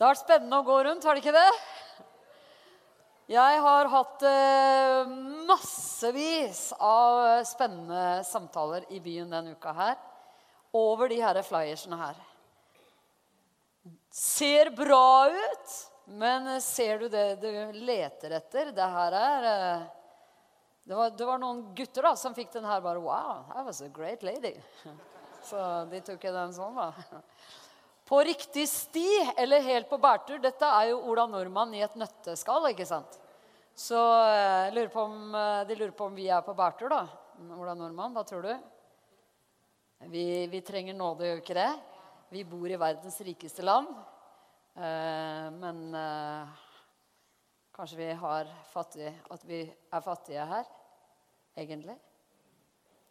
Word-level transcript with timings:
Det 0.00 0.06
har 0.06 0.14
vært 0.14 0.22
spennende 0.22 0.56
å 0.56 0.64
gå 0.64 0.74
rundt, 0.80 1.04
har 1.04 1.12
det 1.12 1.20
ikke 1.20 1.32
det? 1.36 1.48
Jeg 3.28 3.58
har 3.60 3.90
hatt 3.92 4.22
eh, 4.24 5.10
massevis 5.44 6.62
av 6.80 7.42
spennende 7.44 8.22
samtaler 8.24 8.86
i 8.96 9.02
byen 9.04 9.28
denne 9.28 9.52
uka 9.52 9.74
her. 9.76 10.00
Over 10.72 11.12
de 11.12 11.18
her 11.20 11.42
flyersene 11.44 12.00
her. 12.00 12.16
Ser 14.08 14.72
bra 14.72 15.28
ut, 15.28 15.76
men 16.16 16.48
ser 16.64 17.04
du 17.04 17.10
det 17.12 17.26
du 17.44 17.52
leter 17.84 18.38
etter? 18.40 18.72
Det 18.72 18.90
her 18.96 19.20
er 19.20 19.52
eh, 19.52 19.86
det 20.88 20.96
var, 20.96 21.12
det 21.12 21.28
var, 21.28 21.44
noen 21.44 21.66
gutter 21.76 22.08
da, 22.08 22.16
som 22.16 22.32
fikk 22.32 22.56
den 22.56 22.64
her 22.64 22.80
bare 22.80 23.04
Wow, 23.04 23.44
that 23.52 23.68
was 23.68 23.84
a 23.84 23.92
great 23.92 24.24
lady. 24.24 24.56
Så 25.52 25.60
de 25.92 26.00
tok 26.08 26.24
den 26.24 26.56
sånn, 26.56 26.80
da. 26.80 27.20
På 28.10 28.18
riktig 28.26 28.64
sti 28.68 29.06
eller 29.38 29.62
helt 29.62 29.86
på 29.86 29.98
bærtur. 30.02 30.40
Dette 30.42 30.66
er 30.66 30.88
jo 30.90 30.96
Ola 31.12 31.28
Nordmann 31.30 31.76
i 31.78 31.84
et 31.86 31.94
nøtteskall. 31.94 32.64
ikke 32.72 32.88
sant? 32.88 33.20
Så 33.70 34.00
eh, 34.26 34.72
lurer 34.74 34.96
om, 34.98 35.14
eh, 35.38 35.60
de 35.68 35.76
lurer 35.78 35.94
på 35.94 36.08
om 36.10 36.16
vi 36.18 36.26
er 36.26 36.42
på 36.42 36.56
bærtur, 36.58 36.90
da. 36.90 37.04
Ola 37.54 37.76
Nordmann, 37.78 38.16
hva 38.16 38.24
tror 38.26 38.42
du? 38.48 38.50
Vi, 40.10 40.24
vi 40.50 40.60
trenger 40.66 40.98
nåde, 40.98 41.28
gjør 41.28 41.38
vi 41.38 41.44
ikke 41.44 41.58
det? 41.60 41.70
Vi 42.34 42.42
bor 42.50 42.66
i 42.66 42.80
verdens 42.82 43.20
rikeste 43.30 43.62
land. 43.62 43.94
Eh, 44.74 45.46
men 45.62 45.94
eh, 45.94 46.66
kanskje 47.78 48.02
vi 48.02 48.10
har 48.26 48.50
fattig, 48.74 49.14
at 49.30 49.46
vi 49.46 49.62
er 49.70 50.04
fattige 50.10 50.50
her, 50.50 50.66
egentlig. 51.54 51.94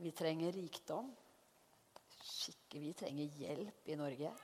Vi 0.03 0.11
trenger 0.11 0.59
rikdom. 0.59 1.08
Skikke, 2.20 2.83
vi 2.83 2.94
trenger 3.00 3.39
hjelp 3.39 3.95
i 3.95 4.00
Norge. 4.03 4.36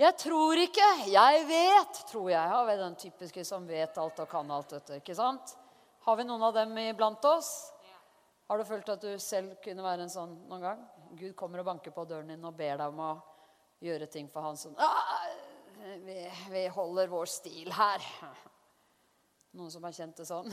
Jeg 0.00 0.16
tror 0.16 0.56
ikke. 0.56 0.86
Jeg 1.12 1.42
vet, 1.44 1.98
tror 2.08 2.30
jeg. 2.32 2.52
Har 2.52 2.64
vi 2.64 2.76
den 2.80 2.94
typiske 2.96 3.44
som 3.44 3.66
vet 3.68 3.98
alt 4.00 4.22
og 4.22 4.30
kan 4.30 4.48
alt. 4.50 4.70
dette, 4.72 5.00
ikke 5.02 5.16
sant? 5.16 5.52
Har 6.06 6.16
vi 6.16 6.24
noen 6.24 6.46
av 6.46 6.54
dem 6.56 6.72
iblant 6.86 7.24
oss? 7.28 7.50
Har 8.48 8.58
du 8.58 8.64
følt 8.64 8.88
at 8.88 9.04
du 9.04 9.12
selv 9.20 9.58
kunne 9.62 9.84
være 9.84 10.06
en 10.06 10.12
sånn 10.12 10.32
noen 10.48 10.64
gang? 10.64 10.80
Gud 11.20 11.34
kommer 11.36 11.60
og 11.60 11.68
banker 11.68 11.92
på 11.92 12.06
døren 12.08 12.32
din 12.32 12.48
og 12.48 12.56
ber 12.56 12.80
deg 12.80 12.88
om 12.88 13.02
å 13.04 13.10
gjøre 13.84 14.08
ting 14.10 14.28
for 14.32 14.44
han 14.44 14.58
sånn 14.58 14.76
vi, 16.04 16.16
vi 16.50 16.64
holder 16.72 17.08
vår 17.08 17.28
stil 17.30 17.70
her. 17.72 18.04
Noen 19.56 19.70
som 19.72 19.84
har 19.84 19.94
kjent 19.96 20.20
det 20.20 20.26
sånn? 20.28 20.50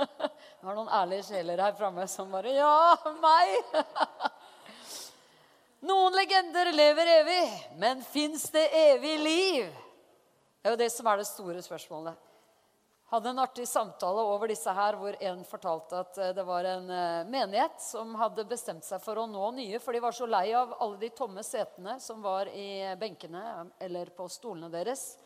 Vi 0.60 0.68
har 0.68 0.76
noen 0.76 0.88
ærlige 0.92 1.26
sjeler 1.28 1.60
her 1.60 1.74
framme 1.76 2.06
som 2.08 2.30
bare 2.32 2.54
Ja, 2.56 2.96
meg! 3.20 3.74
Noen 5.80 6.12
legender 6.12 6.68
lever 6.76 7.08
evig, 7.20 7.44
men 7.80 8.02
fins 8.04 8.50
det 8.52 8.66
evig 8.76 9.14
liv? 9.18 9.68
Det 10.60 10.68
er 10.68 10.74
jo 10.74 10.80
det 10.82 10.90
som 10.92 11.06
er 11.08 11.22
det 11.22 11.24
store 11.24 11.62
spørsmålet. 11.64 12.18
Hadde 13.08 13.30
en 13.32 13.40
artig 13.40 13.64
samtale 13.66 14.22
over 14.28 14.52
disse 14.52 14.70
her, 14.76 14.98
hvor 15.00 15.16
en 15.16 15.40
fortalte 15.48 16.02
at 16.02 16.18
eh, 16.20 16.34
det 16.36 16.44
var 16.46 16.68
en 16.68 16.84
eh, 16.92 17.30
menighet 17.32 17.80
som 17.80 18.12
hadde 18.20 18.44
bestemt 18.50 18.84
seg 18.84 19.00
for 19.02 19.18
å 19.18 19.24
nå 19.26 19.48
nye, 19.56 19.80
for 19.80 19.96
de 19.96 20.02
var 20.04 20.14
så 20.14 20.28
lei 20.28 20.52
av 20.54 20.76
alle 20.76 21.00
de 21.00 21.10
tomme 21.16 21.42
setene 21.42 21.96
som 21.98 22.20
var 22.22 22.52
i 22.52 22.92
benkene 23.00 23.64
eller 23.80 24.12
på 24.14 24.28
stolene 24.30 24.68
deres. 24.70 25.16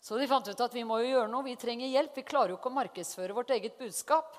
Så 0.00 0.16
de 0.16 0.30
fant 0.32 0.48
ut 0.48 0.64
at 0.64 0.74
vi 0.74 0.86
må 0.88 1.02
jo 1.02 1.12
gjøre 1.12 1.28
noe, 1.28 1.44
vi 1.44 1.58
trenger 1.60 1.92
hjelp. 1.92 2.16
Vi 2.16 2.24
klarer 2.24 2.54
jo 2.54 2.56
ikke 2.56 2.72
å 2.72 2.78
markedsføre 2.80 3.36
vårt 3.36 3.52
eget 3.52 3.76
budskap. 3.78 4.32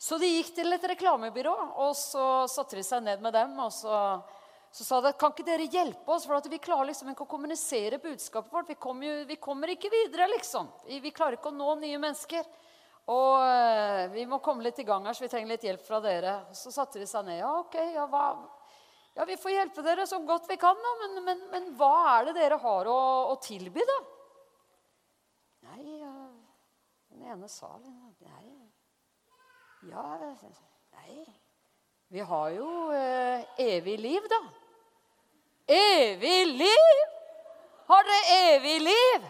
Så 0.00 0.16
de 0.16 0.32
gikk 0.38 0.54
til 0.56 0.72
et 0.72 0.88
reklamebyrå, 0.96 1.54
og 1.84 1.92
så 2.00 2.48
satte 2.48 2.80
de 2.80 2.88
seg 2.88 3.04
ned 3.04 3.20
med 3.20 3.36
dem. 3.36 3.54
og 3.60 3.70
så 3.76 3.92
så 4.76 4.84
sa 4.84 4.98
de 5.00 5.14
kan 5.16 5.32
ikke 5.32 5.44
dere 5.46 5.64
hjelpe 5.72 6.12
oss, 6.12 6.26
for 6.28 6.48
vi 6.52 6.58
klarer 6.60 6.90
liksom 6.90 7.08
ikke 7.08 7.24
å 7.24 7.30
kommunisere 7.30 7.96
budskapet 7.96 8.52
vårt. 8.52 8.68
Vi 8.68 8.74
kommer, 8.76 9.06
jo, 9.08 9.22
vi 9.24 9.38
kommer 9.40 9.70
ikke 9.72 9.88
videre, 9.88 10.26
liksom. 10.34 10.66
Vi, 10.84 10.98
vi, 11.00 11.12
klarer 11.16 11.38
ikke 11.38 11.48
å 11.48 11.56
nå 11.56 11.78
nye 11.80 12.00
mennesker. 12.02 12.44
Og 13.08 13.30
uh, 13.40 14.02
vi 14.12 14.26
må 14.28 14.36
komme 14.44 14.66
litt 14.66 14.82
i 14.82 14.84
gang 14.84 15.08
her, 15.08 15.16
så 15.16 15.24
vi 15.24 15.30
trenger 15.32 15.54
litt 15.54 15.64
hjelp 15.64 15.86
fra 15.86 16.02
dere. 16.04 16.34
Så 16.52 16.74
satte 16.74 17.00
de 17.00 17.08
seg 17.08 17.24
ned. 17.24 17.38
Ja, 17.38 17.54
ok, 17.62 17.78
ja, 17.94 18.04
hva? 18.12 18.26
ja 19.16 19.24
vi 19.30 19.38
får 19.40 19.54
hjelpe 19.54 19.86
dere 19.86 20.04
så 20.10 20.18
godt 20.28 20.50
vi 20.52 20.58
kan, 20.60 20.76
da. 20.84 20.92
Men, 21.00 21.16
men, 21.30 21.40
men 21.54 21.72
hva 21.80 21.94
er 22.10 22.28
det 22.28 22.36
dere 22.42 22.60
har 22.66 22.92
å, 22.92 22.98
å 23.32 23.38
tilby, 23.46 23.86
da? 23.94 23.98
Nei, 25.70 25.86
ja. 26.02 26.12
den 27.14 27.24
ene 27.32 27.48
sa 27.48 27.72
Nei, 27.80 28.44
ja 29.88 30.04
Nei. 30.20 31.24
Vi 32.12 32.28
har 32.28 32.52
jo 32.54 32.68
eh, 32.92 33.48
evig 33.72 33.96
liv, 34.04 34.28
da. 34.28 34.44
Evig 35.66 36.46
liv! 36.46 36.98
Har 37.86 38.04
dere 38.04 38.54
evig 38.54 38.80
liv? 38.80 39.26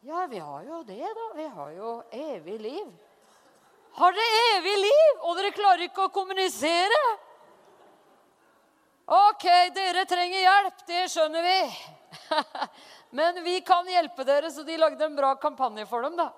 Ja, 0.00 0.26
vi 0.26 0.38
har 0.38 0.62
jo 0.62 0.82
det, 0.82 1.14
da. 1.18 1.26
Vi 1.34 1.46
har 1.46 1.70
jo 1.70 2.02
evig 2.10 2.60
liv. 2.60 2.92
Har 3.92 4.12
dere 4.12 4.42
evig 4.56 4.74
liv, 4.78 5.22
og 5.22 5.38
dere 5.38 5.54
klarer 5.54 5.86
ikke 5.88 6.06
å 6.06 6.12
kommunisere? 6.14 7.00
Ok, 9.06 9.46
dere 9.74 10.04
trenger 10.06 10.44
hjelp. 10.44 10.82
Det 10.86 11.02
skjønner 11.10 11.46
vi. 11.46 11.60
Men 13.18 13.42
vi 13.42 13.60
kan 13.66 13.86
hjelpe 13.90 14.26
dere, 14.26 14.50
så 14.50 14.62
de 14.66 14.78
lagde 14.78 15.06
en 15.06 15.18
bra 15.18 15.32
kampanje 15.42 15.86
for 15.90 16.06
dem. 16.06 16.18
da. 16.18 16.30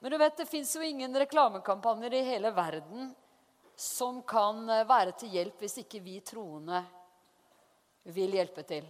Men 0.00 0.12
du 0.12 0.18
vet, 0.20 0.36
det 0.36 0.48
fins 0.48 0.74
jo 0.76 0.84
ingen 0.84 1.16
reklamekampanjer 1.16 2.14
i 2.20 2.24
hele 2.32 2.52
verden 2.52 3.14
som 3.76 4.22
kan 4.24 4.64
være 4.88 5.12
til 5.20 5.32
hjelp 5.36 5.60
hvis 5.60 5.80
ikke 5.82 6.00
vi 6.04 6.20
troende 6.24 6.80
vil 8.14 8.36
hjelpe 8.38 8.62
til. 8.66 8.86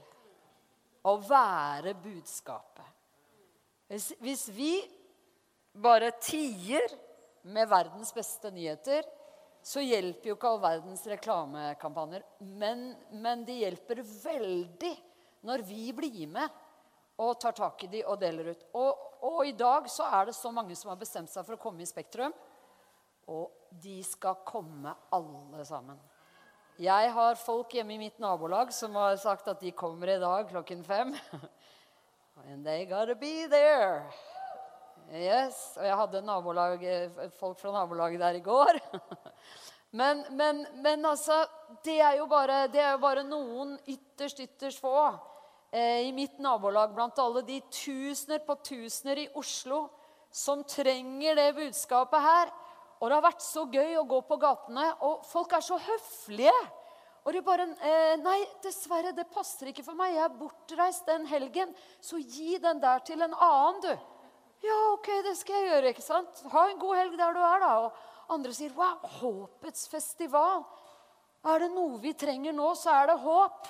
Å 1.07 1.15
være 1.23 1.95
budskapet. 2.03 2.93
Hvis, 3.87 4.11
hvis 4.19 4.49
vi 4.55 4.73
bare 5.77 6.11
tier 6.19 6.91
med 7.47 7.69
verdens 7.71 8.11
beste 8.15 8.51
nyheter, 8.51 9.07
så 9.67 9.83
hjelper 9.83 10.31
jo 10.31 10.37
ikke 10.37 10.51
all 10.51 10.63
verdens 10.63 11.05
reklamekampanjer. 11.11 12.25
Men, 12.59 12.89
men 13.11 13.45
de 13.47 13.61
hjelper 13.63 14.03
veldig 14.03 14.95
når 15.47 15.63
vi 15.67 15.91
blir 15.95 16.27
med 16.31 16.63
og 17.23 17.39
tar 17.41 17.55
tak 17.57 17.87
i 17.87 17.91
de 17.91 18.03
og 18.05 18.19
deler 18.21 18.53
ut. 18.53 18.67
Og, 18.77 19.07
og, 19.25 19.41
i 19.47 19.55
dag 19.57 19.89
så 19.91 20.09
er 20.19 20.29
det 20.29 20.37
så 20.37 20.53
mange 20.55 20.77
som 20.77 20.93
har 20.93 21.01
bestemt 21.01 21.33
seg 21.33 21.47
for 21.47 21.57
å 21.57 21.61
komme 21.61 21.83
i 21.83 21.89
Spektrum. 21.89 22.35
Og 23.33 23.71
de 23.71 23.97
skal 24.07 24.43
komme 24.47 24.93
alle 25.15 25.65
sammen. 25.67 25.99
Jeg 26.77 27.09
har 27.09 27.39
folk 27.41 27.73
hjemme 27.73 27.95
i 27.95 28.03
mitt 28.05 28.19
nabolag 28.21 28.69
som 28.77 28.97
har 29.01 29.15
sagt 29.17 29.47
at 29.49 29.63
de 29.65 29.71
kommer 29.73 30.11
i 30.13 30.19
dag 30.21 30.49
klokken 30.51 30.83
fem. 30.85 31.15
And 32.51 32.67
they 32.67 32.85
gotta 32.85 33.15
be 33.15 33.47
there. 33.49 34.05
Yes. 35.09 35.77
Og 35.79 35.87
jeg 35.87 35.97
hadde 35.97 36.21
nabolag, 36.27 36.85
folk 37.39 37.57
fra 37.63 37.73
nabolaget 37.73 38.21
der 38.21 38.37
i 38.37 38.45
går. 38.45 38.81
Men, 39.97 40.25
men, 40.31 40.67
men 40.83 41.05
altså 41.09 41.47
det 41.85 41.95
er, 42.03 42.19
bare, 42.29 42.67
det 42.69 42.81
er, 42.83 42.91
jo 42.91 42.99
bare, 43.01 43.23
noen 43.25 43.79
ytterst, 43.89 44.43
ytterst 44.43 44.83
få 44.83 44.93
eh, 45.71 46.03
i 46.05 46.11
mitt 46.13 46.37
nabolag 46.43 46.91
blant 46.93 47.17
alle 47.23 47.41
de 47.47 47.61
tusener 47.73 48.43
på 48.45 48.59
tusener 48.67 49.23
i 49.23 49.29
Oslo 49.39 49.87
som 50.29 50.67
trenger 50.69 51.39
det 51.39 51.55
budskapet 51.57 52.27
her. 52.27 52.53
Og 53.01 53.09
det 53.09 53.17
har 53.17 53.25
vært 53.27 53.45
så 53.45 53.67
gøy 53.69 53.97
å 54.01 54.07
gå 54.09 54.23
på 54.25 54.39
gatene, 54.41 54.87
og 55.05 55.25
folk 55.29 55.53
er 55.53 55.65
så 55.65 55.77
høflige. 55.81 56.57
Og 57.27 57.35
de 57.35 57.43
bare 57.43 57.67
eh, 57.83 58.17
'Nei, 58.23 58.39
dessverre, 58.63 59.13
det 59.13 59.27
passer 59.35 59.73
ikke 59.73 59.85
for 59.85 59.99
meg. 59.99 60.15
Jeg 60.15 60.25
er 60.25 60.39
bortreist 60.39 61.07
den 61.11 61.27
helgen.' 61.27 61.75
'Så 62.01 62.23
gi 62.23 62.59
den 62.63 62.81
der 62.81 63.03
til 63.05 63.23
en 63.23 63.35
annen, 63.35 63.81
du.' 63.83 63.99
'Ja, 64.63 64.79
ok, 64.95 65.09
det 65.27 65.37
skal 65.37 65.57
jeg 65.57 65.71
gjøre.' 65.71 65.91
ikke 65.93 66.07
sant? 66.07 66.43
'Ha 66.47 66.69
en 66.71 66.79
god 66.79 66.97
helg 66.97 67.19
der 67.19 67.33
du 67.35 67.41
er', 67.41 67.61
da. 67.61 67.73
Og 67.85 67.93
andre 68.31 68.53
sier, 68.55 68.71
'Wow, 68.71 69.03
håpets 69.21 69.89
festival.' 69.89 70.65
Er 71.47 71.59
det 71.63 71.71
noe 71.71 71.99
vi 72.03 72.13
trenger 72.19 72.53
nå, 72.53 72.73
så 72.75 72.91
er 72.91 73.07
det 73.13 73.21
håp. 73.23 73.69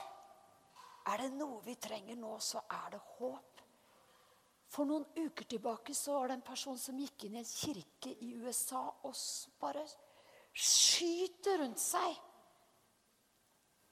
Er 1.12 1.19
det 1.22 1.32
noe 1.37 1.61
vi 1.64 1.75
trenger 1.75 2.17
nå, 2.17 2.38
så 2.40 2.62
er 2.72 2.94
det 2.94 3.00
håp. 3.19 3.56
For 4.76 4.84
noen 4.84 5.06
uker 5.17 5.46
tilbake 5.49 5.94
så 5.96 6.19
var 6.19 6.28
det 6.28 6.34
en 6.37 6.44
person 6.44 6.76
som 6.76 6.99
gikk 7.00 7.25
inn 7.25 7.38
i 7.38 7.40
en 7.40 7.49
kirke 7.49 8.11
i 8.20 8.34
USA 8.44 8.82
og 9.08 9.14
bare 9.56 9.87
skyter 10.52 11.62
rundt 11.62 11.81
seg. 11.81 12.19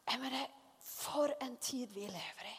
Jeg 0.05 0.21
mener, 0.21 0.61
For 0.85 1.33
en 1.41 1.55
tid 1.57 1.95
vi 1.97 2.05
lever 2.05 2.49
i. 2.51 2.57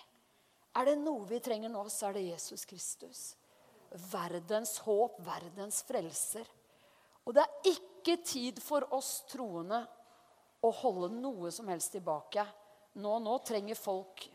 Er 0.82 0.88
det 0.90 0.96
noe 0.98 1.28
vi 1.30 1.38
trenger 1.40 1.70
nå, 1.70 1.84
så 1.94 2.08
er 2.08 2.18
det 2.18 2.24
Jesus 2.26 2.66
Kristus. 2.66 3.20
Verdens 4.10 4.80
håp, 4.82 5.20
verdens 5.24 5.84
frelser. 5.86 6.50
Og 7.24 7.38
det 7.38 7.46
er 7.46 7.70
ikke 7.76 8.18
tid 8.26 8.60
for 8.66 8.90
oss 8.98 9.20
troende 9.30 9.84
å 10.66 10.74
holde 10.82 11.12
noe 11.14 11.54
som 11.54 11.70
helst 11.70 11.94
tilbake. 11.94 12.44
Nå, 12.98 13.14
nå 13.22 13.38
trenger 13.46 13.78
folk 13.78 14.26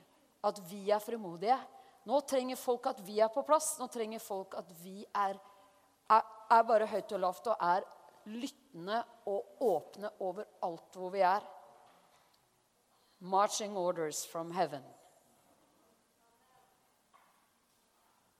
at 0.47 0.63
vi 0.71 0.87
er 0.95 1.03
frimodige. 1.03 1.59
Nå 2.09 2.21
trenger 2.25 2.57
folk 2.57 2.87
at 2.91 3.01
vi 3.05 3.21
er 3.21 3.31
på 3.33 3.45
plass. 3.47 3.75
Nå 3.81 3.89
trenger 3.93 4.23
folk 4.23 4.57
at 4.59 4.71
vi 4.83 5.03
er, 5.15 5.37
er, 6.11 6.31
er 6.51 6.69
bare 6.69 6.89
høyt 6.89 7.13
og 7.17 7.25
lavt 7.27 7.51
og 7.53 7.65
er 7.65 7.85
lyttende 8.31 9.03
og 9.29 9.65
åpne 9.65 10.13
over 10.21 10.49
alt 10.65 10.97
hvor 10.97 11.13
vi 11.13 11.25
er. 11.25 11.45
Marching 13.21 13.77
orders 13.77 14.25
from 14.27 14.53
heaven. 14.57 14.85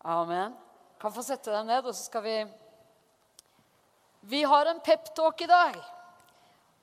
Amen. 0.01 0.57
Kan 1.01 1.13
få 1.13 1.23
sette 1.25 1.53
deg 1.53 1.67
ned, 1.69 1.85
og 1.85 1.93
så 1.93 2.07
skal 2.07 2.25
vi 2.25 2.37
Vi 4.31 4.43
har 4.45 4.69
en 4.69 4.81
peptalk 4.85 5.41
i 5.41 5.49
dag. 5.49 5.77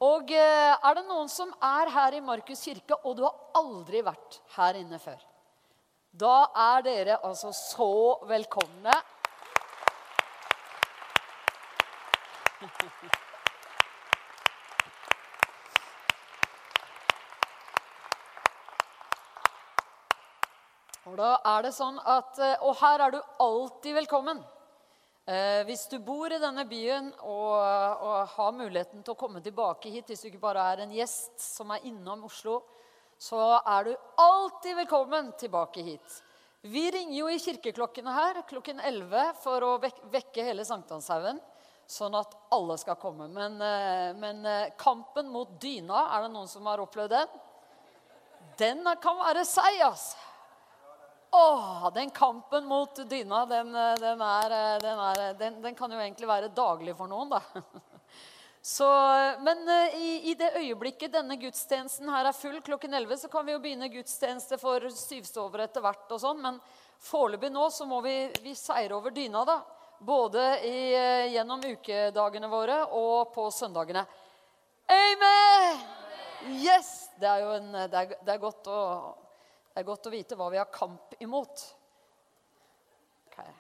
Og 0.02 0.30
eh, 0.34 0.74
er 0.78 0.98
det 0.98 1.06
noen 1.08 1.30
som 1.30 1.50
er 1.64 1.90
her 1.94 2.18
i 2.18 2.22
Markus 2.22 2.62
kirke, 2.66 2.98
og 3.02 3.18
du 3.18 3.24
har 3.26 3.38
aldri 3.58 4.04
vært 4.06 4.40
her 4.58 4.78
inne 4.78 5.00
før? 5.02 5.18
Da 6.18 6.48
er 6.58 6.82
dere 6.82 7.16
altså 7.28 7.52
så 7.54 8.18
velkomne. 8.26 8.94
Og 21.06 21.20
da 21.20 21.36
er 21.46 21.68
det 21.68 21.74
sånn 21.76 22.00
at, 22.02 22.40
eh, 22.42 22.56
og 22.66 22.74
her 22.82 23.04
er 23.06 23.14
du 23.14 23.20
alltid 23.44 23.94
velkommen. 24.00 24.42
Eh, 25.28 25.62
hvis 25.70 25.86
du 25.92 26.00
bor 26.00 26.34
i 26.34 26.42
denne 26.42 26.66
byen 26.66 27.12
og, 27.20 27.54
og, 27.54 28.18
har 28.34 28.58
muligheten 28.58 29.04
til 29.04 29.14
å 29.14 29.20
komme 29.20 29.44
tilbake 29.46 29.94
hit, 29.94 30.10
hvis 30.10 30.26
du 30.26 30.32
ikke 30.32 30.48
bare 30.50 30.66
er 30.72 30.84
en 30.88 30.98
gjest 30.98 31.38
som 31.44 31.72
er 31.76 31.86
innom 31.86 32.26
Oslo, 32.26 32.64
så 33.18 33.42
er 33.66 33.84
du 33.84 33.94
alltid 34.22 34.76
velkommen 34.76 35.32
tilbake 35.40 35.82
hit. 35.82 36.24
Vi 36.62 36.92
ringer 36.92 37.18
jo 37.18 37.30
i 37.30 37.40
kirkeklokkene 37.40 38.14
her 38.14 38.42
klokken 38.50 38.80
11 38.80 39.38
for 39.42 39.64
å 39.66 39.76
vekke 39.82 40.46
hele 40.46 40.66
Sankthanshaugen. 40.68 41.40
Sånn 41.88 42.16
at 42.20 42.34
alle 42.52 42.76
skal 42.78 42.98
komme. 43.00 43.30
Men, 43.32 43.62
eh, 43.64 44.14
men 44.20 44.46
eh, 44.46 44.74
kampen 44.78 45.30
mot 45.32 45.54
dyna, 45.62 46.10
er 46.18 46.26
det 46.26 46.34
noen 46.34 46.50
som 46.52 46.66
har 46.68 46.84
opplevd 46.84 47.14
den? 47.16 47.38
Den 48.60 48.84
kan 49.02 49.22
være 49.22 49.46
seig, 49.48 49.80
altså. 49.86 50.18
Åh, 51.38 51.88
den 51.96 52.10
kampen 52.10 52.66
mot 52.66 52.96
dyna, 53.10 53.46
den, 53.46 53.76
eh, 53.76 53.96
den, 54.04 54.22
er, 54.22 54.58
den, 54.84 55.00
er, 55.00 55.34
den, 55.64 55.76
kan 55.76 55.92
jo 55.92 56.00
egentlig 56.00 56.28
være 56.28 56.52
daglig 56.56 56.96
for 56.98 57.08
noen, 57.12 57.32
da. 57.32 57.42
Så, 58.68 58.88
men 59.40 59.62
i, 59.96 60.10
i, 60.28 60.34
det 60.36 60.50
øyeblikket 60.60 61.14
denne 61.14 61.38
gudstjenesten 61.40 62.10
her 62.12 62.28
er 62.28 62.36
full 62.36 62.58
klokken 62.66 62.98
11, 62.98 63.22
så 63.22 63.30
kan 63.32 63.46
vi 63.48 63.54
jo 63.54 63.62
begynne 63.64 63.88
gudstjeneste 63.94 64.58
for 64.60 64.84
syvstovere 64.92 65.70
etter 65.70 65.86
hvert. 65.86 66.04
og 66.12 66.20
sånn, 66.20 66.42
Men 66.44 66.58
foreløpig 67.00 67.54
nå 67.54 67.70
så 67.72 67.88
må 67.88 68.02
vi, 68.04 68.18
vi 68.44 68.56
seire 68.60 68.98
over 68.98 69.16
dyna, 69.16 69.46
da. 69.48 69.62
Både 70.04 70.44
i, 70.68 70.76
gjennom 71.32 71.64
ukedagene 71.64 72.52
våre 72.52 72.82
og 73.00 73.32
på 73.32 73.48
søndagene. 73.56 74.04
Amen! 74.92 75.88
Yes! 76.60 76.92
Det 77.16 77.32
er 77.32 77.46
jo 77.46 77.56
en, 77.62 77.72
det 77.72 78.04
er, 78.04 78.14
det 78.20 78.36
er 78.36 78.44
godt 78.44 78.68
å 78.68 78.82
det 79.78 79.84
er 79.84 79.92
godt 79.94 80.08
å 80.10 80.10
vite 80.10 80.36
hva 80.36 80.46
vi 80.50 80.58
har 80.58 80.72
kamp 80.74 81.12
imot. 81.22 81.62
Okay. 83.28 83.52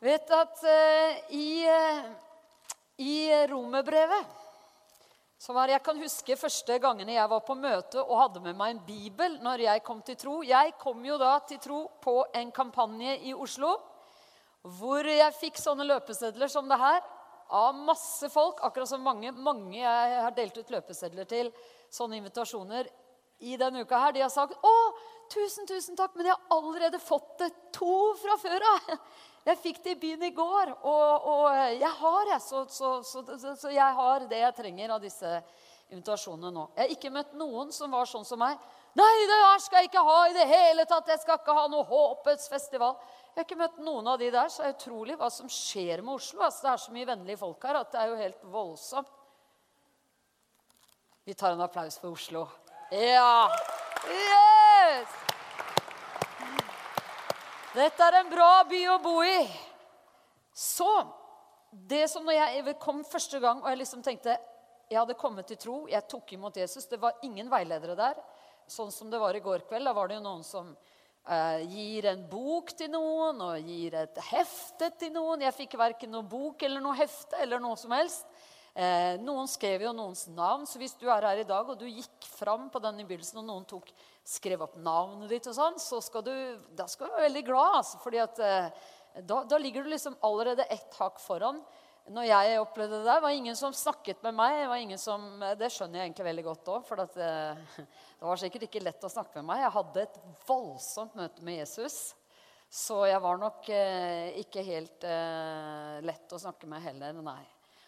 Vet 0.00 0.30
at 0.32 0.62
uh, 0.64 1.18
i, 1.36 1.48
uh, 1.68 2.06
i 2.96 3.46
romerbrevet 3.46 4.26
så 5.38 5.52
var, 5.52 5.68
Jeg 5.68 5.82
kan 5.84 5.98
huske 6.00 6.36
første 6.36 6.78
gangene 6.80 7.12
jeg 7.12 7.28
var 7.28 7.42
på 7.44 7.54
møte 7.54 8.00
og 8.00 8.20
hadde 8.22 8.40
med 8.40 8.56
meg 8.56 8.72
en 8.72 8.84
bibel 8.86 9.36
når 9.44 9.66
jeg 9.66 9.82
kom 9.84 10.00
til 10.02 10.16
tro. 10.16 10.38
Jeg 10.42 10.72
kom 10.80 11.04
jo 11.04 11.18
da 11.20 11.34
til 11.44 11.60
tro 11.60 11.82
på 12.02 12.22
en 12.34 12.52
kampanje 12.56 13.18
i 13.28 13.34
Oslo 13.36 13.74
hvor 14.66 15.06
jeg 15.06 15.36
fikk 15.36 15.60
sånne 15.60 15.84
løpesedler 15.86 16.50
som 16.50 16.66
det 16.68 16.78
her 16.80 17.04
av 17.54 17.76
masse 17.76 18.30
folk. 18.32 18.62
Akkurat 18.64 18.90
som 18.90 19.04
mange, 19.04 19.30
mange 19.30 19.78
jeg 19.78 20.22
har 20.24 20.34
delt 20.34 20.56
ut 20.56 20.72
løpesedler 20.72 21.28
til, 21.30 21.52
sånne 21.92 22.18
invitasjoner 22.18 22.88
i 23.46 23.54
denne 23.60 23.84
uka 23.84 24.00
her, 24.00 24.16
de 24.16 24.24
har 24.24 24.32
sagt 24.32 24.56
'Å, 24.56 24.74
tusen, 25.30 25.66
tusen 25.68 25.96
takk, 25.96 26.16
men 26.16 26.26
jeg 26.26 26.34
har 26.34 26.56
allerede 26.56 26.98
fått 26.98 27.38
det 27.38 27.52
to 27.72 28.14
fra 28.16 28.36
før 28.40 28.64
av.' 28.72 28.98
'Jeg 29.46 29.58
fikk 29.62 29.76
det 29.84 29.92
i 29.94 30.00
byen 30.02 30.22
i 30.26 30.34
går, 30.34 30.72
og, 30.82 31.26
og 31.30 31.44
jeg 31.54 31.90
har 32.00 32.30
jeg, 32.32 32.40
så, 32.42 32.64
så, 32.66 32.88
så, 33.06 33.22
så, 33.54 33.68
jeg 33.70 33.94
har 33.98 34.24
det 34.26 34.40
jeg 34.40 34.56
trenger 34.56 34.94
av 34.96 35.04
disse 35.04 35.34
invitasjonene 35.94 36.50
nå.' 36.50 36.64
Jeg 36.74 36.82
har 36.82 36.94
ikke 36.96 37.12
møtt 37.14 37.36
noen 37.38 37.70
som 37.72 37.94
var 37.94 38.10
sånn 38.10 38.26
som 38.26 38.42
meg. 38.42 38.58
'Nei, 38.96 39.12
det 39.30 39.38
her 39.44 39.62
skal 39.62 39.84
jeg 39.84 39.90
ikke 39.92 40.02
ha 40.08 40.18
i 40.26 40.34
det 40.34 40.48
hele 40.50 40.86
tatt. 40.90 41.12
Jeg 41.12 41.22
skal 41.22 41.38
ikke 41.38 41.54
ha 41.54 41.68
noe 41.70 41.86
håpets 41.86 42.50
festival.' 42.50 42.96
Jeg 43.36 43.42
har 43.42 43.46
ikke 43.50 43.60
møtt 43.60 43.78
noen 43.84 44.06
av 44.08 44.18
de 44.18 44.30
der, 44.32 44.48
så 44.48 44.62
det 44.62 44.70
er 44.70 44.76
utrolig 44.78 45.16
hva 45.20 45.28
som 45.30 45.50
skjer 45.52 46.00
med 46.00 46.14
Oslo. 46.14 46.40
Altså, 46.40 46.62
det 46.64 46.70
er 46.72 46.82
så 46.86 46.94
mye 46.96 47.08
vennlige 47.10 47.42
folk 47.42 47.66
her 47.68 47.78
at 47.82 47.92
det 47.92 48.00
er 48.00 48.08
jo 48.08 48.16
helt 48.22 48.46
voldsomt. 48.48 49.12
Vi 51.28 51.34
tar 51.36 51.52
en 51.52 51.60
applaus 51.60 52.00
for 52.00 52.16
Oslo. 52.16 52.46
Ja. 52.90 53.52
Yes! 54.08 55.25
Dette 57.76 58.04
er 58.08 58.22
en 58.22 58.30
bra 58.32 58.64
by 58.64 58.78
å 58.88 59.00
bo 59.04 59.18
i. 59.20 59.40
Så 60.56 60.88
det 61.68 62.06
som 62.08 62.24
når 62.24 62.38
jeg 62.38 62.76
kom 62.80 63.02
første 63.04 63.40
gang 63.42 63.60
og 63.60 63.68
jeg 63.68 63.80
liksom 63.82 64.04
tenkte 64.04 64.38
jeg 64.86 64.96
hadde 64.96 65.16
kommet 65.18 65.48
til 65.50 65.58
tro, 65.60 65.74
jeg 65.90 66.06
tok 66.08 66.32
imot 66.36 66.56
Jesus 66.56 66.86
Det 66.86 67.00
var 67.02 67.18
ingen 67.26 67.50
veiledere 67.50 67.96
der. 67.98 68.20
Sånn 68.70 68.92
som 68.94 69.10
det 69.10 69.20
var 69.20 69.36
i 69.36 69.42
går 69.44 69.66
kveld. 69.68 69.84
Da 69.84 69.92
var 69.92 70.08
det 70.08 70.16
jo 70.16 70.24
noen 70.24 70.44
som 70.46 70.70
eh, 70.72 71.66
gir 71.68 72.06
en 72.14 72.22
bok 72.30 72.72
til 72.78 72.88
noen 72.94 73.42
og 73.44 73.68
gir 73.68 73.98
et 73.98 74.20
hefte 74.30 74.88
til 74.96 75.12
noen. 75.12 75.44
Jeg 75.44 75.58
fikk 75.58 75.76
verken 75.76 76.14
noen 76.14 76.30
bok 76.30 76.62
eller 76.64 76.80
noe 76.80 76.96
hefte 76.96 77.42
eller 77.42 77.60
noe 77.60 77.76
som 77.76 77.92
helst. 77.92 78.24
Eh, 78.76 79.14
noen 79.24 79.48
skrev 79.48 79.86
jo 79.86 79.92
noens 79.96 80.26
navn, 80.28 80.66
så 80.68 80.76
hvis 80.76 80.98
du 81.00 81.06
er 81.08 81.24
her 81.24 81.38
i 81.40 81.46
dag 81.48 81.64
og 81.72 81.78
du 81.80 81.86
gikk 81.88 82.26
fram 82.28 82.66
på 82.68 82.82
den 82.84 82.98
begynnelsen, 83.06 83.38
og 83.40 83.46
noen 83.48 83.64
tok, 83.68 83.88
skrev 84.26 84.66
opp 84.66 84.74
navnet 84.76 85.30
ditt, 85.32 85.48
og 85.48 85.56
sånn, 85.56 85.78
så 85.80 86.02
skal 86.04 86.24
du, 86.26 86.34
da 86.76 86.84
skal 86.90 87.08
du 87.08 87.14
være 87.14 87.28
veldig 87.30 87.44
glad. 87.46 87.78
Altså, 87.78 88.02
fordi 88.02 88.20
at, 88.20 88.42
eh, 88.44 88.68
da, 89.22 89.40
da, 89.48 89.60
ligger 89.62 89.86
du 89.86 89.94
liksom 89.94 90.18
allerede 90.28 90.68
ett 90.68 90.92
hakk 91.00 91.22
foran. 91.24 91.62
Når 92.12 92.28
jeg 92.28 92.60
opplevde 92.60 93.00
det 93.00 93.08
der, 93.08 93.24
var 93.24 93.32
ingen 93.34 93.56
som 93.58 93.72
snakket 93.74 94.20
med 94.28 94.36
meg. 94.36 94.60
Det, 94.60 94.68
var 94.74 94.84
ingen 94.84 95.00
som, 95.00 95.24
det 95.58 95.72
skjønner 95.72 95.98
jeg 95.98 96.10
egentlig 96.10 96.28
veldig 96.28 96.46
godt 96.50 96.70
òg. 96.76 96.84
For 96.86 97.06
at, 97.06 97.16
eh, 97.16 97.80
det 98.20 98.28
var 98.28 98.44
sikkert 98.44 98.68
ikke 98.68 98.84
lett 98.84 99.08
å 99.08 99.14
snakke 99.16 99.40
med 99.40 99.54
meg. 99.54 99.64
Jeg 99.64 99.76
hadde 99.80 100.04
et 100.04 100.22
voldsomt 100.44 101.16
møte 101.16 101.48
med 101.48 101.62
Jesus. 101.62 102.00
Så 102.68 103.06
jeg 103.08 103.24
var 103.24 103.40
nok 103.40 103.72
eh, 103.72 104.36
ikke 104.44 104.68
helt 104.68 105.08
eh, 105.08 106.00
lett 106.04 106.36
å 106.36 106.44
snakke 106.44 106.68
med 106.68 106.84
heller, 106.84 107.24
nei. 107.24 107.44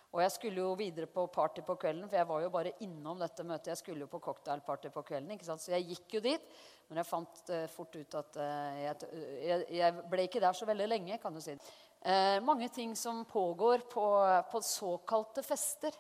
Og 0.09 0.23
jeg 0.23 0.33
skulle 0.33 0.63
jo 0.63 0.73
videre 0.79 1.09
på 1.13 1.27
party 1.29 1.61
på 1.67 1.75
kvelden, 1.77 2.07
for 2.09 2.17
jeg 2.17 2.29
var 2.31 2.41
jo 2.41 2.53
bare 2.53 2.73
innom 2.85 3.19
dette 3.21 3.45
møtet. 3.45 3.75
Jeg 3.75 3.81
skulle 3.83 4.07
jo 4.07 4.09
på 4.09 4.23
cocktailparty 4.25 4.89
på 4.95 5.03
kvelden, 5.11 5.35
ikke 5.35 5.45
sant? 5.45 5.61
Så 5.61 5.75
jeg 5.75 5.85
gikk 5.91 6.17
jo 6.17 6.23
dit. 6.25 6.47
Men 6.89 7.03
jeg 7.03 7.09
fant 7.11 7.43
uh, 7.53 7.67
fort 7.69 7.99
ut 7.99 8.17
at 8.17 8.39
uh, 8.41 8.79
jeg, 8.81 9.67
jeg, 9.77 10.07
ble 10.09 10.25
ikke 10.25 10.41
der 10.41 10.57
så 10.57 10.69
veldig 10.69 10.87
lenge, 10.89 11.21
kan 11.21 11.37
du 11.37 11.43
si. 11.45 11.59
Uh, 12.01 12.39
mange 12.47 12.71
ting 12.73 12.95
som 12.97 13.21
pågår 13.29 13.85
på, 13.93 14.07
på, 14.49 14.63
såkalte 14.65 15.45
fester. 15.45 15.93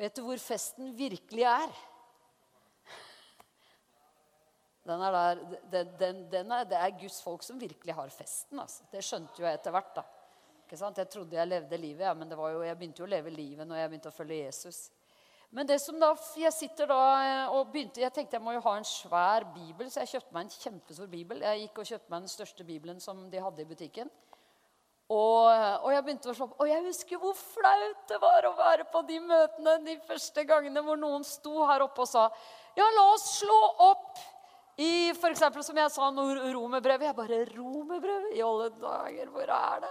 Vet 0.00 0.18
du 0.18 0.24
hvor 0.26 0.42
festen 0.42 0.90
virkelig 0.98 1.46
er? 1.46 1.80
Den 4.90 5.02
er 5.06 5.14
der, 5.14 5.44
den, 5.70 5.98
den, 6.00 6.22
den 6.32 6.56
er, 6.56 6.66
det 6.66 6.78
er 6.80 6.98
Guds 6.98 7.20
folk 7.22 7.46
som 7.46 7.60
virkelig 7.60 7.94
har 7.94 8.10
festen. 8.10 8.58
Altså. 8.58 8.82
Det 8.90 9.04
skjønte 9.06 9.38
jo 9.38 9.46
jeg 9.46 9.60
etter 9.60 9.76
hvert. 9.76 9.94
da. 9.94 10.06
Jeg 10.70 11.08
trodde 11.10 11.36
jeg 11.36 11.48
levde 11.50 11.76
livet, 11.76 12.06
ja, 12.06 12.14
men 12.14 12.30
jo, 12.30 12.62
jeg 12.62 12.78
begynte 12.78 13.02
jo 13.02 13.08
å 13.08 13.10
leve 13.10 13.30
livet 13.34 13.66
når 13.66 13.80
jeg 13.80 13.90
begynte 13.90 14.12
å 14.12 14.14
følge 14.14 14.42
Jesus. 14.44 14.90
Men 15.50 15.66
det 15.66 15.80
som 15.82 15.96
da, 15.98 16.12
jeg 16.38 16.54
sitter 16.54 16.86
da 16.86 17.00
eh, 17.24 17.54
og 17.56 17.72
begynte, 17.72 17.98
jeg 18.04 18.14
tenkte 18.14 18.38
jeg 18.38 18.44
må 18.44 18.54
jo 18.54 18.62
ha 18.68 18.76
en 18.78 18.86
svær 18.86 19.48
bibel, 19.50 19.88
så 19.90 20.04
jeg 20.04 20.12
kjøpte 20.12 20.36
meg 20.36 20.46
en 20.46 20.52
kjempestor 20.54 21.08
bibel. 21.10 21.42
Jeg 21.42 21.64
gikk 21.64 21.80
og 21.82 21.88
kjøpte 21.88 22.12
meg 22.12 22.22
den 22.22 22.32
største 22.36 22.66
bibelen 22.68 23.00
som 23.02 23.24
de 23.32 23.42
hadde 23.42 23.64
i 23.64 23.66
butikken. 23.66 24.12
Og, 25.10 25.48
og, 25.82 25.88
jeg 25.90 26.04
begynte 26.06 26.30
å 26.30 26.34
slå 26.38 26.46
opp, 26.46 26.60
og 26.62 26.68
jeg 26.70 26.84
husker 26.84 27.18
hvor 27.18 27.34
flaut 27.34 28.02
det 28.06 28.20
var 28.22 28.46
å 28.46 28.52
være 28.54 28.84
på 28.92 29.00
de 29.08 29.16
møtene 29.24 29.72
de 29.82 29.96
første 30.06 30.44
gangene 30.46 30.84
hvor 30.86 31.00
noen 31.00 31.26
sto 31.26 31.64
her 31.66 31.82
oppe 31.82 32.04
og 32.04 32.10
sa 32.12 32.28
Ja, 32.78 32.86
la 32.94 33.08
oss 33.16 33.24
slå 33.40 33.56
opp 33.88 33.99
i 34.80 35.12
for 35.12 35.28
eksempel, 35.28 35.60
som 35.66 35.76
jeg 35.76 35.92
sa, 35.92 36.08
romerbrevet. 36.08 37.10
Jeg 37.10 37.16
bare 37.16 37.38
Romerbrevet? 37.52 38.32
I 38.38 38.42
alle 38.44 38.70
dager, 38.80 39.28
hvor 39.34 39.52
er 39.52 39.82
det? 39.84 39.90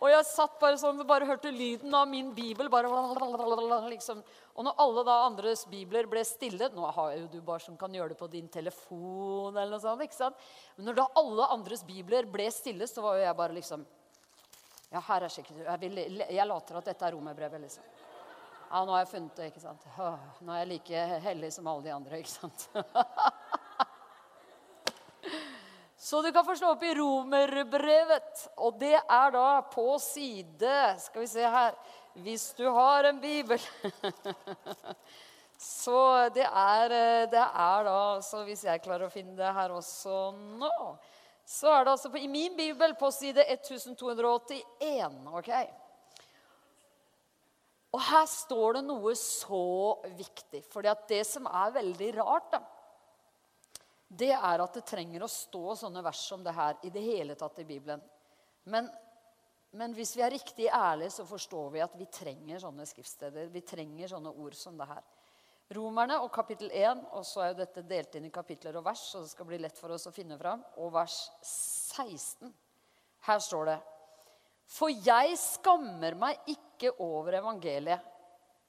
Og 0.00 0.08
jeg 0.08 0.24
satt 0.24 0.54
bare 0.62 0.78
sånn, 0.80 1.02
bare 1.04 1.28
hørte 1.28 1.50
lyden 1.52 1.92
av 1.92 2.06
min 2.08 2.30
bibel. 2.32 2.70
bare 2.72 2.88
liksom. 3.90 4.22
Og 4.54 4.64
når 4.64 4.80
alle 4.80 5.04
da 5.04 5.16
andres 5.26 5.66
bibler 5.68 6.08
ble 6.08 6.24
stille 6.24 6.70
Nå 6.72 6.88
har 6.96 7.12
jo 7.18 7.26
du 7.28 7.40
bare 7.44 7.60
som 7.60 7.76
kan 7.76 7.92
gjøre 7.92 8.14
det 8.14 8.18
på 8.18 8.30
din 8.32 8.48
telefon. 8.48 9.56
eller 9.56 9.76
noe 9.76 9.80
sånt, 9.80 10.02
ikke 10.02 10.16
sant? 10.16 10.36
Men 10.76 10.88
når 10.88 11.00
da 11.02 11.06
alle 11.20 11.50
andres 11.52 11.84
bibler 11.84 12.24
ble 12.24 12.48
stille, 12.50 12.88
så 12.88 13.02
var 13.02 13.18
jo 13.18 13.26
jeg 13.26 13.36
bare 13.36 13.58
liksom 13.60 13.86
Ja, 14.90 15.00
her 15.00 15.22
er 15.22 15.28
sikkert 15.28 15.66
Jeg, 15.66 15.80
vil, 15.80 16.24
jeg 16.30 16.46
later 16.46 16.80
at 16.80 16.84
dette 16.84 17.06
er 17.06 17.12
romerbrevet, 17.12 17.60
liksom. 17.60 17.84
Ja, 18.70 18.84
nå 18.86 18.92
har 18.94 19.04
jeg 19.04 19.12
funnet 19.12 19.36
det, 19.36 19.50
ikke 19.50 19.60
sant. 19.60 19.84
Nå 20.40 20.52
er 20.54 20.64
jeg 20.64 20.72
like 20.72 21.06
hellig 21.28 21.52
som 21.52 21.66
alle 21.66 21.82
de 21.82 21.90
andre, 21.92 22.22
ikke 22.22 22.38
sant. 22.38 22.70
Så 26.10 26.22
du 26.22 26.32
kan 26.32 26.42
få 26.42 26.56
slå 26.58 26.72
opp 26.74 26.80
i 26.82 26.94
Romerbrevet. 26.98 28.40
Og 28.66 28.78
det 28.80 28.96
er 28.98 29.34
da 29.34 29.60
på 29.70 29.92
side 30.02 30.72
Skal 30.98 31.22
vi 31.22 31.28
se 31.30 31.44
her 31.54 31.76
Hvis 32.24 32.48
du 32.58 32.64
har 32.66 33.06
en 33.06 33.20
bibel 33.22 33.60
Så 35.60 36.00
det 36.34 36.48
er, 36.48 36.94
eh, 36.96 37.28
det 37.30 37.44
er 37.44 37.86
da 37.86 38.00
Så 38.26 38.42
hvis 38.48 38.64
jeg 38.66 38.82
klarer 38.82 39.06
å 39.06 39.12
finne 39.12 39.36
det 39.38 39.52
her 39.54 39.70
også 39.76 40.32
nå 40.34 40.72
Så 41.44 41.70
er 41.70 41.86
det 41.86 41.94
altså 41.94 42.10
på, 42.10 42.18
i 42.18 42.32
min 42.32 42.58
bibel 42.58 42.96
på 42.98 43.12
side 43.14 43.46
1281. 43.46 45.22
ok? 45.30 45.52
Og 47.94 48.02
her 48.08 48.26
står 48.30 48.80
det 48.80 48.84
noe 48.86 49.14
så 49.18 49.64
viktig. 50.18 50.62
For 50.70 50.86
det 51.10 51.24
som 51.26 51.46
er 51.50 51.72
veldig 51.74 52.12
rart, 52.20 52.52
da, 52.54 52.60
det 54.10 54.32
er 54.34 54.62
at 54.62 54.74
det 54.74 54.82
trenger 54.88 55.22
å 55.22 55.30
stå 55.30 55.76
sånne 55.84 56.02
vers 56.02 56.24
som 56.26 56.42
det 56.42 56.54
her 56.56 56.80
i 56.82 56.90
det 56.90 57.02
hele 57.04 57.36
tatt 57.38 57.60
i 57.62 57.66
Bibelen. 57.68 58.00
Men, 58.70 58.88
men 59.78 59.94
hvis 59.94 60.16
vi 60.18 60.24
er 60.26 60.34
riktig 60.34 60.66
ærlige, 60.66 61.12
så 61.14 61.26
forstår 61.28 61.68
vi 61.76 61.82
at 61.84 61.94
vi 61.98 62.08
trenger 62.10 62.58
sånne 62.58 62.86
skriftsteder. 62.90 63.52
Vi 63.54 63.62
trenger 63.62 64.10
sånne 64.10 64.32
ord 64.34 64.56
som 64.58 64.74
det 64.80 64.88
her. 64.90 65.04
Romerne 65.70 66.16
og 66.24 66.32
kapittel 66.34 66.72
1, 66.74 67.04
og 67.14 67.22
så 67.22 67.44
er 67.44 67.52
jo 67.52 67.60
dette 67.60 67.86
delt 67.86 68.16
inn 68.18 68.26
i 68.26 68.34
kapitler 68.34 68.74
og 68.80 68.88
vers, 68.88 69.04
så 69.12 69.22
det 69.22 69.30
skal 69.30 69.46
bli 69.46 69.60
lett 69.62 69.78
for 69.78 69.94
oss 69.94 70.08
å 70.10 70.14
finne 70.14 70.34
fram, 70.40 70.64
og 70.82 70.90
vers 70.96 71.20
16. 71.46 72.50
Her 73.28 73.42
står 73.46 73.70
det 73.70 73.76
For 74.74 74.90
jeg 74.90 75.38
skammer 75.38 76.18
meg 76.18 76.50
ikke 76.50 76.96
over 76.98 77.38
evangeliet. 77.38 78.09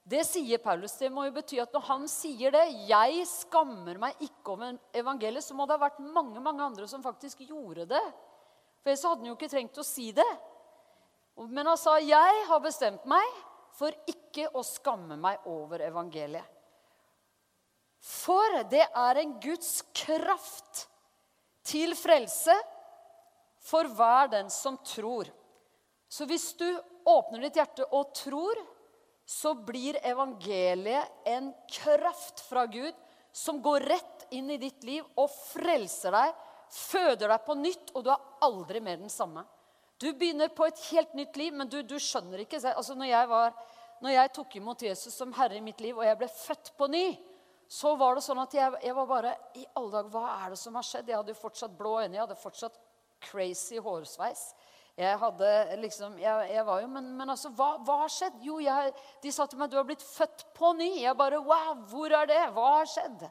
Det 0.04 0.24
sier 0.26 0.58
Paulus. 0.58 0.96
Det 0.98 1.12
må 1.14 1.28
jo 1.28 1.36
bety 1.36 1.60
at 1.62 1.74
når 1.74 1.84
han 1.86 2.08
sier 2.10 2.52
det, 2.52 2.64
'Jeg 2.90 3.26
skammer 3.28 4.00
meg 4.02 4.16
ikke 4.20 4.54
over 4.56 4.78
evangeliet', 4.94 5.44
så 5.44 5.54
må 5.54 5.68
det 5.68 5.78
ha 5.78 5.86
vært 5.90 6.00
mange 6.00 6.42
mange 6.42 6.64
andre 6.64 6.88
som 6.88 7.04
faktisk 7.04 7.46
gjorde 7.46 7.86
det. 7.86 8.06
For 8.82 8.90
ellers 8.90 9.04
hadde 9.04 9.22
han 9.22 9.30
jo 9.30 9.36
ikke 9.36 9.50
trengt 9.50 9.78
å 9.78 9.86
si 9.86 10.12
det. 10.12 10.32
Men 11.38 11.68
han 11.68 11.78
sa, 11.78 12.00
'Jeg 12.00 12.46
har 12.48 12.60
bestemt 12.60 13.06
meg 13.06 13.28
for 13.74 13.92
ikke 14.08 14.50
å 14.54 14.64
skamme 14.64 15.18
meg 15.18 15.40
over 15.46 15.80
evangeliet'. 15.80 16.50
For 18.02 18.64
det 18.64 18.88
er 18.96 19.18
en 19.22 19.40
Guds 19.40 19.84
kraft 19.94 20.88
til 21.64 21.94
frelse 21.96 22.56
for 23.62 23.84
hver 23.84 24.32
den 24.32 24.50
som 24.50 24.78
tror. 24.78 25.30
Så 26.10 26.26
hvis 26.26 26.54
du 26.58 26.66
åpner 27.06 27.46
ditt 27.46 27.60
hjerte 27.62 27.86
og 27.94 28.10
tror, 28.18 28.58
så 29.32 29.54
blir 29.56 29.96
evangeliet 30.04 31.08
en 31.26 31.54
kraft 31.72 32.42
fra 32.44 32.66
Gud 32.66 32.96
som 33.32 33.62
går 33.64 33.80
rett 33.80 34.26
inn 34.36 34.50
i 34.52 34.58
ditt 34.60 34.84
liv 34.84 35.06
og 35.16 35.32
frelser 35.32 36.12
deg, 36.12 36.34
føder 36.72 37.32
deg 37.32 37.46
på 37.46 37.56
nytt, 37.56 37.94
og 37.96 38.04
du 38.04 38.10
er 38.12 38.26
aldri 38.44 38.82
mer 38.84 39.00
den 39.00 39.12
samme. 39.12 39.46
Du 40.02 40.10
begynner 40.12 40.52
på 40.52 40.66
et 40.68 40.84
helt 40.90 41.16
nytt 41.16 41.40
liv, 41.40 41.56
men 41.56 41.70
du, 41.72 41.80
du 41.80 41.96
skjønner 41.96 42.44
ikke 42.44 42.60
altså 42.74 42.96
når 42.98 43.12
jeg, 43.12 43.30
var, 43.32 43.56
når 44.04 44.16
jeg 44.18 44.34
tok 44.36 44.60
imot 44.60 44.84
Jesus 44.84 45.16
som 45.16 45.32
herre 45.38 45.62
i 45.62 45.64
mitt 45.64 45.80
liv, 45.80 45.96
og 45.96 46.04
jeg 46.04 46.20
ble 46.20 46.32
født 46.36 46.74
på 46.76 46.92
ny, 46.92 47.06
så 47.72 47.94
var 47.96 48.18
det 48.20 48.26
sånn 48.26 48.42
at 48.44 48.56
jeg, 48.58 48.82
jeg, 48.84 48.96
var 48.98 49.08
bare 49.08 49.36
I 49.56 49.64
alle 49.80 49.94
dag, 49.96 50.12
hva 50.12 50.26
er 50.42 50.52
det 50.52 50.60
som 50.60 50.76
har 50.76 50.84
skjedd? 50.84 51.08
Jeg 51.08 51.22
hadde 51.22 51.32
jo 51.32 51.40
fortsatt 51.40 51.80
blå 51.80 52.02
øyne, 52.02 52.18
jeg 52.18 52.26
hadde 52.26 52.42
fortsatt 52.42 52.82
crazy 53.30 53.80
hårsveis. 53.80 54.50
Jeg 55.00 55.18
hadde 55.22 55.50
liksom 55.80 56.18
Jeg, 56.20 56.48
jeg 56.52 56.66
var 56.68 56.82
jo 56.84 56.88
Men, 56.92 57.06
men 57.16 57.32
altså, 57.32 57.50
hva, 57.56 57.78
hva, 57.86 58.02
har 58.04 58.12
skjedd? 58.12 58.42
Jo, 58.44 58.60
jeg, 58.64 58.94
de 59.24 59.32
sa 59.34 59.48
til 59.48 59.62
meg 59.62 59.72
du 59.72 59.78
har 59.80 59.88
blitt 59.88 60.04
født 60.06 60.46
på 60.58 60.74
ny. 60.78 60.90
Jeg 61.02 61.18
bare 61.20 61.42
Wow, 61.42 61.86
hvor 61.92 62.16
er 62.22 62.30
det? 62.30 62.42
Hva 62.56 62.68
har 62.78 62.90
skjedd? 62.92 63.28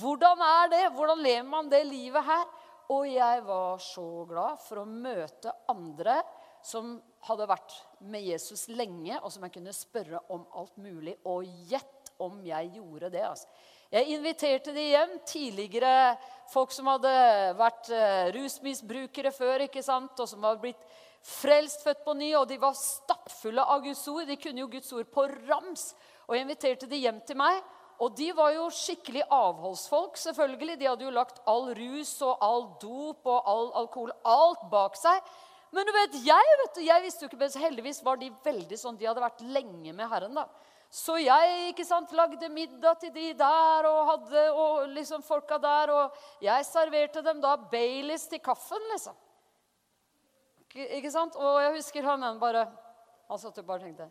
Hvordan 0.00 0.44
er 0.46 0.74
det? 0.74 0.84
Hvordan 0.96 1.22
lever 1.22 1.48
man 1.48 1.70
det 1.72 1.82
livet 1.88 2.24
her? 2.26 2.46
Og 2.90 3.06
jeg 3.06 3.42
var 3.46 3.82
så 3.82 4.06
glad 4.26 4.62
for 4.64 4.82
å 4.82 4.88
møte 4.88 5.52
andre 5.70 6.20
som 6.66 6.96
hadde 7.24 7.46
vært 7.48 7.74
med 8.10 8.24
Jesus 8.24 8.66
lenge, 8.72 9.14
og 9.20 9.30
som 9.32 9.44
jeg 9.46 9.54
kunne 9.54 9.74
spørre 9.76 10.20
om 10.34 10.42
alt 10.58 10.74
mulig. 10.80 11.14
Og 11.28 11.46
gjett 11.70 12.10
om 12.20 12.40
jeg 12.44 12.72
gjorde 12.76 13.12
det. 13.14 13.22
altså. 13.24 13.48
Jeg 13.90 14.14
inviterte 14.14 14.74
de 14.74 14.84
hjem. 14.92 15.14
Tidligere 15.26 16.14
folk 16.52 16.70
som 16.74 16.90
hadde 16.92 17.12
vært 17.58 17.90
uh, 17.90 18.28
rusmisbrukere 18.36 19.32
før, 19.34 19.66
ikke 19.66 19.82
sant? 19.82 20.18
og 20.18 20.28
som 20.30 20.44
hadde 20.46 20.62
blitt 20.62 20.84
frelst, 21.24 21.84
født 21.84 22.04
på 22.04 22.14
ny. 22.18 22.30
Og 22.38 22.48
de 22.50 22.58
var 22.60 22.78
stappfulle 22.78 23.64
av 23.64 23.84
Guds 23.84 24.06
ord. 24.12 24.26
De 24.28 24.38
kunne 24.40 24.64
jo 24.64 24.70
Guds 24.72 24.92
ord 24.96 25.10
på 25.12 25.26
rams. 25.48 25.90
Og 26.28 26.36
jeg 26.36 26.46
inviterte 26.46 26.88
de 26.90 27.02
hjem 27.02 27.20
til 27.26 27.38
meg. 27.40 27.60
Og 28.00 28.14
de 28.16 28.30
var 28.32 28.54
jo 28.54 28.70
skikkelig 28.72 29.26
avholdsfolk, 29.28 30.16
selvfølgelig. 30.16 30.78
De 30.80 30.88
hadde 30.88 31.04
jo 31.04 31.12
lagt 31.12 31.42
all 31.50 31.68
rus 31.76 32.14
og 32.24 32.40
all 32.44 32.66
dop 32.80 33.28
og 33.28 33.50
all 33.52 33.68
alkohol 33.82 34.14
alt 34.24 34.62
bak 34.72 34.96
seg. 34.96 35.20
Men 35.70 35.86
du 35.86 35.92
vet, 35.94 36.16
jeg 36.24 36.56
vet 36.62 36.78
du, 36.78 36.82
jeg 36.82 37.04
visste 37.04 37.22
jo 37.22 37.28
ikke, 37.30 37.38
men 37.44 37.62
heldigvis 37.62 38.00
var 38.02 38.18
de 38.18 38.30
veldig 38.42 38.78
sånn, 38.80 38.96
de 38.98 39.06
hadde 39.06 39.22
vært 39.22 39.44
lenge 39.44 39.92
med 39.94 40.08
Herren. 40.10 40.40
da. 40.40 40.48
Så 40.90 41.20
jeg 41.22 41.68
ikke 41.70 41.86
sant, 41.86 42.10
lagde 42.18 42.48
middag 42.50 42.98
til 42.98 43.12
de 43.14 43.28
der 43.38 43.86
og 43.86 44.08
hadde 44.08 44.46
og 44.50 44.88
liksom 44.96 45.22
folka 45.22 45.60
der. 45.62 45.92
Og 45.94 46.42
jeg 46.42 46.66
serverte 46.66 47.22
dem 47.22 47.38
da 47.44 47.54
Baileys 47.70 48.26
til 48.32 48.42
kaffen, 48.42 48.82
liksom. 48.90 49.14
Ikke, 50.70 51.10
sant? 51.10 51.34
Og 51.34 51.58
jeg 51.64 51.74
husker 51.80 52.06
han 52.06 52.38
bare 52.38 52.68
Han 53.30 53.38
satt 53.42 53.56
jo 53.58 53.64
bare 53.66 53.82
og 53.82 53.88
tenkte 53.88 54.06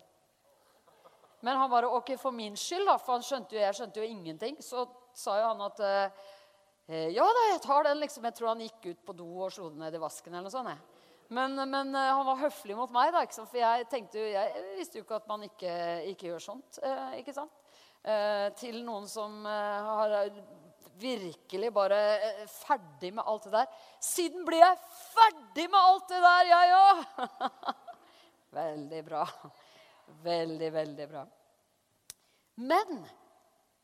Men 1.46 1.56
han 1.56 1.72
bare 1.72 1.92
OK, 1.96 2.16
for 2.20 2.36
min 2.36 2.58
skyld, 2.60 2.86
da, 2.89 2.98
for 3.00 3.16
han 3.16 3.24
skjønte 3.24 3.56
jo, 3.56 3.62
jeg 3.63 3.78
skjønte 3.78 4.01
jo 4.01 4.10
ingenting, 4.10 4.58
så 4.60 4.84
sa 5.16 5.38
jo 5.39 5.51
han 5.54 5.63
at 5.70 5.84
eh, 5.88 7.08
Ja 7.16 7.24
da, 7.24 7.46
jeg 7.54 7.62
tar 7.63 7.86
den, 7.86 8.00
liksom. 8.01 8.25
Jeg 8.25 8.36
tror 8.36 8.51
han 8.51 8.63
gikk 8.66 8.89
ut 8.89 9.06
på 9.06 9.16
do 9.16 9.28
og 9.46 9.54
slo 9.54 9.70
den 9.70 9.84
ned 9.86 9.96
i 9.96 10.01
vasken 10.01 10.34
eller 10.34 10.50
noe 10.50 10.54
sånt. 10.54 10.74
Jeg. 10.74 11.00
Men, 11.30 11.54
men, 11.70 11.96
eh, 11.96 12.12
han 12.18 12.25
var 12.25 12.39
høflig 12.42 12.75
mot 12.78 12.92
meg, 12.92 13.12
da, 13.13 13.22
for 13.38 13.60
jeg, 13.60 13.86
tenkte, 13.92 14.24
jeg 14.34 14.63
visste 14.80 14.98
jo 14.98 15.06
ikke 15.06 15.20
at 15.20 15.28
man 15.30 15.46
ikke, 15.46 15.74
ikke 16.10 16.32
gjør 16.32 16.42
sånt. 16.42 16.80
Eh, 16.82 17.20
ikke 17.22 17.36
sant? 17.36 17.54
Eh, 18.01 18.48
til 18.58 18.80
noen 18.88 19.06
som 19.12 19.44
har 19.46 20.16
virkelig 21.00 21.72
bare 21.74 22.00
ferdig 22.51 23.13
med 23.15 23.24
alt 23.27 23.48
det 23.48 23.53
der. 23.56 23.79
Siden 24.03 24.46
blir 24.48 24.62
jeg 24.63 24.82
ferdig 25.13 25.68
med 25.72 25.79
alt 25.79 26.12
det 26.12 26.22
der, 26.25 26.51
jeg 26.51 26.75
òg! 26.79 27.03
veldig 28.60 29.01
bra. 29.08 29.24
Veldig, 30.24 30.70
veldig 30.74 31.10
bra. 31.10 31.25
Men 32.60 33.03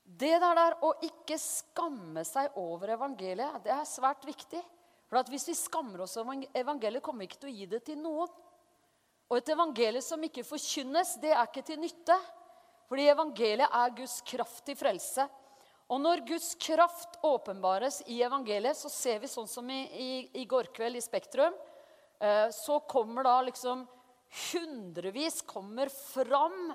det 0.05 0.36
der 0.41 0.77
å 0.86 0.91
ikke 1.05 1.38
skamme 1.41 2.25
seg 2.27 2.57
over 2.62 2.93
evangeliet, 2.98 3.62
det 3.65 3.74
er 3.74 3.88
svært 3.89 4.25
viktig. 4.27 4.62
For 5.10 5.31
Hvis 5.31 5.48
vi 5.50 5.55
skammer 5.57 6.03
oss 6.05 6.17
over 6.17 6.43
evangeliet, 6.53 7.03
kommer 7.03 7.24
vi 7.24 7.29
ikke 7.29 7.43
til 7.45 7.53
å 7.53 7.55
gi 7.55 7.69
det 7.72 7.84
til 7.88 8.01
noen. 8.01 8.31
Og 9.25 9.39
et 9.39 9.50
evangelie 9.50 10.03
som 10.05 10.22
ikke 10.22 10.45
forkynnes, 10.45 11.15
det 11.22 11.31
er 11.34 11.45
ikke 11.48 11.65
til 11.65 11.79
nytte. 11.81 12.17
Fordi 12.89 13.07
evangeliet 13.10 13.79
er 13.79 13.95
Guds 13.98 14.19
kraft 14.27 14.62
til 14.67 14.77
frelse. 14.77 15.25
Og 15.94 16.01
når 16.01 16.24
Guds 16.25 16.56
kraft 16.58 17.20
åpenbares 17.25 18.01
i 18.10 18.22
evangeliet, 18.25 18.77
så 18.77 18.89
ser 18.89 19.20
vi 19.22 19.30
sånn 19.30 19.50
som 19.50 19.70
i, 19.70 19.84
i, 19.86 20.10
i 20.42 20.46
går 20.50 20.72
kveld 20.74 20.98
i 20.98 21.04
Spektrum. 21.04 21.54
Eh, 22.20 22.50
så 22.56 22.80
kommer 22.89 23.27
da 23.27 23.38
liksom 23.46 23.86
hundrevis 24.51 25.44
kommer 25.46 25.92
fram. 25.94 26.74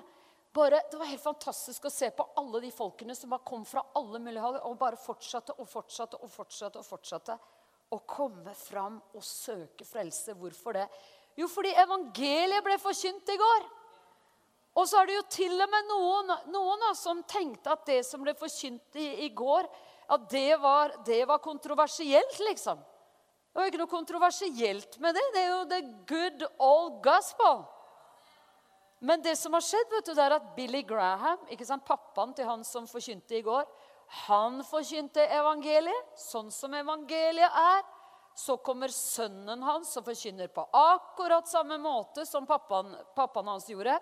Bare, 0.55 0.79
det 0.91 0.99
var 0.99 1.11
helt 1.11 1.23
fantastisk 1.23 1.87
å 1.87 1.93
se 1.93 2.09
på 2.15 2.27
alle 2.39 2.63
de 2.63 2.71
folkene 2.75 3.15
som 3.15 3.35
har 3.35 3.43
kommet 3.47 3.67
fra 3.71 3.83
alle 3.99 4.19
mulige 4.19 4.43
hold, 4.43 4.61
og 4.67 4.79
bare 4.79 4.99
fortsatte 4.99 5.55
og 5.59 5.67
fortsatte 5.67 6.19
og 6.19 6.31
fortsatte. 6.31 6.79
og 6.79 6.87
fortsatte 6.87 7.39
å 7.91 7.99
komme 8.07 8.53
fram 8.55 8.99
og 9.17 9.23
søke 9.25 9.85
frelse. 9.87 10.35
Hvorfor 10.39 10.77
det? 10.77 10.87
Jo, 11.39 11.47
fordi 11.51 11.73
evangeliet 11.79 12.63
ble 12.63 12.77
forkynt 12.79 13.31
i 13.33 13.39
går. 13.39 13.67
Og 14.77 14.87
så 14.87 15.01
er 15.01 15.09
det 15.09 15.17
jo 15.17 15.23
til 15.35 15.55
og 15.59 15.71
med 15.71 15.89
noen, 15.89 16.31
noen 16.53 16.85
som 16.95 17.19
tenkte 17.27 17.73
at 17.73 17.83
det 17.89 17.99
som 18.07 18.23
ble 18.23 18.33
forkynt 18.39 18.95
i, 18.95 19.27
i 19.27 19.29
går, 19.35 19.67
at 20.11 20.29
det 20.31 20.55
var, 20.61 20.93
det 21.07 21.25
var, 21.27 21.41
kontroversielt, 21.43 22.39
liksom. 22.47 22.79
Det 23.51 23.59
var 23.59 23.67
ikke 23.67 23.81
noe 23.81 23.91
kontroversielt 23.91 24.95
med 25.03 25.15
det. 25.15 25.23
Det 25.35 25.41
er 25.41 25.49
jo 25.51 25.61
the 25.67 25.81
good 26.07 26.45
old 26.55 27.01
gospel. 27.03 27.65
Men 29.03 29.23
det 29.25 29.35
som 29.39 29.55
har 29.57 29.63
skjedd, 29.65 29.91
vet 29.91 30.07
du, 30.07 30.13
det 30.15 30.23
er 30.23 30.37
at 30.37 30.51
Billy 30.55 30.83
Graham, 30.87 31.47
ikke 31.51 31.67
sant, 31.67 31.83
pappaen 31.87 32.35
til 32.37 32.47
han 32.47 32.63
som 32.67 32.87
forkynte 32.87 33.39
i 33.39 33.43
går, 33.43 33.65
han 34.27 34.59
forkynte 34.67 35.23
evangeliet 35.31 36.19
sånn 36.19 36.51
som 36.53 36.73
evangeliet 36.75 37.59
er. 37.63 37.83
Så 38.37 38.55
kommer 38.63 38.91
sønnen 38.93 39.63
hans 39.67 39.91
og 39.99 40.05
forkynner 40.07 40.47
på 40.53 40.63
akkurat 40.77 41.49
samme 41.51 41.75
måte 41.81 42.23
som 42.27 42.45
pappaen, 42.47 42.93
pappaen 43.15 43.49
hans 43.51 43.67
gjorde. 43.67 43.97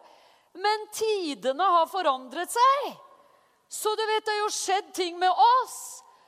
Men 0.58 0.88
tidene 0.96 1.68
har 1.76 1.90
forandret 1.92 2.52
seg. 2.52 2.90
Så 3.70 3.94
du 3.96 4.02
vet, 4.02 4.26
det 4.26 4.34
har 4.34 4.42
jo 4.42 4.54
skjedd 4.54 4.90
ting 4.98 5.20
med 5.22 5.30
oss 5.30 5.78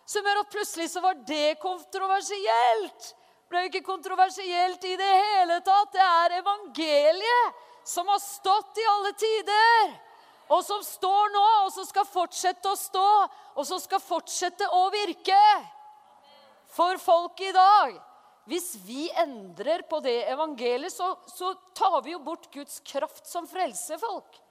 som 0.06 0.26
gjør 0.28 0.42
at 0.44 0.52
plutselig 0.52 0.90
så 0.92 1.02
var 1.02 1.18
det 1.26 1.56
kontroversielt. 1.62 3.10
Det 3.12 3.50
ble 3.52 3.64
jo 3.64 3.72
ikke 3.72 3.88
kontroversielt 3.88 4.84
i 4.88 4.94
det 5.00 5.10
hele 5.10 5.58
tatt. 5.66 5.92
Det 5.96 6.04
er 6.06 6.38
evangeliet 6.42 7.60
som 7.88 8.08
har 8.12 8.22
stått 8.22 8.78
i 8.78 8.88
alle 8.92 9.14
tider 9.18 9.94
og 10.52 10.64
som 10.68 10.82
står 10.84 11.32
nå, 11.32 11.44
og 11.66 11.70
som 11.72 11.86
skal 11.88 12.08
fortsette 12.08 12.68
å 12.68 12.76
stå, 12.76 13.10
og 13.56 13.68
som 13.68 13.80
skal 13.80 14.02
fortsette 14.04 14.68
å 14.76 14.82
virke 14.92 15.40
for 16.76 17.00
folk 17.00 17.40
i 17.40 17.54
dag. 17.56 17.96
Hvis 18.52 18.74
vi 18.84 19.06
endrer 19.22 19.86
på 19.88 20.02
det 20.04 20.26
evangeliet, 20.28 20.92
så, 20.92 21.14
så 21.32 21.54
tar 21.78 22.02
vi 22.04 22.12
jo 22.12 22.20
bort 22.26 22.50
Guds 22.52 22.82
kraft 22.84 23.30
som 23.30 23.48
frelser 23.48 24.02
folk. 24.02 24.42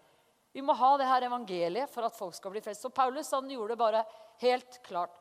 Vi 0.56 0.62
må 0.64 0.72
ha 0.74 0.94
det 0.98 1.08
her 1.10 1.26
evangeliet 1.28 1.92
for 1.92 2.08
at 2.08 2.16
folk 2.16 2.34
skal 2.34 2.54
bli 2.54 2.62
frelst. 2.64 2.86
Så 2.86 2.90
Paulus 2.90 3.30
han 3.36 3.50
gjorde 3.50 3.74
det 3.74 3.82
bare 3.82 4.04
helt 4.40 4.80
klart. 4.86 5.12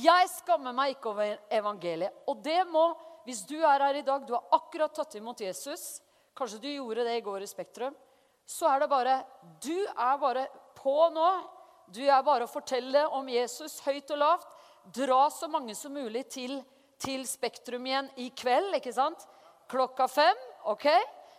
Jeg 0.00 0.30
skammer 0.32 0.74
meg 0.74 0.96
ikke 0.96 1.12
over 1.12 1.36
evangeliet. 1.54 2.24
Og 2.32 2.40
det 2.44 2.62
må, 2.72 2.88
hvis 3.28 3.44
du 3.46 3.58
er 3.60 3.84
her 3.84 4.00
i 4.00 4.06
dag, 4.06 4.24
du 4.26 4.34
har 4.34 4.56
akkurat 4.56 4.94
tatt 4.96 5.18
imot 5.20 5.44
Jesus 5.44 5.98
Kanskje 6.38 6.60
du 6.62 6.68
gjorde 6.70 7.02
det 7.02 7.16
i 7.18 7.22
går 7.26 7.42
i 7.42 7.50
Spektrum. 7.50 7.94
Så 8.46 8.68
er 8.70 8.84
det 8.84 8.90
bare 8.92 9.20
Du 9.60 9.74
er 9.74 10.18
bare 10.22 10.46
på 10.78 10.96
nå. 11.10 11.30
Du 11.90 12.04
er 12.06 12.22
bare 12.22 12.46
å 12.46 12.50
fortelle 12.50 13.02
om 13.16 13.26
Jesus 13.32 13.80
høyt 13.82 14.12
og 14.14 14.20
lavt. 14.22 14.46
Dra 14.94 15.24
så 15.34 15.48
mange 15.50 15.74
som 15.74 15.92
mulig 15.92 16.28
til, 16.30 16.60
til 17.02 17.24
Spektrum 17.28 17.86
igjen 17.86 18.10
i 18.20 18.28
kveld, 18.34 18.74
ikke 18.78 18.92
sant? 18.94 19.24
Klokka 19.70 20.08
fem. 20.08 20.44
ok? 20.64 20.86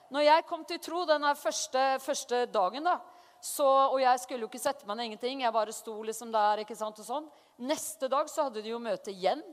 Når 0.10 0.26
jeg 0.26 0.46
kom 0.50 0.66
til 0.66 0.80
tro 0.82 1.06
den 1.06 1.26
første, 1.38 1.84
første 2.02 2.46
dagen, 2.50 2.84
da, 2.84 2.98
så, 3.42 3.66
og 3.94 4.02
jeg 4.02 4.20
skulle 4.20 4.44
jo 4.44 4.50
ikke 4.50 4.62
sette 4.62 4.88
meg 4.88 4.98
ned 4.98 5.12
ingenting, 5.12 5.44
jeg 5.46 5.56
bare 5.56 5.74
sto 5.76 5.96
liksom 6.04 6.32
der. 6.34 6.64
ikke 6.64 6.76
sant, 6.76 7.00
og 7.00 7.08
sånn. 7.08 7.30
Neste 7.64 8.10
dag 8.12 8.30
så 8.32 8.48
hadde 8.48 8.64
de 8.64 8.74
jo 8.74 8.80
møte 8.84 9.14
igjen. 9.14 9.44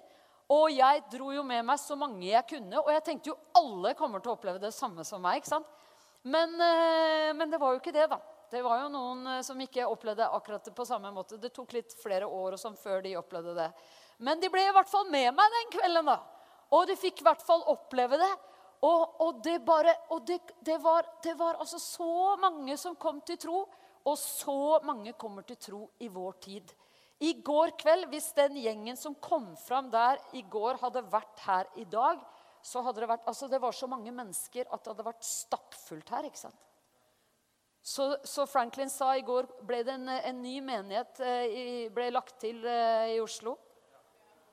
Og 0.51 0.71
jeg 0.71 1.03
dro 1.11 1.33
jo 1.35 1.43
med 1.47 1.65
meg 1.67 1.79
så 1.83 1.97
mange 1.99 2.29
jeg 2.29 2.47
kunne. 2.51 2.79
Og 2.81 2.91
jeg 2.95 3.05
tenkte 3.07 3.33
jo 3.33 3.39
alle 3.59 3.95
kommer 3.99 4.23
til 4.23 4.31
å 4.31 4.37
oppleve 4.37 4.63
det 4.63 4.73
samme 4.75 5.05
som 5.07 5.23
meg. 5.23 5.41
ikke 5.41 5.55
sant? 5.55 5.71
Men, 6.23 6.55
eh, 6.61 7.33
men 7.35 7.51
det 7.51 7.59
var 7.63 7.75
jo 7.75 7.81
ikke 7.81 7.95
det, 7.95 8.09
da. 8.11 8.19
Det 8.51 8.63
var 8.63 8.83
jo 8.83 8.91
noen 8.91 9.27
eh, 9.27 9.43
som 9.43 9.61
ikke 9.61 9.87
opplevde 9.87 10.27
akkurat 10.27 10.65
det 10.65 10.75
på 10.75 10.87
samme 10.87 11.11
måte. 11.15 11.39
Det 11.39 11.53
tok 11.55 11.75
litt 11.75 11.95
flere 11.99 12.27
år 12.27 12.55
og 12.55 12.63
sånn 12.63 12.79
før 12.79 13.03
de 13.03 13.17
opplevde 13.19 13.55
det. 13.59 13.71
Men 14.19 14.41
de 14.41 14.51
ble 14.53 14.63
i 14.65 14.75
hvert 14.75 14.91
fall 14.91 15.09
med 15.13 15.29
meg 15.37 15.57
den 15.57 15.73
kvelden, 15.77 16.09
da. 16.09 16.21
Og 16.75 16.87
de 16.89 16.97
fikk 16.99 17.21
i 17.23 17.27
hvert 17.27 17.45
fall 17.45 17.65
oppleve 17.71 18.19
det. 18.21 18.33
Og, 18.85 19.21
og, 19.23 19.41
det, 19.45 19.59
bare, 19.65 19.93
og 20.13 20.25
det, 20.29 20.39
det, 20.65 20.77
var, 20.83 21.07
det 21.25 21.35
var 21.39 21.59
altså 21.63 21.79
så 21.81 22.37
mange 22.41 22.77
som 22.81 22.97
kom 23.01 23.21
til 23.27 23.39
tro. 23.41 23.63
Og 24.07 24.19
så 24.21 24.79
mange 24.87 25.17
kommer 25.19 25.47
til 25.47 25.59
tro 25.59 25.83
i 26.05 26.09
vår 26.13 26.37
tid. 26.45 26.75
I 27.25 27.33
går 27.45 27.73
kveld, 27.81 28.11
hvis 28.13 28.29
den 28.37 28.59
gjengen 28.61 28.99
som 29.01 29.17
kom 29.25 29.55
fram 29.57 29.89
der 29.91 30.21
i 30.37 30.45
går, 30.53 30.77
hadde 30.83 31.05
vært 31.11 31.41
her 31.47 31.71
i 31.81 31.87
dag, 31.89 32.21
så 32.67 32.83
hadde 32.85 33.03
det 33.03 33.09
vært 33.09 33.29
Altså, 33.31 33.49
det 33.49 33.61
var 33.63 33.73
så 33.73 33.89
mange 33.89 34.13
mennesker 34.13 34.69
at 34.69 34.83
det 34.83 34.93
hadde 34.93 35.07
vært 35.07 35.27
stappfullt 35.27 36.13
her, 36.13 36.29
ikke 36.29 36.45
sant? 36.45 36.63
Så, 37.87 38.09
så 38.27 38.49
Franklin 38.51 38.91
sa 38.91 39.13
i 39.15 39.23
går 39.23 39.47
ble 39.67 39.85
det 39.87 39.95
en, 39.95 40.09
en 40.11 40.39
ny 40.43 40.57
menighet 40.65 41.21
eh, 41.23 41.85
ble 41.95 42.09
lagt 42.11 42.35
til 42.43 42.65
eh, 42.67 43.13
i 43.15 43.21
Oslo. 43.23 43.55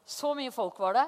Så 0.06 0.34
mye 0.36 0.52
folk 0.52 0.80
var 0.80 0.98
det. 0.98 1.08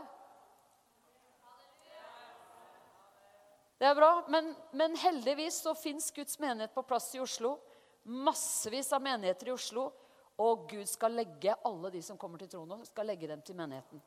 Det 3.76 3.88
er 3.90 3.96
bra, 3.98 4.12
men, 4.32 4.54
men 4.72 4.96
heldigvis 4.96 5.58
så 5.66 5.74
fins 5.76 6.08
Guds 6.16 6.40
menighet 6.40 6.74
på 6.74 6.84
plass 6.88 7.10
i 7.16 7.20
Oslo. 7.20 7.58
Massevis 8.04 8.94
av 8.96 9.04
menigheter 9.04 9.52
i 9.52 9.56
Oslo. 9.56 9.90
Og 10.42 10.68
Gud 10.72 10.88
skal 10.88 11.16
legge 11.16 11.56
alle 11.68 11.92
de 11.92 12.02
som 12.04 12.20
kommer 12.20 12.40
til 12.40 12.52
tronen, 12.52 12.84
skal 12.88 13.08
legge 13.08 13.28
dem 13.28 13.44
til 13.44 13.56
menigheten. 13.56 14.02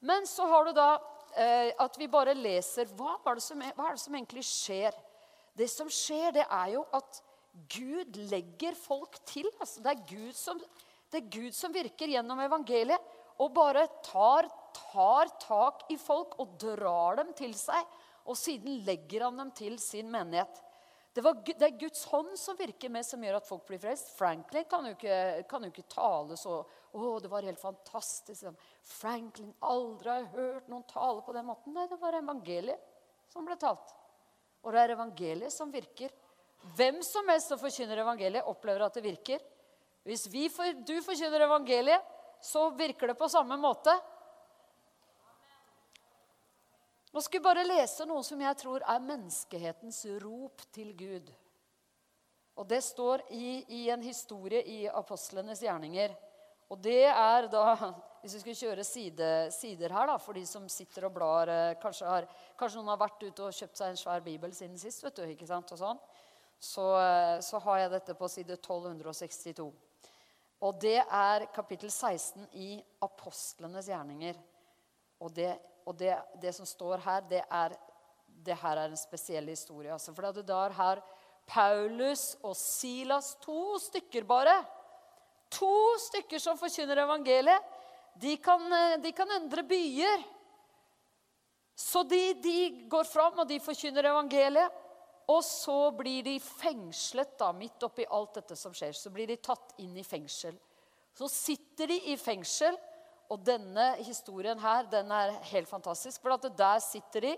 Men 0.00 0.26
så 0.26 0.46
har 0.48 0.66
du 0.66 0.72
da 0.74 0.90
eh, 1.36 1.70
at 1.78 1.98
vi 1.98 2.08
bare 2.10 2.34
leser 2.34 2.90
hva 2.98 3.16
er, 3.30 3.40
som, 3.42 3.62
hva 3.76 3.88
er 3.90 3.98
det 3.98 4.02
som 4.02 4.16
egentlig 4.16 4.44
skjer? 4.46 4.96
Det 5.58 5.68
som 5.70 5.90
skjer, 5.92 6.32
det 6.38 6.46
er 6.46 6.74
jo 6.76 6.84
at 6.96 7.22
Gud 7.70 8.16
legger 8.30 8.78
folk 8.78 9.18
til. 9.28 9.46
Altså, 9.58 9.82
det, 9.84 9.92
er 9.92 10.06
Gud 10.08 10.38
som, 10.38 10.60
det 11.10 11.20
er 11.20 11.32
Gud 11.34 11.56
som 11.56 11.74
virker 11.74 12.10
gjennom 12.14 12.40
evangeliet 12.42 13.18
og 13.40 13.52
bare 13.56 13.86
tar, 14.04 14.48
tar 14.76 15.30
tak 15.40 15.86
i 15.92 15.96
folk 16.00 16.36
og 16.42 16.56
drar 16.60 17.20
dem 17.22 17.32
til 17.36 17.54
seg. 17.56 17.86
Og 18.28 18.36
siden 18.36 18.82
legger 18.86 19.26
han 19.26 19.40
dem 19.40 19.52
til 19.56 19.78
sin 19.80 20.10
menighet. 20.12 20.60
Det, 21.12 21.24
var, 21.24 21.40
det, 21.42 21.64
er 21.66 21.78
Guds 21.80 22.04
hånd 22.06 22.36
som 22.38 22.58
virker 22.58 22.92
med, 22.92 23.02
som 23.02 23.22
gjør 23.24 23.40
at 23.40 23.48
folk 23.48 23.64
blir 23.66 23.80
frelst. 23.82 24.12
Franklin 24.14 24.66
kan 24.70 24.84
jo 24.86 24.92
ikke, 24.94 25.16
kan 25.50 25.64
jo 25.66 25.72
ikke 25.72 25.88
tale 25.90 26.38
så 26.38 26.60
Å, 26.90 27.00
det 27.22 27.30
var 27.30 27.46
helt 27.46 27.60
fantastisk. 27.62 28.46
Franklin, 28.82 29.52
aldri 29.62 30.10
har 30.10 30.24
hørt 30.32 30.70
noen 30.70 30.86
tale 30.90 31.22
på 31.22 31.34
den 31.34 31.46
måten. 31.46 31.74
Nei, 31.74 31.86
det 31.90 31.98
var 32.02 32.18
evangeliet 32.18 32.82
som 33.30 33.46
ble 33.46 33.54
talt. 33.58 33.92
Og 34.66 34.74
det 34.74 34.82
er 34.82 34.94
evangeliet 34.96 35.54
som 35.54 35.70
virker. 35.70 36.10
Hvem 36.76 36.98
som 37.06 37.30
helst 37.30 37.50
som 37.50 37.60
forkynner 37.60 38.02
evangeliet, 38.02 38.46
opplever 38.50 38.84
at 38.86 38.98
det 38.98 39.04
virker. 39.06 39.42
Hvis 40.06 40.26
for, 40.52 40.82
du 40.82 40.96
forkynner 41.04 41.46
evangeliet, 41.46 42.16
så 42.42 42.70
virker 42.76 43.12
det 43.12 43.18
på 43.18 43.28
samme 43.28 43.56
måte. 43.60 43.94
Nå 47.10 47.20
skal 47.20 47.40
vi 47.40 47.44
bare 47.44 47.66
lese 47.66 48.06
noe 48.06 48.22
som 48.22 48.40
jeg 48.40 48.56
tror 48.60 48.84
er 48.86 49.02
menneskehetens 49.02 50.04
rop 50.22 50.62
til 50.70 50.92
Gud. 50.94 51.30
Og 52.60 52.66
Det 52.68 52.82
står 52.84 53.24
i, 53.34 53.64
i 53.68 53.88
en 53.90 54.02
historie 54.02 54.60
i 54.62 54.84
apostlenes 54.86 55.62
gjerninger. 55.64 56.14
Og 56.70 56.78
det 56.78 57.08
er 57.08 57.50
da 57.50 57.74
Hvis 58.20 58.34
vi 58.34 58.40
skulle 58.42 58.60
kjøre 58.60 58.84
side, 58.84 59.26
sider 59.56 59.94
her, 59.96 60.10
da, 60.10 60.18
for 60.20 60.36
de 60.36 60.42
som 60.44 60.66
sitter 60.68 61.06
og 61.08 61.14
blar 61.14 61.48
eh, 61.48 61.76
kanskje, 61.80 62.04
har, 62.04 62.26
kanskje, 62.60 62.76
noen 62.76 62.90
har 62.92 62.98
vært 63.00 63.22
ute 63.24 63.46
og 63.46 63.54
kjøpt 63.56 63.80
seg 63.80 63.94
en 63.94 63.96
svær 63.96 64.20
bibel 64.20 64.52
siden 64.52 64.76
sist, 64.76 65.00
vet 65.00 65.16
du, 65.16 65.22
ikke 65.24 65.48
sant, 65.48 65.72
og 65.72 65.80
sånn, 65.80 66.02
så, 66.60 66.84
eh, 67.00 67.38
så 67.40 67.62
har 67.64 67.78
jeg 67.80 67.94
dette 67.94 68.16
på 68.18 68.28
side 68.28 68.58
1262. 68.58 69.70
Og 70.60 70.76
det 70.80 70.98
er 71.00 71.46
kapittel 71.54 71.90
16 71.90 72.46
i 72.52 72.74
apostlenes 73.02 73.88
gjerninger. 73.88 74.38
Og 75.20 75.32
det 75.36 75.54
og 75.88 75.96
det, 75.98 76.12
det, 76.38 76.52
som 76.54 76.66
står 76.68 77.00
her, 77.02 77.22
det 77.26 77.40
er, 77.42 77.72
det 78.46 78.56
her 78.60 78.78
er 78.78 78.92
en 78.92 79.00
spesiell 79.00 79.48
historie. 79.50 79.92
Altså, 79.92 80.12
for 80.14 80.42
da 80.42 80.58
har 80.76 81.00
Paulus 81.46 82.36
og 82.46 82.54
Silas, 82.56 83.34
to 83.42 83.78
stykker 83.78 84.28
bare 84.28 84.60
To 85.50 85.98
stykker 85.98 86.38
som 86.38 86.58
forkynner 86.58 87.00
evangeliet. 87.02 87.64
De 88.22 88.36
kan, 88.38 88.60
de 89.02 89.10
kan 89.10 89.32
endre 89.34 89.64
byer. 89.66 90.22
Så 91.74 92.04
de, 92.06 92.34
de, 92.38 92.86
går 92.92 93.08
fram, 93.08 93.40
og 93.42 93.48
de 93.48 93.58
forkynner 93.58 94.06
evangeliet. 94.12 94.76
Og 95.28 95.44
så 95.44 95.90
blir 95.94 96.24
de 96.26 96.38
fengslet 96.42 97.36
da, 97.38 97.52
midt 97.52 97.82
oppi 97.86 98.06
alt 98.08 98.40
dette 98.40 98.56
som 98.58 98.74
skjer. 98.74 98.94
Så 98.96 99.12
blir 99.14 99.28
de 99.30 99.36
tatt 99.36 99.76
inn 99.78 99.96
i 99.98 100.06
fengsel. 100.06 100.56
Så 101.14 101.28
sitter 101.28 101.90
de 101.90 101.98
i 102.12 102.16
fengsel. 102.18 102.78
Og 103.30 103.44
denne 103.46 103.92
historien 104.02 104.58
her, 104.58 104.88
den 104.90 105.12
er 105.14 105.36
helt 105.52 105.68
fantastisk. 105.70 106.18
For 106.22 106.34
at 106.34 106.48
der 106.58 106.80
sitter 106.82 107.28
de, 107.28 107.36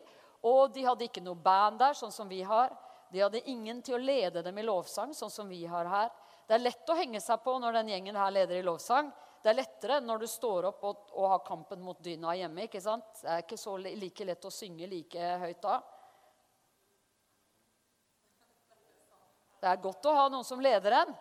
og 0.49 0.73
de 0.75 0.87
hadde 0.87 1.05
ikke 1.05 1.23
noe 1.25 1.37
band 1.37 1.83
der, 1.83 1.97
sånn 1.99 2.15
som 2.15 2.31
vi 2.31 2.41
har. 2.47 2.73
De 3.13 3.21
hadde 3.21 3.43
ingen 3.51 3.83
til 3.85 3.99
å 3.99 4.01
lede 4.01 4.41
dem 4.43 4.57
i 4.59 4.65
lovsang, 4.65 5.13
sånn 5.15 5.31
som 5.31 5.51
vi 5.51 5.67
har 5.69 5.91
her. 5.91 6.09
Det 6.49 6.57
er 6.57 6.65
lett 6.65 6.89
å 6.91 6.97
henge 6.97 7.21
seg 7.23 7.43
på 7.45 7.59
når 7.61 7.77
den 7.77 7.93
gjengen 7.93 8.17
her 8.17 8.33
leder 8.33 8.59
i 8.59 8.65
lovsang. 8.65 9.13
Det 9.43 9.51
er 9.51 9.59
lettere 9.59 9.99
når 10.01 10.23
du 10.23 10.29
står 10.31 10.69
opp 10.71 10.85
og, 10.87 11.07
og 11.19 11.29
har 11.35 11.45
kampen 11.47 11.83
mot 11.83 11.99
dyna 12.03 12.35
hjemme. 12.39 12.67
ikke 12.67 12.81
sant? 12.81 13.21
Det 13.21 13.29
er 13.29 13.45
ikke 13.45 13.59
så 13.61 13.77
like 13.83 14.27
lett 14.27 14.49
å 14.49 14.55
synge 14.55 14.89
like 14.89 15.33
høyt 15.43 15.61
da. 15.65 15.81
Det 19.63 19.71
er 19.71 19.83
godt 19.83 20.09
å 20.11 20.17
ha 20.17 20.25
noen 20.31 20.47
som 20.47 20.63
leder 20.63 20.97
en. 21.05 21.13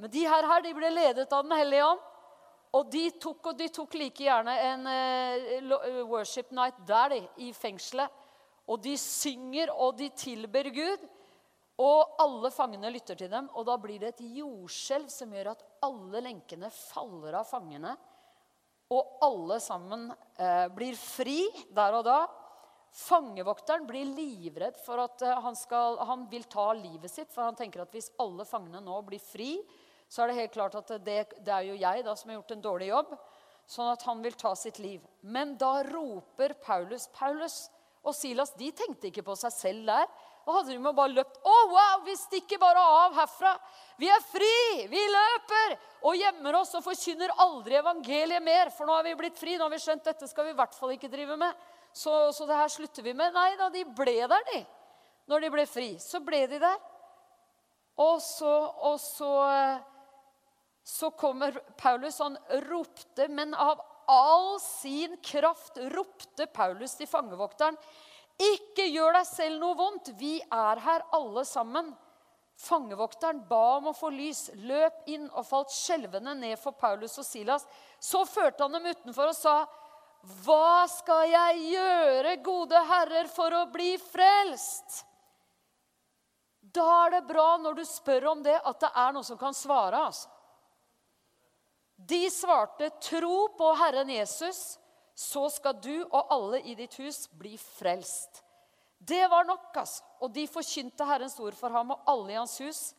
Men 0.00 0.12
de 0.12 0.22
her, 0.24 0.46
her 0.48 0.62
de 0.64 0.72
ble 0.72 0.88
ledet 0.88 1.28
av 1.36 1.44
Den 1.44 1.58
hellige 1.58 1.90
ånd. 1.90 2.06
Og 2.78 2.86
de 2.86 3.02
tok, 3.18 3.50
og 3.50 3.56
de 3.58 3.66
tok 3.74 3.96
like 3.98 4.22
gjerne 4.22 4.52
en 4.62 4.84
uh, 4.86 6.04
worship 6.06 6.52
night 6.54 6.76
der, 6.86 7.16
de, 7.16 7.24
i 7.42 7.50
fengselet. 7.52 8.12
Og 8.70 8.78
de 8.84 8.94
synger, 9.00 9.72
og 9.74 9.98
de 9.98 10.06
tilber 10.14 10.70
Gud. 10.72 11.02
Og 11.82 12.20
alle 12.22 12.52
fangene 12.54 12.92
lytter 12.94 13.18
til 13.18 13.30
dem. 13.32 13.50
Og 13.58 13.66
da 13.66 13.76
blir 13.80 13.98
det 14.00 14.14
et 14.14 14.22
jordskjelv 14.38 15.10
som 15.12 15.34
gjør 15.34 15.52
at 15.56 15.64
alle 15.84 16.22
lenkene 16.24 16.70
faller 16.72 17.40
av 17.40 17.48
fangene. 17.50 17.96
Og 18.94 19.18
alle 19.26 19.58
sammen 19.62 20.08
eh, 20.38 20.68
blir 20.76 20.96
fri 20.98 21.42
der 21.74 21.98
og 21.98 22.06
da. 22.06 22.20
Fangevokteren 22.90 23.86
blir 23.86 24.08
livredd 24.08 24.78
for 24.82 24.98
at 25.02 25.22
uh, 25.22 25.36
han, 25.44 25.56
skal, 25.56 26.00
han 26.08 26.26
vil 26.30 26.46
ta 26.50 26.72
livet 26.74 27.10
sitt. 27.10 27.30
For 27.34 27.46
han 27.46 27.58
tenker 27.58 27.84
at 27.84 27.94
hvis 27.94 28.10
alle 28.22 28.46
fangene 28.48 28.82
nå 28.82 29.00
blir 29.06 29.22
fri, 29.22 29.54
så 30.10 30.24
er 30.24 30.30
det 30.30 30.40
helt 30.40 30.56
klart 30.56 30.78
at 30.80 30.90
det, 31.06 31.20
det 31.38 31.54
er 31.54 31.68
jo 31.68 31.78
jeg 31.78 32.06
da, 32.06 32.16
som 32.18 32.32
har 32.32 32.40
gjort 32.40 32.56
en 32.56 32.64
dårlig 32.64 32.90
jobb. 32.90 33.12
Sånn 33.70 33.92
at 33.92 34.02
han 34.02 34.24
vil 34.24 34.34
ta 34.34 34.56
sitt 34.58 34.80
liv. 34.82 35.04
Men 35.22 35.54
da 35.60 35.84
roper 35.86 36.56
Paulus 36.58 37.06
Paulus 37.14 37.68
og 38.02 38.16
Silas 38.16 38.54
de 38.58 38.72
tenkte 38.72 39.10
ikke 39.10 39.22
på 39.26 39.36
seg 39.38 39.54
selv 39.54 39.86
der. 39.92 40.10
Og 40.48 40.56
hadde 40.56 40.74
de 40.74 40.92
bare 40.96 41.12
løpt 41.12 41.36
Å, 41.44 41.52
oh, 41.52 41.66
wow, 41.70 42.00
vi 42.06 42.16
stikker 42.18 42.58
bare 42.58 42.80
av 42.80 43.14
herfra. 43.20 43.52
Vi 44.00 44.08
er 44.10 44.22
fri! 44.24 44.86
Vi 44.90 45.02
løper! 45.14 45.76
Og 46.08 46.16
gjemmer 46.18 46.58
oss 46.62 46.72
og 46.78 46.82
forkynner 46.82 47.34
aldri 47.44 47.76
evangeliet 47.78 48.42
mer. 48.42 48.72
For 48.74 48.88
nå 48.88 48.96
har 48.96 49.06
vi 49.06 49.18
blitt 49.20 49.38
fri. 49.38 49.54
Nå 49.54 49.68
har 49.68 49.74
vi 49.74 49.82
skjønt 49.82 50.08
dette 50.08 50.26
skal 50.30 50.48
vi 50.48 50.56
i 50.56 50.58
hvert 50.58 50.74
fall 50.74 50.96
ikke 50.96 51.12
drive 51.12 51.36
med. 51.38 51.68
Så, 51.92 52.32
så 52.32 52.46
det 52.46 52.58
her 52.58 52.70
slutter 52.72 53.04
vi 53.06 53.14
med. 53.16 53.34
Nei 53.34 53.54
da, 53.58 53.68
de 53.72 53.84
ble 53.96 54.16
der, 54.30 54.46
de. 54.52 54.60
Når 55.30 55.44
de 55.44 55.52
ble 55.54 55.66
fri. 55.68 55.90
Så 56.02 56.22
ble 56.24 56.44
de 56.50 56.60
der. 56.62 56.78
Og 58.00 58.20
så, 58.24 58.52
og 58.86 58.96
så 59.02 59.30
så 60.90 61.10
kommer 61.10 61.52
Paulus 61.76 62.18
Han 62.18 62.38
ropte, 62.66 63.28
men 63.28 63.54
av 63.54 63.80
all 64.10 64.60
sin 64.60 65.16
kraft 65.22 65.78
ropte 65.94 66.46
Paulus 66.46 66.96
til 66.98 67.06
fangevokteren. 67.06 67.76
Ikke 68.40 68.88
gjør 68.88 69.20
deg 69.20 69.26
selv 69.28 69.60
noe 69.60 69.76
vondt. 69.78 70.10
Vi 70.18 70.38
er 70.40 70.80
her 70.82 71.04
alle 71.14 71.44
sammen. 71.46 71.92
Fangevokteren 72.60 73.44
ba 73.48 73.76
om 73.76 73.90
å 73.92 73.96
få 73.96 74.10
lys, 74.12 74.48
løp 74.66 75.06
inn 75.08 75.28
og 75.30 75.46
falt 75.46 75.70
skjelvende 75.72 76.34
ned 76.40 76.58
for 76.60 76.76
Paulus 76.76 77.14
og 77.20 77.28
Silas. 77.28 77.68
Så 78.00 78.24
førte 78.28 78.66
han 78.66 78.74
dem 78.74 78.90
utenfor 78.90 79.30
og 79.30 79.36
sa, 79.36 79.54
'Hva 80.20 80.86
skal 80.88 81.30
jeg 81.30 81.62
gjøre, 81.72 82.36
gode 82.44 82.80
herrer, 82.88 83.28
for 83.28 83.54
å 83.56 83.66
bli 83.72 83.96
frelst?' 83.98 85.04
Da 86.60 87.06
er 87.06 87.16
det 87.16 87.26
bra 87.26 87.56
når 87.56 87.80
du 87.80 87.84
spør 87.88 88.26
om 88.34 88.42
det, 88.42 88.54
at 88.54 88.80
det 88.80 88.90
er 88.94 89.12
noe 89.12 89.26
som 89.26 89.38
kan 89.38 89.54
svare. 89.54 89.96
altså. 89.96 90.28
De 91.96 92.30
svarte, 92.30 92.90
'Tro 93.00 93.48
på 93.56 93.72
Herren 93.74 94.10
Jesus, 94.10 94.78
så 95.14 95.48
skal 95.50 95.80
du 95.80 96.04
og 96.04 96.30
alle 96.30 96.60
i 96.60 96.74
ditt 96.74 96.94
hus 96.94 97.26
bli 97.26 97.56
frelst.' 97.56 98.42
Det 99.00 99.26
var 99.28 99.44
nok, 99.44 99.76
altså. 99.76 100.04
Og 100.20 100.32
de 100.32 100.46
forkynte 100.46 101.04
Herrens 101.08 101.38
ord 101.40 101.56
for 101.56 101.72
ham 101.72 101.90
og 101.90 102.00
alle 102.06 102.32
i 102.32 102.36
hans 102.36 102.58
hus. 102.60 102.94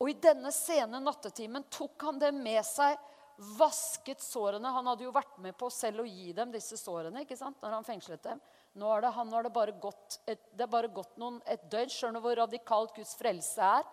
Og 0.00 0.10
i 0.10 0.18
denne 0.18 0.50
sene 0.52 0.98
nattetimen 1.00 1.64
tok 1.70 2.02
han 2.02 2.18
dem 2.18 2.42
med 2.42 2.64
seg, 2.66 2.98
vasket 3.36 4.22
sårene. 4.24 4.72
Han 4.72 4.86
hadde 4.86 5.04
jo 5.04 5.14
vært 5.14 5.38
med 5.42 5.56
på 5.58 5.68
selv 5.72 6.04
å 6.04 6.08
gi 6.08 6.32
dem 6.36 6.52
disse 6.54 6.78
sårene 6.80 7.24
ikke 7.24 7.36
sant? 7.38 7.58
når 7.62 7.78
han 7.78 7.86
fengslet 7.86 8.22
dem. 8.24 8.40
Nå 8.76 8.88
er 8.92 9.04
det, 9.04 9.12
han, 9.16 9.28
nå 9.30 9.38
er 9.38 9.46
det 9.46 9.54
bare 9.54 9.76
gått, 9.80 10.18
et, 10.28 10.42
det 10.52 10.66
er 10.66 10.72
bare 10.72 10.92
gått 10.92 11.16
noen, 11.20 11.38
et 11.48 11.62
døgn. 11.72 11.92
Skjønner 11.92 12.20
du 12.20 12.26
hvor 12.26 12.40
radikalt 12.42 12.96
Guds 12.96 13.14
frelse 13.16 13.70
er? 13.80 13.86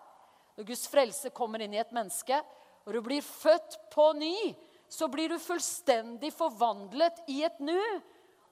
Når 0.58 0.68
Guds 0.68 0.84
frelse 0.90 1.32
kommer 1.34 1.64
inn 1.64 1.74
i 1.74 1.80
et 1.82 1.94
menneske, 1.94 2.38
og 2.84 2.92
du 2.92 3.00
blir 3.04 3.24
født 3.24 3.78
på 3.94 4.10
ny, 4.18 4.52
så 4.92 5.08
blir 5.10 5.32
du 5.32 5.40
fullstendig 5.40 6.30
forvandlet 6.36 7.24
i 7.32 7.40
et 7.46 7.56
nu. 7.64 7.80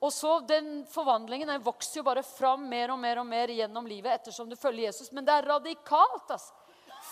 Og 0.02 0.10
så 0.10 0.40
Den 0.40 0.82
forvandlingen 0.90 1.48
den 1.48 1.62
vokser 1.62 2.00
jo 2.00 2.06
bare 2.08 2.24
fram 2.26 2.64
mer 2.68 2.90
og 2.90 2.98
mer 2.98 3.20
og 3.22 3.28
mer 3.28 3.52
gjennom 3.54 3.86
livet 3.86 4.16
ettersom 4.16 4.48
du 4.50 4.56
følger 4.58 4.88
Jesus. 4.88 5.12
Men 5.12 5.24
det 5.24 5.36
er 5.36 5.46
radikalt. 5.52 6.26
altså. 6.26 6.54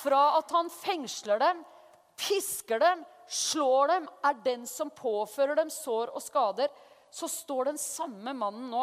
Fra 0.01 0.39
at 0.39 0.51
han 0.51 0.71
fengsler 0.73 1.39
dem, 1.39 1.63
pisker 2.19 2.83
dem, 2.83 3.05
slår 3.31 3.89
dem, 3.89 4.09
er 4.27 4.41
den 4.45 4.67
som 4.67 4.91
påfører 4.91 5.61
dem 5.61 5.71
sår 5.71 6.11
og 6.15 6.23
skader, 6.25 6.71
så 7.11 7.29
står 7.31 7.71
den 7.71 7.79
samme 7.79 8.35
mannen 8.35 8.69
nå 8.71 8.83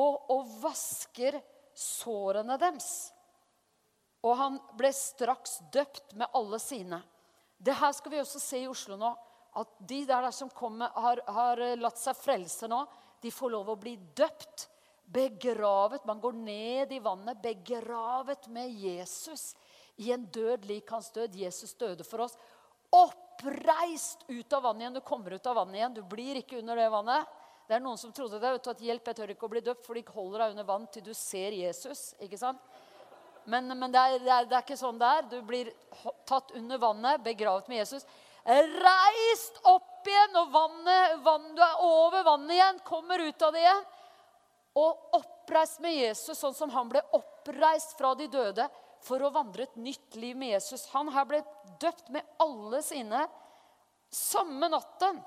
og, 0.00 0.30
og 0.32 0.54
vasker 0.62 1.36
sårene 1.76 2.56
deres. 2.60 3.12
Og 4.24 4.36
han 4.40 4.56
ble 4.78 4.88
straks 4.96 5.58
døpt 5.72 6.14
med 6.16 6.32
alle 6.36 6.60
sine. 6.62 7.02
Det 7.58 7.76
her 7.76 7.92
skal 7.96 8.12
vi 8.14 8.22
også 8.22 8.40
se 8.40 8.62
i 8.64 8.68
Oslo 8.70 8.96
nå. 9.00 9.12
At 9.54 9.76
de 9.86 10.00
der 10.08 10.30
som 10.34 10.50
kommer, 10.50 10.90
har, 10.98 11.20
har 11.30 11.60
latt 11.78 12.00
seg 12.00 12.16
frelse 12.18 12.66
nå, 12.70 12.80
de 13.22 13.30
får 13.30 13.52
lov 13.52 13.70
å 13.70 13.80
bli 13.80 13.94
døpt, 14.16 14.68
begravet. 15.14 16.06
Man 16.08 16.20
går 16.20 16.34
ned 16.40 16.92
i 16.96 17.02
vannet, 17.04 17.42
begravet 17.44 18.48
med 18.52 18.72
Jesus 18.72 19.52
i 20.00 20.10
en 20.12 20.24
død 20.32 20.64
lik 20.66 20.90
hans 20.90 21.12
død. 21.14 21.36
Jesus 21.38 21.76
døde 21.78 22.04
for 22.08 22.24
oss. 22.24 22.34
Oppreist 22.94 24.24
ut 24.28 24.52
av 24.52 24.62
vannet 24.68 24.84
igjen. 24.84 24.98
Du 24.98 25.00
kommer 25.04 25.34
ut 25.34 25.46
av 25.50 25.56
vannet 25.58 25.80
igjen. 25.80 25.94
Du 25.94 26.02
blir 26.02 26.38
ikke 26.40 26.60
under 26.60 26.78
det 26.78 26.90
vannet. 26.92 27.40
Det 27.66 27.78
er 27.78 27.82
noen 27.82 27.98
som 27.98 28.12
trodde 28.12 28.38
det. 28.38 28.50
vet 28.52 28.64
du, 28.64 28.70
at 28.70 28.82
Hjelp, 28.86 29.06
jeg 29.08 29.18
tør 29.18 29.32
ikke 29.32 29.46
å 29.48 29.52
bli 29.54 29.62
døpt, 29.64 29.86
for 29.86 29.96
de 29.96 30.04
holder 30.14 30.42
deg 30.42 30.54
under 30.54 30.66
vann 30.68 30.84
til 30.92 31.04
du 31.06 31.14
ser 31.16 31.56
Jesus. 31.56 32.12
ikke 32.22 32.38
sant? 32.38 32.60
Men, 33.48 33.68
men 33.76 33.92
det, 33.92 34.00
er, 34.00 34.18
det, 34.20 34.30
er, 34.30 34.46
det, 34.48 34.56
er, 34.56 34.62
ikke 34.64 34.78
sånn 34.80 35.00
det 35.00 35.08
er. 35.08 35.26
Du 35.32 35.38
blir 35.48 35.72
tatt 36.28 36.52
under 36.56 36.80
vannet, 36.80 37.24
begravet 37.24 37.68
med 37.72 37.82
Jesus. 37.82 38.06
Reist 38.44 39.60
opp 39.64 40.08
igjen, 40.08 40.36
og 40.36 40.52
vannet, 40.52 41.18
vann, 41.24 41.50
du 41.56 41.62
er 41.64 41.82
over 41.84 42.24
vannet 42.26 42.56
igjen, 42.58 42.80
kommer 42.84 43.24
ut 43.24 43.44
av 43.46 43.56
det 43.56 43.64
igjen. 43.64 43.84
Og 44.84 45.18
oppreist 45.20 45.80
med 45.80 45.96
Jesus, 45.96 46.38
sånn 46.38 46.56
som 46.56 46.72
han 46.74 46.90
ble 46.90 47.00
oppreist 47.16 47.96
fra 47.96 48.12
de 48.18 48.26
døde 48.28 48.66
for 49.04 49.22
å 49.22 49.32
vandre 49.34 49.66
et 49.66 49.76
nytt 49.76 50.16
liv 50.16 50.36
med 50.36 50.54
Jesus. 50.54 50.86
Han 50.94 51.10
her 51.12 51.26
ble 51.28 51.42
døpt 51.82 52.10
med 52.14 52.26
alle 52.42 52.80
sine 52.84 53.24
samme 54.14 54.70
natten. 54.72 55.20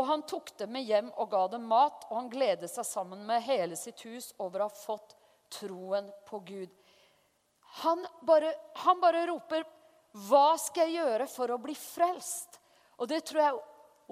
Og 0.00 0.06
han 0.08 0.22
tok 0.28 0.54
dem 0.58 0.72
med 0.72 0.86
hjem 0.88 1.10
og 1.20 1.28
ga 1.34 1.42
dem 1.52 1.66
mat, 1.68 2.06
og 2.08 2.16
han 2.16 2.30
gledet 2.32 2.70
seg 2.72 2.86
sammen 2.88 3.26
med 3.28 3.44
hele 3.44 3.76
sitt 3.76 4.00
hus 4.08 4.30
over 4.40 4.64
å 4.64 4.70
ha 4.70 4.74
fått 4.74 5.16
troen 5.52 6.08
på 6.28 6.40
Gud. 6.48 6.70
Han 7.82 8.06
bare, 8.24 8.54
han 8.84 9.00
bare 9.00 9.26
roper 9.28 9.64
'Hva 10.12 10.58
skal 10.60 10.88
jeg 10.88 11.00
gjøre 11.00 11.26
for 11.28 11.52
å 11.52 11.60
bli 11.60 11.74
frelst?' 11.74 12.58
Og 12.98 13.08
det 13.08 13.24
tror 13.24 13.42
jeg 13.42 13.60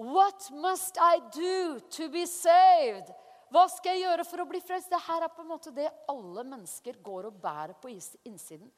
What 0.01 0.49
must 0.51 0.97
I 0.97 1.19
do 1.33 1.79
to 1.79 2.09
be 2.09 2.25
saved? 2.25 3.11
Hva 3.51 3.67
skal 3.69 3.93
jeg 3.93 4.07
gjøre 4.07 4.25
for 4.25 4.41
å 4.41 4.47
bli 4.49 4.61
frelst? 4.63 4.89
Dette 4.89 5.17
er 5.17 5.27
på 5.27 5.43
en 5.43 5.51
måte 5.51 5.73
det 5.75 5.89
alle 6.09 6.43
mennesker 6.47 6.97
går 7.03 7.27
og 7.27 7.41
bærer 7.41 7.75
på 7.77 7.91
innsiden. 7.91 8.71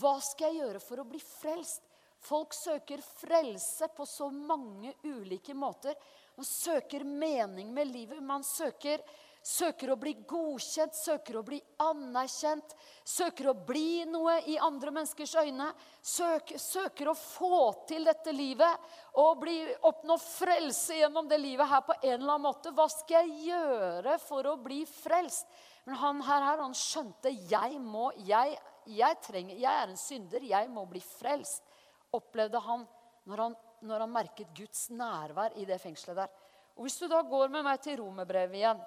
Hva 0.00 0.16
skal 0.24 0.52
jeg 0.52 0.62
gjøre 0.62 0.80
for 0.82 1.02
å 1.02 1.08
bli 1.08 1.20
frelst? 1.20 1.84
Folk 2.22 2.54
søker 2.54 3.02
frelse 3.02 3.88
på 3.96 4.06
så 4.06 4.28
mange 4.30 4.94
ulike 5.02 5.54
måter. 5.58 5.96
Man 6.38 6.46
søker 6.46 7.04
mening 7.04 7.72
med 7.74 7.90
livet. 7.90 8.22
Man 8.22 8.46
søker 8.46 9.02
søker 9.42 9.90
å 9.90 9.98
bli 9.98 10.14
godkjent, 10.28 10.94
søker 10.94 11.38
å 11.38 11.42
bli 11.44 11.58
anerkjent, 11.82 12.76
søker 13.04 13.50
å 13.50 13.54
bli 13.66 14.04
noe 14.06 14.38
i 14.48 14.54
andre 14.62 14.92
menneskers 14.94 15.34
øyne, 15.42 15.68
søker, 15.98 16.60
søker 16.62 17.10
å 17.10 17.16
få 17.18 17.64
til 17.90 18.06
dette 18.06 18.32
livet 18.34 19.18
og 19.18 19.42
bli, 19.42 19.56
oppnå 19.82 20.16
frelse 20.22 21.00
gjennom 21.00 21.28
det 21.30 21.40
livet 21.42 21.68
her 21.68 21.82
på 21.86 21.98
en 21.98 22.14
eller 22.20 22.36
annen 22.36 22.46
måte. 22.46 22.74
Hva 22.74 22.86
skal 22.92 23.26
jeg 23.26 23.50
gjøre 23.50 24.16
for 24.22 24.46
å 24.46 24.58
bli 24.62 24.84
frelst? 24.86 25.50
Men 25.84 25.98
han 25.98 26.22
her, 26.22 26.62
han 26.62 26.76
skjønte 26.78 27.34
jeg 27.50 27.80
må, 27.82 28.12
jeg, 28.22 28.54
jeg, 28.86 29.18
trenger, 29.22 29.56
jeg 29.56 29.82
er 29.82 29.92
en 29.92 30.00
synder, 30.00 30.42
jeg 30.46 30.70
må 30.70 30.86
bli 30.90 31.00
frelst. 31.00 31.62
Opplevde 32.12 32.60
han 32.60 32.86
når 33.30 33.44
han, 33.44 33.54
når 33.86 34.04
han 34.04 34.12
merket 34.12 34.50
Guds 34.56 34.88
nærvær 34.90 35.54
i 35.58 35.66
det 35.68 35.78
fengselet 35.80 36.24
der. 36.24 36.34
Og 36.76 36.86
Hvis 36.86 36.98
du 36.98 37.06
da 37.08 37.20
går 37.22 37.52
med 37.52 37.64
meg 37.66 37.80
til 37.84 38.00
romerbrevet 38.00 38.58
igjen 38.58 38.82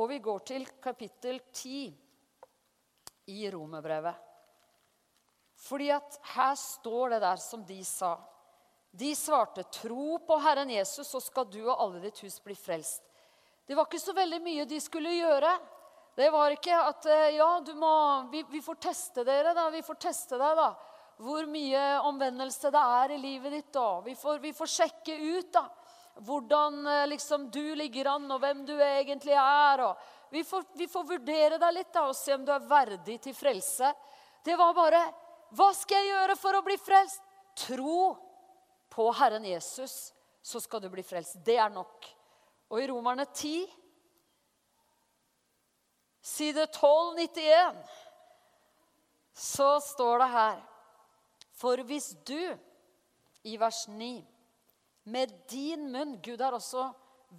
og 0.00 0.08
vi 0.08 0.20
går 0.22 0.44
til 0.46 0.66
kapittel 0.82 1.40
10 1.52 1.90
i 3.34 3.50
romerbrevet. 3.52 4.14
Fordi 5.60 5.90
at 5.92 6.18
her 6.34 6.54
står 6.56 7.16
det 7.16 7.20
der 7.24 7.40
som 7.42 7.64
de 7.68 7.80
sa. 7.84 8.16
De 8.90 9.14
svarte, 9.14 9.62
'Tro 9.62 10.18
på 10.26 10.38
Herren 10.40 10.70
Jesus, 10.70 11.06
så 11.06 11.20
skal 11.20 11.44
du 11.44 11.60
og 11.68 11.76
alle 11.80 12.00
ditt 12.00 12.18
hus 12.24 12.40
bli 12.40 12.54
frelst.' 12.54 13.02
Det 13.66 13.76
var 13.76 13.86
ikke 13.86 14.02
så 14.02 14.12
veldig 14.12 14.40
mye 14.42 14.64
de 14.64 14.80
skulle 14.80 15.12
gjøre. 15.14 15.50
Det 16.16 16.30
var 16.32 16.54
ikke 16.54 16.76
at 16.90 17.06
eh, 17.06 17.26
Ja, 17.38 17.50
du 17.64 17.74
må, 17.78 17.92
vi, 18.32 18.44
vi 18.50 18.62
får 18.64 18.80
teste 18.82 19.24
dere, 19.24 19.54
da. 19.56 19.68
Vi 19.70 19.82
får 19.86 20.00
teste 20.06 20.38
deg, 20.40 20.56
da. 20.58 20.70
Hvor 21.20 21.44
mye 21.52 21.82
omvendelse 22.08 22.72
det 22.72 22.86
er 23.00 23.12
i 23.14 23.20
livet 23.20 23.52
ditt, 23.58 23.72
da. 23.74 24.00
Vi 24.04 24.16
får, 24.16 24.40
vi 24.42 24.54
får 24.56 24.74
sjekke 24.78 25.18
ut, 25.20 25.52
da 25.54 25.66
hvordan 26.20 26.86
eh, 26.86 27.06
liksom, 27.06 27.50
du 27.50 27.74
ligger 27.74 28.06
an, 28.14 28.30
og 28.30 28.40
hvem 28.40 28.64
du 28.66 28.74
egentlig 28.82 29.34
er. 29.36 29.82
Vi 30.30 30.44
får, 30.44 30.64
vi, 30.76 30.88
får, 30.88 31.04
vurdere 31.08 31.58
deg 31.58 31.74
litt 31.74 31.92
da, 31.94 32.06
og 32.08 32.16
se 32.16 32.34
om 32.34 32.44
du 32.44 32.52
er 32.54 32.68
verdig 32.68 33.20
til 33.24 33.36
frelse. 33.36 33.92
Det 34.44 34.56
var 34.56 34.74
bare 34.76 35.02
Hva 35.56 35.72
skal 35.74 35.98
jeg 35.98 36.12
gjøre 36.12 36.36
for 36.38 36.56
å 36.56 36.62
bli 36.62 36.76
frelst? 36.78 37.24
Tro 37.58 38.14
på 38.90 39.08
Herren 39.18 39.44
Jesus, 39.44 40.12
så 40.42 40.60
skal 40.62 40.82
du 40.84 40.88
bli 40.92 41.02
frelst. 41.02 41.40
Det 41.44 41.56
er 41.58 41.72
nok. 41.74 42.06
Og 42.70 42.78
i 42.78 42.86
Romerne 42.86 43.26
10, 43.26 43.66
side 46.22 46.66
1291, 46.68 47.76
så 49.34 49.78
står 49.80 50.18
det 50.18 50.30
her 50.34 50.58
For 51.56 51.82
hvis 51.88 52.12
du, 52.28 52.56
i 53.44 53.56
vers 53.60 53.86
9 53.88 54.10
med 55.04 55.32
din 55.48 55.86
munn 55.92 56.18
Gud 56.22 56.40
har 56.44 56.52
også 56.52 56.90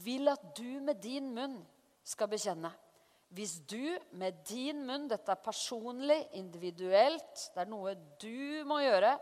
vil 0.03 0.31
at 0.31 0.41
du 0.57 0.79
med 0.81 1.01
din 1.03 1.29
munn 1.35 1.59
skal 2.03 2.29
bekjenne. 2.31 2.71
Hvis 3.31 3.59
du 3.69 3.97
med 4.19 4.41
din 4.47 4.81
munn 4.87 5.07
Dette 5.11 5.31
er 5.31 5.43
personlig, 5.43 6.19
individuelt, 6.39 7.45
det 7.53 7.63
er 7.63 7.69
noe 7.69 7.93
du 8.21 8.63
må 8.67 8.81
gjøre. 8.83 9.13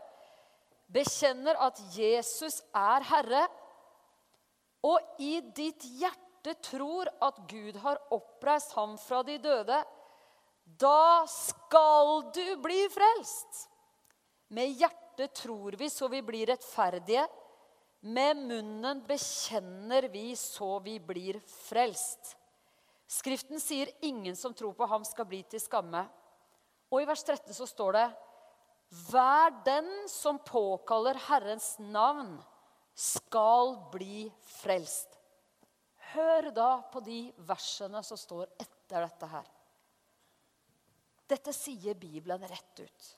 Bekjenner 0.90 1.58
at 1.62 1.78
Jesus 1.94 2.62
er 2.74 3.06
Herre, 3.06 3.44
og 4.82 5.20
i 5.20 5.36
ditt 5.54 5.84
hjerte 6.00 6.29
tror 6.64 7.08
at 7.20 7.40
Gud 7.50 7.76
har 7.82 8.00
oppreist 8.10 8.72
ham 8.72 8.96
fra 8.98 9.22
de 9.26 9.36
døde, 9.38 9.82
da 10.80 11.26
skal 11.28 12.30
du 12.34 12.56
bli 12.62 12.84
frelst. 12.92 13.66
Med 14.54 14.72
hjertet 14.80 15.34
tror 15.42 15.76
vi 15.78 15.90
så 15.92 16.08
vi 16.08 16.22
blir 16.24 16.48
rettferdige. 16.50 17.26
Med 18.00 18.38
munnen 18.48 19.02
bekjenner 19.06 20.08
vi 20.08 20.32
så 20.38 20.78
vi 20.84 20.96
blir 20.98 21.40
frelst. 21.44 22.36
Skriften 23.10 23.60
sier 23.60 23.90
ingen 24.06 24.36
som 24.38 24.54
tror 24.54 24.72
på 24.78 24.86
ham, 24.86 25.04
skal 25.04 25.26
bli 25.28 25.42
til 25.50 25.60
skamme. 25.60 26.04
Og 26.90 27.02
i 27.02 27.08
vers 27.08 27.22
13 27.26 27.52
så 27.54 27.66
står 27.68 27.98
det 27.98 28.06
Hver 29.10 29.52
den 29.66 29.90
som 30.10 30.38
påkaller 30.42 31.18
Herrens 31.28 31.74
navn, 31.78 32.38
skal 32.94 33.76
bli 33.92 34.28
frelst. 34.60 35.09
Hør 36.14 36.50
da 36.54 36.70
på 36.90 37.02
de 37.04 37.22
versene 37.46 38.02
som 38.06 38.18
står 38.18 38.48
etter 38.58 39.04
dette 39.04 39.30
her. 39.30 39.50
Dette 41.30 41.52
sier 41.54 41.94
Bibelen 41.94 42.42
rett 42.50 42.82
ut. 42.82 43.10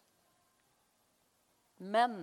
Men 1.93 2.19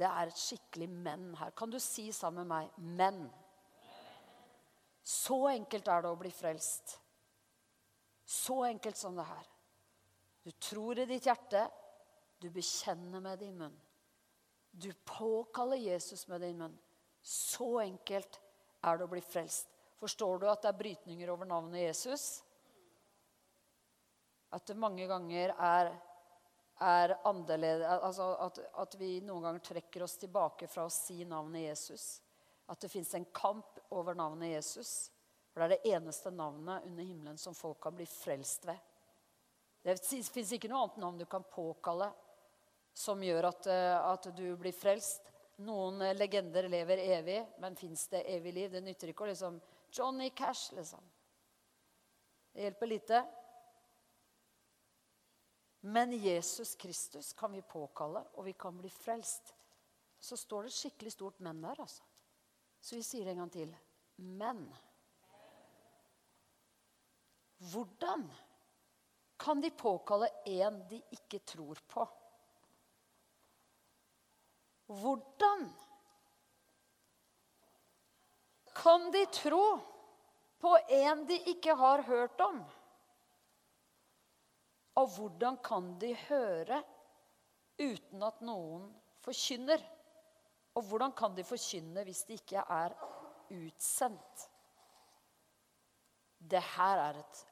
Det 0.00 0.06
er 0.06 0.30
et 0.30 0.38
skikkelig 0.38 0.86
men 0.88 1.34
her. 1.36 1.50
Kan 1.50 1.68
du 1.68 1.78
si 1.82 2.12
sammen 2.12 2.46
med 2.46 2.56
meg 2.56 2.70
'men'? 2.78 3.30
Så 5.04 5.48
enkelt 5.48 5.88
er 5.88 6.02
det 6.02 6.10
å 6.10 6.16
bli 6.16 6.30
frelst. 6.30 7.00
Så 8.24 8.64
enkelt 8.64 8.96
som 8.96 9.16
det 9.16 9.24
her. 9.24 9.46
Du 10.44 10.50
tror 10.50 10.98
i 10.98 11.04
ditt 11.04 11.26
hjerte, 11.26 11.70
du 12.40 12.50
bekjenner 12.50 13.20
med 13.20 13.38
din 13.38 13.58
munn. 13.58 13.80
Du 14.72 14.92
påkaller 15.04 15.76
Jesus 15.76 16.28
med 16.28 16.40
din 16.40 16.58
munn. 16.58 16.78
Så 17.22 17.80
enkelt 17.80 18.40
er 18.82 18.96
det 18.96 19.04
å 19.04 19.12
bli 19.12 19.20
frelst. 19.20 19.69
Forstår 20.00 20.38
du 20.38 20.46
at 20.48 20.62
det 20.64 20.70
er 20.70 20.78
brytninger 20.78 21.30
over 21.30 21.48
navnet 21.48 21.82
Jesus? 21.82 22.40
At 24.50 24.64
det 24.66 24.78
mange 24.80 25.04
ganger 25.06 25.52
er, 25.52 25.90
er 26.80 27.14
annerledes 27.28 27.84
altså 28.00 28.30
at, 28.46 28.60
at, 28.80 28.96
vi 28.98 29.18
noen 29.20 29.44
ganger 29.44 29.66
trekker 29.66 30.06
oss 30.06 30.16
tilbake 30.22 30.70
fra 30.72 30.86
å 30.88 30.92
si 30.94 31.20
navnet 31.28 31.68
Jesus. 31.68 32.06
At 32.72 32.80
det 32.80 32.88
fins 32.90 33.12
en 33.14 33.28
kamp 33.34 33.76
over 33.92 34.16
navnet 34.16 34.54
Jesus. 34.54 35.10
For 35.52 35.60
det 35.60 35.66
er 35.66 35.74
det 35.76 35.92
eneste 35.98 36.32
navnet 36.32 36.86
under 36.88 37.04
himmelen 37.04 37.38
som 37.38 37.54
folk 37.54 37.82
kan 37.84 37.94
bli 37.94 38.06
frelst 38.08 38.64
ved. 38.70 38.80
Det 39.84 39.98
fins 40.00 40.52
ikke 40.56 40.68
noe 40.70 40.86
annet 40.86 41.00
navn 41.02 41.20
du 41.20 41.26
kan 41.28 41.44
påkalle 41.44 42.08
som 42.96 43.20
gjør 43.22 43.48
at, 43.48 43.66
eh, 43.66 43.98
at 44.12 44.30
du 44.36 44.46
blir 44.56 44.74
frelst. 44.76 45.28
Noen 45.64 46.00
eh, 46.02 46.16
legender 46.16 46.68
lever 46.68 47.04
evig, 47.18 47.38
men 47.60 47.76
fins 47.76 48.06
det 48.12 48.24
evig 48.32 48.54
liv? 48.56 48.72
Det 48.72 48.82
nytter 48.84 49.12
ikke 49.12 49.24
å 49.24 49.30
liksom 49.30 49.60
Johnny 49.92 50.30
Cash, 50.30 50.74
liksom. 50.74 51.04
Det 52.52 52.62
hjelper 52.62 52.86
lite. 52.86 53.20
Men 55.80 56.12
Jesus 56.12 56.74
Kristus 56.74 57.32
kan 57.32 57.52
vi 57.52 57.62
påkalle, 57.62 58.24
og 58.34 58.44
vi 58.44 58.52
kan 58.52 58.78
bli 58.78 58.90
frelst. 58.90 59.54
Så 60.20 60.36
står 60.36 60.62
det 60.62 60.72
skikkelig 60.72 61.12
stort 61.12 61.38
'men' 61.40 61.62
der, 61.62 61.80
altså. 61.80 62.02
Så 62.80 62.96
vi 62.96 63.02
sier 63.02 63.24
det 63.24 63.30
en 63.30 63.38
gang 63.44 63.52
til. 63.52 63.76
Men 64.16 64.76
hvordan 67.56 68.30
kan 69.38 69.60
de 69.60 69.70
påkalle 69.70 70.28
en 70.46 70.88
de 70.88 71.02
ikke 71.10 71.38
tror 71.38 71.78
på? 71.88 72.06
Hvordan 74.86 75.70
kan 78.80 79.10
de 79.12 79.26
tro 79.26 79.64
på 80.60 80.76
en 80.88 81.24
de 81.28 81.36
ikke 81.52 81.74
har 81.76 82.02
hørt 82.08 82.40
om? 82.40 82.60
Og 85.00 85.08
hvordan 85.16 85.58
kan 85.64 85.92
de 86.00 86.14
høre 86.26 86.80
uten 87.80 88.24
at 88.24 88.40
noen 88.44 88.88
forkynner? 89.24 89.82
Og 90.76 90.86
hvordan 90.88 91.12
kan 91.16 91.36
de 91.36 91.44
forkynne 91.46 92.04
hvis 92.06 92.24
de 92.28 92.38
ikke 92.40 92.64
er 92.64 92.96
utsendt? 93.56 94.48
Det 96.40 96.62
her 96.76 97.04
er 97.04 97.20
et 97.20 97.44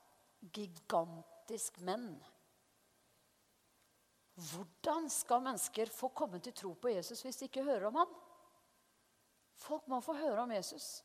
gigantisk 0.54 1.80
men. 1.84 2.10
Hvordan 4.38 5.08
skal 5.10 5.42
mennesker 5.42 5.90
få 5.90 6.08
komme 6.14 6.38
til 6.40 6.54
tro 6.54 6.72
på 6.78 6.92
Jesus 6.94 7.22
hvis 7.22 7.40
de 7.40 7.48
ikke 7.50 7.66
hører 7.66 7.88
om 7.90 7.98
ham? 7.98 8.16
Folk 9.58 9.88
må 9.90 9.98
få 10.00 10.14
høre 10.14 10.44
om 10.44 10.52
Jesus. 10.54 11.02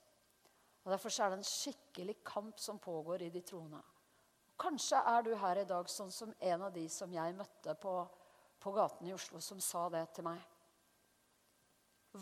Og 0.84 0.92
Derfor 0.92 1.16
er 1.22 1.32
det 1.32 1.40
en 1.40 1.48
skikkelig 1.48 2.18
kamp 2.28 2.60
som 2.60 2.80
pågår 2.80 3.24
i 3.24 3.30
de 3.32 3.42
troende. 3.42 3.80
Kanskje 4.60 5.00
er 5.00 5.24
du 5.24 5.32
her 5.40 5.62
i 5.62 5.68
dag 5.68 5.88
sånn 5.90 6.12
som 6.12 6.34
en 6.40 6.66
av 6.68 6.74
de 6.76 6.84
som 6.92 7.12
jeg 7.12 7.36
møtte 7.38 7.76
på, 7.80 7.94
på 8.60 8.74
gaten 8.76 9.08
i 9.08 9.14
Oslo, 9.16 9.40
som 9.42 9.62
sa 9.64 9.88
det 9.94 10.04
til 10.16 10.28
meg. 10.28 10.44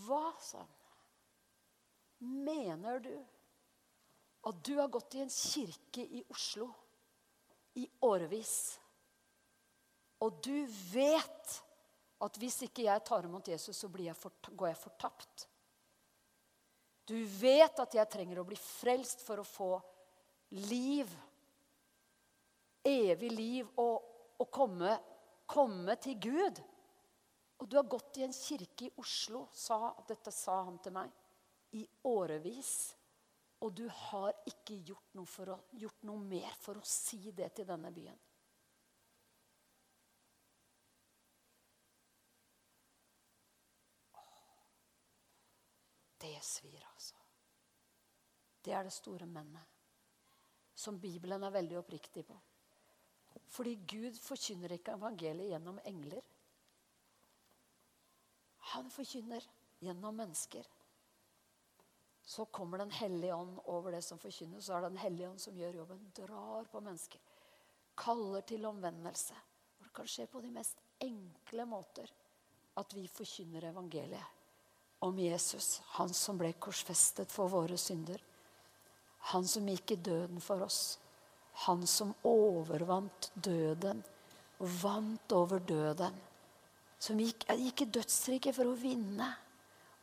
Hva, 0.06 0.30
han, 0.54 0.70
mener 2.22 3.02
du 3.04 3.16
at 4.48 4.62
du 4.66 4.78
har 4.78 4.90
gått 4.94 5.18
i 5.18 5.26
en 5.26 5.34
kirke 5.34 6.06
i 6.06 6.24
Oslo 6.32 6.70
i 7.78 7.84
årevis, 8.08 8.56
og 10.22 10.40
du 10.46 10.66
vet 10.94 11.58
at 12.22 12.38
hvis 12.38 12.62
ikke 12.68 12.86
jeg 12.86 13.04
tar 13.06 13.26
imot 13.26 13.50
Jesus, 13.50 13.78
så 13.78 13.90
jeg 13.98 14.16
går 14.54 14.68
jeg 14.70 14.78
fortapt? 14.78 15.48
Du 17.12 17.18
vet 17.26 17.80
at 17.84 17.96
jeg 17.98 18.08
trenger 18.08 18.40
å 18.40 18.48
bli 18.48 18.56
frelst 18.56 19.24
for 19.26 19.42
å 19.42 19.48
få 19.48 19.72
liv. 20.70 21.10
Evig 22.88 23.32
liv 23.34 23.82
og, 23.82 24.06
og 24.40 24.48
komme, 24.54 24.96
komme, 25.50 25.98
til 26.00 26.16
Gud. 26.24 26.62
Og 27.60 27.68
du 27.68 27.76
har 27.78 27.90
gått 27.92 28.22
i 28.22 28.24
en 28.26 28.34
kirke 28.34 28.88
i 28.88 28.94
Oslo, 29.04 29.44
sa, 29.54 29.92
dette 30.08 30.32
sa 30.34 30.62
han 30.64 30.80
til 30.82 30.96
meg, 30.96 31.12
i 31.76 31.84
årevis. 32.08 32.74
Og 33.62 33.76
du 33.76 33.84
har 34.08 34.32
ikke 34.50 34.80
gjort 34.88 35.20
noe, 35.20 35.52
å, 35.52 35.60
gjort 35.84 36.08
noe 36.08 36.24
mer 36.24 36.56
for 36.64 36.80
å 36.80 36.88
si 36.88 37.36
det 37.36 37.52
til 37.60 37.68
denne 37.68 37.92
byen. 37.94 38.18
Det 46.22 46.38
svir, 46.46 46.84
altså. 46.94 47.16
Det 48.62 48.74
er 48.78 48.86
det 48.86 48.94
store 48.94 49.26
mennet. 49.26 49.64
Som 50.76 51.00
Bibelen 51.02 51.44
er 51.44 51.54
veldig 51.54 51.80
oppriktig 51.82 52.24
på. 52.28 52.38
Fordi 53.52 53.76
Gud 53.88 54.20
forkynner 54.22 54.76
ikke 54.76 54.96
evangeliet 54.98 55.52
gjennom 55.52 55.80
engler. 55.86 56.22
Han 58.74 58.92
forkynner 58.94 59.48
gjennom 59.82 60.16
mennesker. 60.16 60.68
Så 62.22 62.46
kommer 62.46 62.78
Den 62.78 62.92
hellige 62.92 63.36
ånd 63.36 63.58
over 63.66 63.92
det 63.92 64.04
som 64.06 64.20
forkynnes. 64.20 64.66
Så 64.66 64.74
er 64.74 64.82
det 64.82 64.92
Den 64.92 65.04
hellige 65.04 65.30
ånd 65.30 65.40
som 65.40 65.58
gjør 65.58 65.82
jobben. 65.82 66.12
Drar 66.16 66.70
på 66.72 66.80
mennesker. 66.80 67.20
Kaller 67.98 68.42
til 68.42 68.66
omvendelse. 68.66 69.36
Og 69.80 69.86
det 69.86 69.94
kan 69.94 70.08
skje 70.08 70.28
på 70.28 70.42
de 70.42 70.52
mest 70.52 70.78
enkle 71.02 71.66
måter 71.66 72.14
at 72.78 72.94
vi 72.96 73.08
forkynner 73.08 73.72
evangeliet 73.72 74.41
om 75.02 75.20
Jesus, 75.20 75.82
han 75.98 76.12
som 76.14 76.38
ble 76.38 76.52
korsfestet 76.62 77.32
for 77.34 77.50
våre 77.50 77.78
synder. 77.78 78.22
Han 79.34 79.48
som 79.48 79.70
gikk 79.70 79.96
i 79.96 80.02
døden 80.02 80.42
for 80.42 80.62
oss. 80.62 81.00
Han 81.66 81.88
som 81.90 82.14
overvant 82.28 83.32
døden 83.34 84.04
og 84.62 84.76
vant 84.82 85.34
over 85.34 85.62
døden. 85.66 86.14
Som 87.02 87.22
gikk, 87.22 87.48
gikk 87.50 87.82
i 87.82 87.90
dødsriket 87.98 88.56
for 88.56 88.70
å 88.70 88.78
vinne 88.78 89.32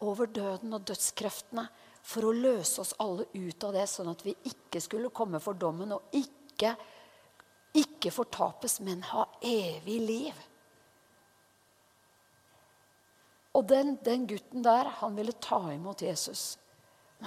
over 0.02 0.26
døden 0.26 0.74
og 0.74 0.86
dødskreftene. 0.90 1.68
For 2.02 2.26
å 2.26 2.34
løse 2.34 2.82
oss 2.82 2.96
alle 3.02 3.28
ut 3.34 3.64
av 3.68 3.74
det, 3.78 3.86
sånn 3.90 4.10
at 4.10 4.26
vi 4.26 4.34
ikke 4.50 4.82
skulle 4.82 5.14
komme 5.14 5.38
for 5.42 5.58
dommen 5.58 5.94
og 5.94 6.14
ikke, 6.16 6.74
ikke 7.78 8.10
fortapes, 8.14 8.80
men 8.82 9.04
ha 9.12 9.28
evig 9.46 9.98
liv. 10.02 10.46
Og 13.58 13.66
den, 13.66 13.96
den, 14.06 14.26
gutten 14.30 14.62
der, 14.62 14.92
han 15.00 15.16
ville 15.18 15.34
ta 15.42 15.58
imot 15.74 16.04
Jesus. 16.06 16.52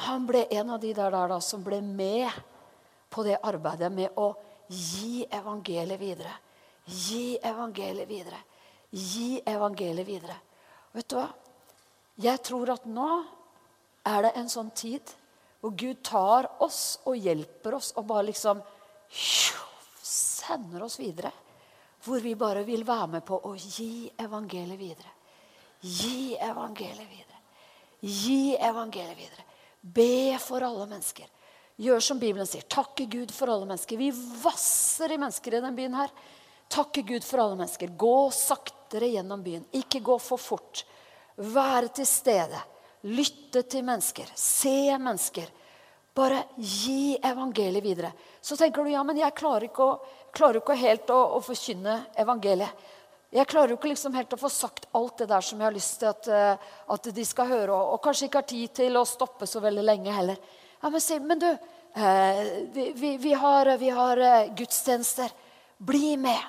Han 0.07 0.23
ble 0.29 0.45
en 0.55 0.71
av 0.71 0.79
de 0.79 0.93
der, 0.95 1.11
der 1.11 1.33
da, 1.33 1.41
som 1.43 1.63
ble 1.65 1.81
med 1.83 2.31
på 3.11 3.25
det 3.27 3.41
arbeidet 3.43 3.91
med 3.91 4.15
å 4.15 4.31
gi 4.71 5.25
evangeliet 5.27 5.99
videre. 5.99 6.31
Gi 6.87 7.35
evangeliet 7.43 8.07
videre. 8.07 8.39
Gi 8.91 9.41
evangeliet 9.43 10.07
videre. 10.07 10.37
Vet 10.95 11.11
du 11.11 11.17
hva? 11.19 11.27
Jeg 12.21 12.39
tror 12.47 12.71
at 12.77 12.87
nå 12.87 13.09
er 14.07 14.27
det 14.27 14.33
en 14.39 14.49
sånn 14.51 14.71
tid 14.75 15.11
hvor 15.61 15.75
Gud 15.77 15.99
tar 16.05 16.47
oss 16.63 17.01
og 17.05 17.19
hjelper 17.19 17.75
oss 17.77 17.91
og 17.99 18.07
bare 18.09 18.29
liksom 18.31 18.61
sender 19.11 20.87
oss 20.87 20.99
videre. 20.99 21.31
Hvor 22.01 22.23
vi 22.23 22.33
bare 22.39 22.63
vil 22.65 22.87
være 22.87 23.17
med 23.17 23.25
på 23.27 23.37
å 23.45 23.53
gi 23.59 24.07
evangeliet 24.17 24.79
videre. 24.79 25.11
Gi 25.81 26.37
evangeliet 26.37 27.09
videre. 27.09 27.39
Gi 27.99 28.55
evangeliet 28.55 29.17
videre. 29.17 29.45
Be 29.81 30.37
for 30.39 30.61
alle 30.61 30.85
mennesker. 30.85 31.29
Gjør 31.81 32.03
som 32.05 32.19
Bibelen 32.21 32.45
sier. 32.45 32.65
Takke 32.69 33.07
Gud 33.09 33.31
for 33.33 33.49
alle 33.49 33.65
mennesker. 33.65 33.97
Vi 33.97 34.11
vasser 34.43 35.11
i 35.11 35.17
mennesker 35.17 35.55
i 35.55 35.61
denne 35.61 35.73
byen 35.77 35.97
her. 35.97 36.11
Takke 36.71 37.01
Gud 37.01 37.25
for 37.25 37.41
alle 37.41 37.57
mennesker. 37.57 37.95
Gå 37.97 38.29
saktere 38.35 39.09
gjennom 39.09 39.41
byen. 39.43 39.65
Ikke 39.73 40.03
gå 40.05 40.19
for 40.21 40.41
fort. 40.41 40.83
Være 41.35 41.89
til 41.97 42.05
stede. 42.05 42.61
Lytte 43.09 43.65
til 43.65 43.85
mennesker. 43.87 44.29
Se 44.37 44.93
mennesker. 45.01 45.49
Bare 46.13 46.43
gi 46.57 47.17
evangeliet 47.23 47.83
videre. 47.83 48.11
Så 48.41 48.57
tenker 48.59 48.83
du 48.83 48.91
ja, 48.91 49.01
men 49.07 49.17
jeg 49.17 49.33
klarer 49.33 49.65
ikke, 49.65 49.85
å, 49.85 50.29
klarer 50.35 50.59
ikke 50.59 50.75
helt 50.77 51.09
å, 51.09 51.21
å 51.37 51.41
forkynne 51.41 52.01
evangeliet. 52.19 52.89
Jeg 53.31 53.47
klarer 53.47 53.71
jo 53.71 53.77
ikke 53.77 53.93
liksom 53.93 54.15
helt 54.17 54.33
å 54.35 54.39
få 54.39 54.49
sagt 54.51 54.89
alt 54.97 55.21
det 55.21 55.29
der 55.31 55.43
som 55.45 55.59
jeg 55.59 55.69
har 55.69 55.75
lyst 55.75 56.01
til 56.01 56.09
at, 56.09 56.27
uh, 56.27 56.71
at 56.91 57.11
de 57.15 57.23
skal 57.23 57.47
høre, 57.47 57.71
og, 57.71 57.93
og, 57.93 58.01
kanskje 58.03 58.27
ikke 58.27 58.41
har 58.41 58.49
tid 58.49 58.73
til 58.81 58.97
å 58.99 59.05
stoppe 59.07 59.47
så 59.47 59.61
veldig 59.63 59.85
lenge 59.87 60.15
heller. 60.15 60.39
Ja, 60.81 60.89
Men, 60.89 61.03
si, 61.03 61.19
men 61.23 61.39
du, 61.39 61.47
uh, 61.47 62.41
vi, 62.75 62.89
vi, 62.91 63.13
vi, 63.23 63.31
har, 63.39 63.71
har 63.71 64.23
uh, 64.25 64.49
gudstjenester. 64.57 65.31
Bli 65.77 66.17
med. 66.19 66.43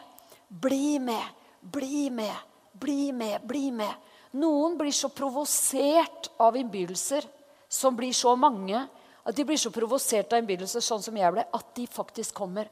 Bli 0.49 0.99
med. 0.99 1.29
Bli 1.61 2.09
med. 2.11 2.35
Bli 2.73 3.12
med, 3.12 3.47
bli 3.47 3.71
med. 3.71 4.11
Noen 4.42 4.75
blir 4.81 4.95
så 4.97 5.12
provosert 5.12 6.33
av 6.42 6.57
innbydelser 6.57 7.29
som 7.68 7.95
blir 7.97 8.12
så 8.16 8.35
mange, 8.37 8.81
at 9.23 9.37
de 9.37 9.45
blir 9.47 9.61
så 9.61 9.71
provosert 9.71 10.33
av 10.33 10.42
innbydelser 10.42 10.83
sånn 10.83 11.05
som 11.05 11.16
jeg 11.16 11.31
ble, 11.35 11.45
at 11.47 11.75
de 11.77 11.87
faktisk 11.87 12.35
kommer. 12.40 12.66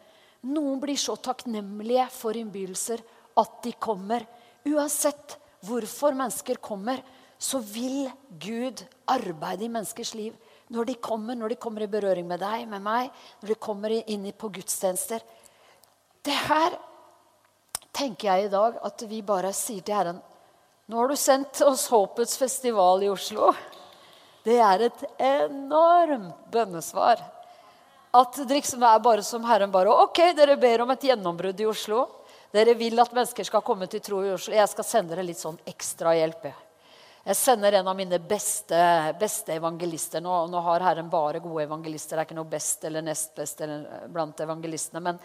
Noen 0.51 0.81
blir 0.83 0.99
så 0.99 1.15
takknemlige 1.21 2.09
for 2.17 2.35
innbydelser 2.35 3.05
at 3.41 3.63
de 3.65 3.73
kommer. 3.73 4.27
Uansett 4.69 5.39
hvorfor 5.67 6.17
mennesker 6.17 6.61
kommer, 6.63 7.03
så 7.41 7.59
vil 7.65 8.11
Gud 8.41 8.83
arbeide 9.09 9.65
i 9.65 9.73
menneskers 9.73 10.13
liv. 10.15 10.35
Når 10.71 10.91
de 10.93 10.95
kommer, 11.03 11.35
når 11.35 11.55
de 11.55 11.61
kommer 11.61 11.83
i 11.83 11.91
berøring 11.91 12.29
med 12.29 12.43
deg, 12.43 12.67
med 12.69 12.85
meg, 12.85 13.11
når 13.41 13.55
de 13.55 13.59
kommer 13.59 13.95
inn 14.01 14.29
på 14.37 14.53
gudstjenester. 14.53 15.25
Det 16.23 16.37
her 16.37 16.77
tenker 17.97 18.29
jeg 18.29 18.47
i 18.47 18.53
dag 18.53 18.77
at 18.87 19.07
vi 19.09 19.23
bare 19.27 19.55
sier 19.57 19.83
til 19.83 19.97
Herren 19.97 20.21
Nå 20.91 20.99
har 20.99 21.11
du 21.11 21.17
sendt 21.19 21.61
oss 21.63 21.85
Håpets 21.87 22.35
festival 22.35 23.05
i 23.07 23.09
Oslo. 23.13 23.53
Det 24.43 24.57
er 24.59 24.89
et 24.89 25.05
enormt 25.23 26.49
bønnesvar. 26.51 27.21
At 28.11 28.41
det 28.43 28.57
liksom 28.57 28.83
er 28.83 29.03
bare 29.05 29.23
som 29.23 29.45
Herren 29.47 29.71
bare 29.71 29.95
Ok, 30.03 30.19
dere 30.35 30.57
ber 30.59 30.83
om 30.83 30.91
et 30.91 31.07
gjennombrudd 31.07 31.63
i 31.63 31.69
Oslo. 31.71 32.09
Dere 32.51 32.75
vil 32.75 32.99
at 32.99 33.13
mennesker 33.15 33.47
skal 33.47 33.63
komme 33.63 33.87
til 33.87 34.03
tro 34.03 34.25
i 34.27 34.33
Oslo. 34.35 34.57
Jeg 34.57 34.71
skal 34.73 34.87
sende 34.87 35.15
dere 35.15 35.27
litt 35.27 35.39
sånn 35.39 35.59
ekstra 35.71 36.17
hjelp. 36.19 36.49
Jeg 37.21 37.37
sender 37.37 37.77
en 37.79 37.89
av 37.89 37.95
mine 37.95 38.19
beste, 38.19 38.81
beste 39.21 39.55
evangelister. 39.55 40.23
Nå, 40.25 40.35
nå, 40.51 40.63
har 40.65 40.83
Herren 40.83 41.11
bare 41.13 41.43
gode 41.45 41.67
evangelister. 41.69 42.17
Det 42.17 42.25
er 42.25 42.29
ikke 42.31 42.39
noe 42.41 42.51
best 42.51 42.87
eller 42.89 43.05
nest 43.07 43.35
best 43.37 43.63
blant 44.11 44.41
evangelistene. 44.41 45.03
Men 45.05 45.21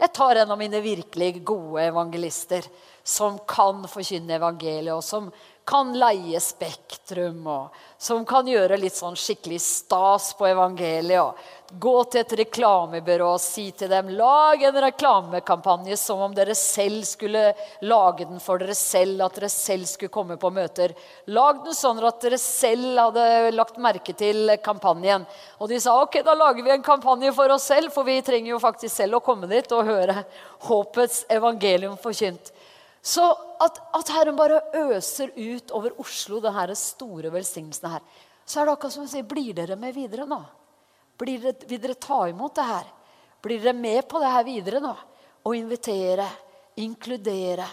jeg 0.00 0.12
tar 0.16 0.40
en 0.40 0.54
av 0.54 0.60
mine 0.60 0.80
virkelig 0.80 1.42
gode 1.44 1.84
evangelister 1.90 2.64
som 3.04 3.36
kan 3.50 3.82
forkynne 3.90 4.38
evangeliet, 4.38 4.94
og 4.94 5.04
som 5.04 5.28
kan 5.70 5.92
leie 5.94 6.40
Spektrum, 6.42 7.46
og 7.46 7.76
som 8.00 8.24
kan 8.26 8.48
gjøre 8.48 8.78
litt 8.80 8.96
sånn 8.96 9.14
skikkelig 9.18 9.60
stas 9.62 10.32
på 10.34 10.48
evangeliet. 10.48 11.38
Gå 11.70 11.92
til 12.10 12.24
et 12.24 12.32
reklamebyrå 12.40 13.28
og 13.36 13.42
si 13.42 13.68
til 13.78 13.92
dem 13.92 14.08
lag 14.18 14.62
en 14.66 14.78
reklamekampanje 14.82 15.94
som 16.00 16.24
om 16.24 16.34
dere 16.34 16.56
selv 16.58 17.04
skulle 17.06 17.52
lage 17.86 18.26
den 18.26 18.42
for 18.42 18.58
dere 18.58 18.74
selv, 18.74 19.22
at 19.22 19.38
dere 19.38 19.52
selv 19.52 19.86
skulle 19.86 20.10
komme 20.10 20.34
på 20.40 20.50
møter. 20.50 20.96
Lag 21.30 21.62
den 21.62 21.76
sånn 21.78 22.02
at 22.02 22.18
dere 22.24 22.40
selv 22.42 22.98
hadde 22.98 23.54
lagt 23.54 23.78
merke 23.78 24.16
til 24.18 24.56
kampanjen. 24.64 25.28
Og 25.62 25.70
de 25.70 25.78
sa 25.78 25.94
ok, 26.02 26.24
da 26.26 26.34
lager 26.34 26.66
vi 26.66 26.74
en 26.74 26.86
kampanje 26.88 27.30
for 27.36 27.54
oss 27.54 27.70
selv, 27.70 27.94
for 27.94 28.08
vi 28.08 28.18
trenger 28.26 28.56
jo 28.56 28.64
faktisk 28.64 28.96
selv 28.96 29.20
å 29.20 29.22
komme 29.22 29.46
dit 29.52 29.76
og 29.76 29.86
høre 29.86 30.24
håpets 30.66 31.28
evangelium 31.30 31.94
forkynt. 32.00 32.50
Så 33.02 33.24
at, 33.64 33.78
at, 33.96 34.12
Herren 34.12 34.36
bare 34.36 34.60
øser 34.76 35.32
ut 35.32 35.72
over 35.76 35.96
Oslo 36.02 36.40
denne 36.44 36.76
store 36.76 37.32
velsignelsen 37.32 37.88
her, 37.94 38.02
så 38.44 38.60
er 38.60 38.68
det 38.68 38.74
akkurat 38.74 38.94
som 38.96 39.06
å 39.06 39.10
si 39.10 39.22
Blir 39.24 39.54
dere 39.56 39.78
med 39.80 39.94
videre 39.96 40.26
nå? 40.28 40.40
Dere, 41.20 41.54
vil 41.68 41.80
dere 41.80 41.96
ta 42.00 42.26
imot 42.28 42.56
det 42.56 42.66
her? 42.68 42.90
Blir 43.40 43.62
dere 43.62 43.76
med 43.76 44.04
på 44.08 44.20
det 44.20 44.32
her 44.32 44.44
videre 44.44 44.82
nå? 44.84 44.92
Og 45.48 45.56
invitere, 45.56 46.26
inkludere. 46.84 47.66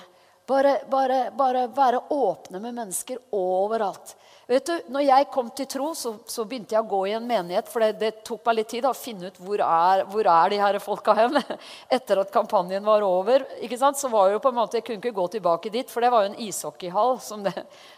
Bare, 0.47 0.77
bare, 0.88 1.31
bare 1.36 1.65
være 1.75 2.05
åpne 2.15 2.62
med 2.63 2.75
mennesker 2.77 3.19
overalt. 3.36 4.15
Vet 4.47 4.63
du, 4.63 4.75
når 4.95 5.03
jeg 5.03 5.25
kom 5.27 5.49
til 5.51 5.67
tro, 5.67 5.89
så, 5.91 6.13
så, 6.23 6.45
begynte 6.47 6.71
jeg 6.71 6.86
å 6.86 6.88
gå 6.88 7.01
i 7.10 7.15
en 7.17 7.25
menighet. 7.27 7.67
For 7.67 7.83
det, 7.83 7.97
det 7.99 8.12
tok 8.23 8.45
meg 8.47 8.62
litt 8.62 8.69
tid 8.71 8.86
da, 8.86 8.93
å 8.93 8.95
finne 8.95 9.27
ut 9.27 9.39
hvor 9.43 9.60
er, 9.60 10.05
hvor 10.07 10.29
er 10.31 10.53
de 10.53 10.60
her 10.62 10.77
folka 10.79 11.15
hen. 11.17 11.36
Etter 11.97 12.21
at 12.21 12.31
kampanjen 12.31 12.86
var 12.88 13.03
over. 13.03 13.43
ikke 13.60 13.79
sant? 13.81 13.99
Så 13.99 14.07
var 14.13 14.29
jo 14.31 14.39
på 14.39 14.53
en 14.53 14.55
måte, 14.55 14.79
Jeg 14.79 14.86
kunne 14.88 15.01
ikke 15.03 15.17
gå 15.17 15.25
tilbake 15.36 15.71
dit, 15.73 15.91
for 15.91 16.05
det 16.05 16.13
var 16.13 16.23
jo 16.23 16.29
en 16.31 16.39
ishockeyhall. 16.45 17.19
som 17.19 17.43
det, 17.43 17.51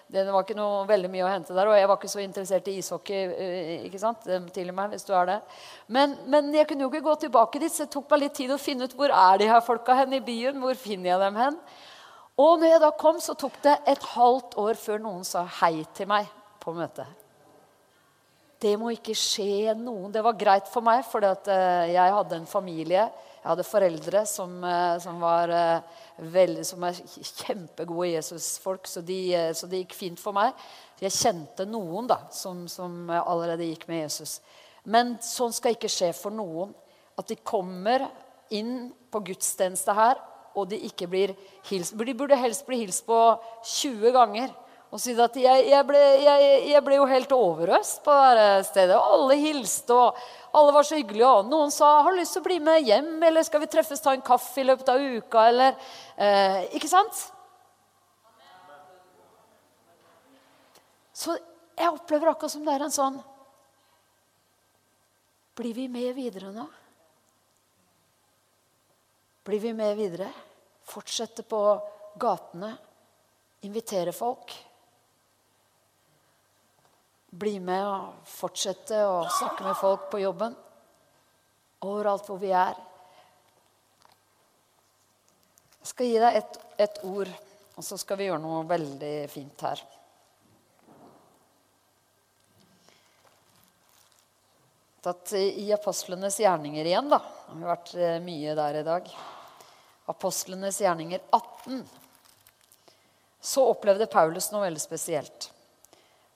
det 0.09 0.23
var 0.25 0.41
ikke 0.41 0.57
noe 0.57 0.87
veldig 0.89 1.11
mye 1.13 1.27
å 1.27 1.29
hente 1.35 1.53
der. 1.53 1.69
Og 1.69 1.77
jeg 1.77 1.91
var 1.91 2.01
ikke 2.01 2.11
så 2.15 2.23
interessert 2.23 2.71
i 2.73 2.75
ishockey 2.81 3.21
eh, 3.29 3.85
ikke 3.91 4.01
sant? 4.01 4.25
til 4.55 4.73
og 4.73 4.79
med, 4.79 4.95
hvis 4.95 5.05
du 5.05 5.13
er 5.13 5.29
det. 5.35 5.37
Men, 5.85 6.17
men, 6.25 6.49
jeg 6.57 6.65
kunne 6.71 6.87
jo 6.87 6.89
ikke 6.89 7.05
gå 7.11 7.15
tilbake 7.27 7.61
dit, 7.61 7.75
så 7.77 7.85
det 7.85 7.93
tok 7.93 8.09
meg 8.09 8.25
litt 8.25 8.37
tid 8.41 8.57
å 8.57 8.57
finne 8.57 8.89
ut 8.89 8.97
hvor 8.97 9.13
er 9.13 9.37
de 9.37 9.53
her 9.53 9.61
folka 9.61 10.01
hen 10.01 10.17
i 10.17 10.23
byen. 10.25 10.57
Hvor 10.65 10.81
finner 10.81 11.13
jeg 11.13 11.23
dem 11.27 11.39
hen? 11.43 11.61
Og 12.39 12.59
når 12.59 12.71
jeg 12.71 12.81
da 12.83 12.91
kom, 12.95 13.17
så 13.19 13.35
tok 13.35 13.57
det 13.65 13.79
et 13.89 14.05
halvt 14.13 14.55
år 14.61 14.77
før 14.79 15.01
noen 15.03 15.25
sa 15.27 15.43
hei 15.59 15.81
til 15.95 16.07
meg 16.07 16.29
på 16.63 16.71
møtet. 16.75 17.07
Det 18.59 18.73
må 18.79 18.91
ikke 18.91 19.15
skje 19.15 19.73
noen. 19.79 20.11
Det 20.11 20.23
var 20.23 20.35
greit 20.39 20.67
for 20.67 20.83
meg, 20.83 21.05
for 21.07 21.23
eh, 21.23 21.91
jeg 21.93 22.15
hadde 22.15 22.39
en 22.41 22.47
familie. 22.47 23.05
Jeg 23.39 23.47
hadde 23.47 23.63
foreldre 23.67 24.23
som, 24.27 24.57
eh, 24.67 24.95
som 24.99 25.19
var 25.23 25.51
eh, 25.55 25.99
veldig, 26.35 26.65
som 26.67 26.83
er 26.83 26.99
kjempegode 26.99 28.09
Jesusfolk, 28.11 28.87
så, 28.87 29.03
de, 29.03 29.19
det 29.55 29.83
gikk 29.85 29.95
fint 29.95 30.19
for 30.19 30.35
meg. 30.35 30.55
Jeg 30.99 31.15
kjente 31.15 31.67
noen 31.67 32.07
da, 32.11 32.25
som, 32.35 32.65
som 32.71 33.07
allerede 33.15 33.67
gikk 33.67 33.87
med 33.87 34.03
Jesus. 34.05 34.41
Men 34.83 35.15
sånn 35.23 35.55
skal 35.55 35.75
ikke 35.75 35.91
skje 35.91 36.11
for 36.15 36.35
noen. 36.35 36.75
At 37.19 37.31
de 37.31 37.39
kommer 37.43 38.09
inn 38.55 38.89
på 39.11 39.23
gudstjeneste 39.27 39.95
her, 39.95 40.19
og 40.55 40.69
de 40.71 40.79
ikke 40.89 41.07
blir 41.07 41.35
hilst. 41.69 41.97
De 41.97 42.17
burde 42.17 42.37
helst 42.39 42.65
bli 42.67 42.81
hilst 42.83 43.05
på 43.07 43.19
20 43.63 44.15
ganger 44.15 44.49
og 44.89 44.97
si 44.97 45.13
at 45.21 45.35
jeg, 45.37 45.65
jeg, 45.69 45.85
ble, 45.85 45.99
jeg, 46.17 46.45
jeg, 46.71 46.81
ble, 46.81 46.95
jo 46.97 47.05
helt 47.05 47.33
overøst 47.35 47.99
på 48.01 48.13
det 48.33 48.47
stedet. 48.71 48.97
Alle 48.97 49.35
hilste, 49.37 49.93
og 49.93 50.17
alle 50.57 50.73
var 50.73 50.87
så 50.87 50.97
hyggelige. 50.97 51.29
Og 51.29 51.45
noen 51.45 51.69
sa 51.69 52.01
'Har 52.01 52.11
du 52.11 52.17
lyst 52.17 52.33
til 52.33 52.41
å 52.41 52.47
bli 52.47 52.57
med 52.59 52.81
hjem?' 52.81 53.21
eller 53.23 53.43
'Skal 53.43 53.61
vi 53.61 53.69
treffes 53.69 54.01
ta 54.01 54.13
en 54.13 54.25
kaffe 54.25 54.57
i 54.57 54.65
løpet 54.65 54.89
av 54.89 54.97
uka?' 54.97 55.47
eller 55.47 55.75
eh, 56.17 56.73
Ikke 56.73 56.89
sant? 56.89 57.13
Så 61.13 61.37
jeg 61.77 61.93
opplever 61.93 62.31
akkurat 62.31 62.51
som 62.51 62.65
det 62.65 62.73
er 62.73 62.83
en 62.83 62.91
sånn 62.91 63.23
Blir 65.55 65.73
vi 65.73 65.87
med 65.87 66.15
videre 66.15 66.51
nå? 66.51 66.65
Blir 69.49 69.63
vi 69.63 69.73
med 69.73 69.97
videre? 69.97 70.29
Fortsette 70.85 71.41
på 71.49 71.61
gatene? 72.21 72.75
Invitere 73.65 74.13
folk? 74.13 74.53
bli 77.29 77.59
med 77.61 77.85
og 77.85 78.29
fortsette 78.29 79.03
å 79.05 79.21
snakke 79.29 79.65
med 79.67 79.77
folk 79.77 80.09
på 80.11 80.21
jobben. 80.23 80.55
Overalt 81.85 82.25
hvor 82.27 82.39
vi 82.41 82.51
er. 82.55 82.77
Jeg 85.79 85.91
skal 85.93 86.09
gi 86.09 86.17
deg 86.21 86.41
et, 86.41 86.59
et 86.85 86.99
ord, 87.07 87.31
og 87.77 87.85
så 87.85 87.97
skal 88.01 88.19
vi 88.19 88.27
gjøre 88.27 88.43
noe 88.43 88.65
veldig 88.67 89.13
fint 89.31 89.65
her. 89.65 89.81
Tatt 94.99 95.31
I 95.39 95.69
apostlenes 95.71 96.41
gjerninger 96.41 96.85
igjen, 96.85 97.07
da. 97.07 97.21
Det 97.47 97.61
har 97.61 97.71
vært 97.71 97.93
eh, 97.95 98.17
mye 98.23 98.55
der 98.57 98.81
i 98.81 98.87
dag. 98.87 99.13
Apostlenes 100.09 100.81
gjerninger 100.81 101.21
18. 101.29 101.83
Så 103.39 103.63
opplevde 103.69 104.09
Paulus 104.09 104.49
noe 104.51 104.65
veldig 104.65 104.81
spesielt. 104.81 105.49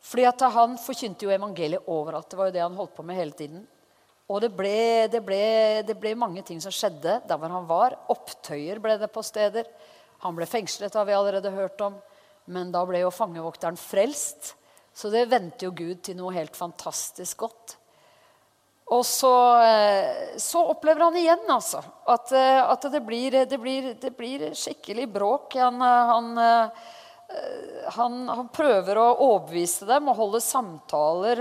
Fordi 0.03 0.25
at 0.27 0.41
Han 0.53 0.77
forkynte 0.77 1.25
jo 1.25 1.33
evangeliet 1.33 1.87
overalt. 1.87 2.29
Det 2.29 2.39
var 2.39 2.49
jo 2.49 2.55
det 2.57 2.63
han 2.63 2.75
holdt 2.77 2.95
på 2.95 3.05
med 3.07 3.17
hele 3.17 3.35
tiden. 3.37 3.63
Og 4.31 4.39
det 4.43 4.51
ble, 4.55 5.07
det, 5.11 5.19
ble, 5.23 5.83
det 5.87 5.95
ble, 5.99 6.13
mange 6.15 6.43
ting 6.47 6.61
som 6.63 6.71
skjedde 6.73 7.19
der 7.27 7.39
hvor 7.39 7.51
han 7.51 7.67
var. 7.67 7.95
Opptøyer 8.11 8.79
ble 8.83 8.97
det 8.99 9.11
på 9.11 9.23
steder. 9.25 9.67
Han 10.23 10.35
ble 10.35 10.47
fengslet, 10.47 10.95
har 10.95 11.07
vi 11.07 11.15
allerede 11.15 11.51
hørt 11.51 11.81
om. 11.83 11.97
Men 12.51 12.71
da 12.71 12.83
ble 12.87 13.03
jo 13.03 13.11
fangevokteren 13.13 13.79
frelst. 13.79 14.53
Så 14.93 15.09
det 15.11 15.25
vendte 15.31 15.67
jo 15.67 15.73
Gud 15.75 16.03
til 16.05 16.19
noe 16.19 16.35
helt 16.35 16.55
fantastisk 16.55 17.45
godt. 17.45 17.77
Og 18.91 19.05
så, 19.05 19.61
eh, 19.63 20.37
så 20.37 20.65
opplever 20.73 21.05
han 21.05 21.15
igjen 21.15 21.47
altså, 21.47 21.79
at, 22.05 22.31
eh, 22.35 22.59
at 22.59 22.83
det, 22.91 22.99
blir, 23.05 23.31
det, 23.31 23.57
blir, 23.57 23.93
det, 24.01 24.11
blir, 24.17 24.49
skikkelig 24.53 25.07
bråk. 25.13 25.55
Han, 25.55 25.81
eh, 25.81 26.11
han 26.11 26.71
han, 27.95 28.17
han, 28.29 28.49
prøver 28.53 28.99
å 28.99 29.05
overbevise 29.23 29.87
dem 29.89 30.11
og 30.11 30.19
holde 30.19 30.41
samtaler. 30.43 31.39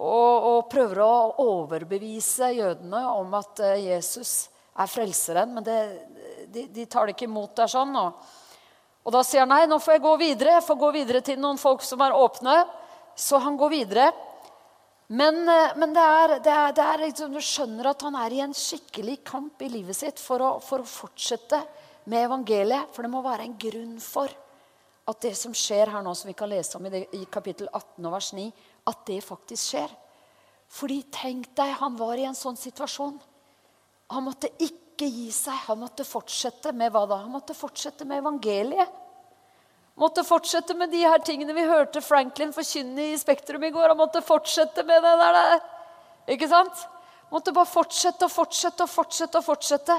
Og, 0.00 0.46
og, 0.48 0.56
prøver 0.72 1.02
å 1.04 1.44
overbevise 1.44 2.48
jødene 2.56 3.04
om 3.12 3.36
at 3.38 3.62
Jesus 3.78 4.48
er 4.74 4.90
frelseren. 4.90 5.52
Men 5.54 5.66
det, 5.68 5.76
de, 6.50 6.64
de, 6.66 6.86
tar 6.90 7.06
det 7.06 7.14
ikke 7.14 7.28
imot 7.28 7.54
der 7.60 7.70
sånn. 7.70 7.94
Og, 8.00 8.26
og, 9.04 9.12
da 9.14 9.22
sier 9.22 9.44
han 9.44 9.52
nei, 9.54 9.68
nå 9.70 9.78
får 9.84 9.98
jeg 9.98 10.04
gå 10.08 10.16
videre. 10.24 10.56
Jeg 10.56 10.66
får 10.66 10.80
gå 10.82 10.90
videre 10.96 11.22
til 11.28 11.38
noen 11.44 11.60
folk 11.62 11.84
som 11.86 12.02
er 12.02 12.16
åpne. 12.18 12.56
Så 13.14 13.38
han 13.44 13.60
går 13.60 13.74
videre. 13.76 14.10
Men, 15.08 15.40
men 15.80 15.94
det 15.96 16.04
er, 16.04 16.34
det 16.44 16.52
er, 16.52 16.72
det 16.76 16.84
er 16.84 17.02
liksom, 17.06 17.32
du 17.32 17.40
skjønner 17.40 17.88
at 17.90 18.02
han 18.04 18.16
er 18.20 18.34
i 18.34 18.42
en 18.44 18.52
skikkelig 18.56 19.22
kamp 19.24 19.62
i 19.64 19.70
livet 19.72 19.96
sitt 19.96 20.20
for 20.20 20.44
å, 20.44 20.50
for 20.60 20.84
å 20.84 20.88
fortsette 20.88 21.62
med 22.12 22.26
evangeliet. 22.26 22.90
For 22.92 23.06
det 23.06 23.12
må 23.12 23.22
være 23.24 23.46
en 23.48 23.56
grunn 23.60 23.96
for 24.04 24.32
at 25.08 25.22
det 25.24 25.32
som 25.40 25.54
skjer 25.56 25.94
her 25.94 26.04
nå, 26.04 26.12
som 26.12 26.28
vi 26.28 26.36
kan 26.36 26.50
lese 26.52 26.76
om 26.76 26.84
i, 26.84 26.92
det, 26.92 27.06
i 27.16 27.24
kapittel 27.32 27.70
18 27.72 28.04
og 28.04 28.12
vers 28.12 28.28
9, 28.36 28.44
at 28.92 29.02
det 29.08 29.22
faktisk 29.24 29.72
skjer. 29.72 29.96
Fordi 30.68 30.98
tenk 31.12 31.48
deg, 31.56 31.72
han 31.80 31.96
var 31.96 32.20
i 32.20 32.26
en 32.28 32.36
sånn 32.36 32.58
situasjon. 32.60 33.16
Han 34.12 34.26
måtte 34.26 34.50
ikke 34.60 35.08
gi 35.08 35.30
seg. 35.32 35.56
Han 35.70 35.80
måtte 35.80 36.04
fortsette 36.04 36.74
med 36.76 36.92
hva 36.92 37.06
da? 37.08 37.22
Han 37.24 37.32
måtte 37.32 37.56
fortsette 37.56 38.04
med 38.08 38.20
evangeliet. 38.20 38.92
Måtte 39.98 40.22
fortsette 40.22 40.76
med 40.78 40.92
de 40.94 41.00
her 41.02 41.18
tingene 41.26 41.56
vi 41.56 41.66
hørte 41.66 42.02
Franklin 42.04 42.52
forkynne 42.54 43.10
i 43.10 43.18
Spektrum 43.18 43.64
i 43.66 43.72
går. 43.74 43.90
Han 43.90 43.98
måtte 43.98 44.22
fortsette 44.22 44.84
med 44.86 45.02
det 45.02 45.16
der. 45.18 45.58
Ikke 46.30 46.48
sant? 46.50 46.84
Måtte 47.32 47.52
bare 47.52 47.68
fortsette 47.68 48.28
og 48.28 48.32
fortsette 48.32 48.86
og 48.86 48.92
fortsette. 48.92 49.40
Og 49.42 49.46
fortsette. 49.48 49.98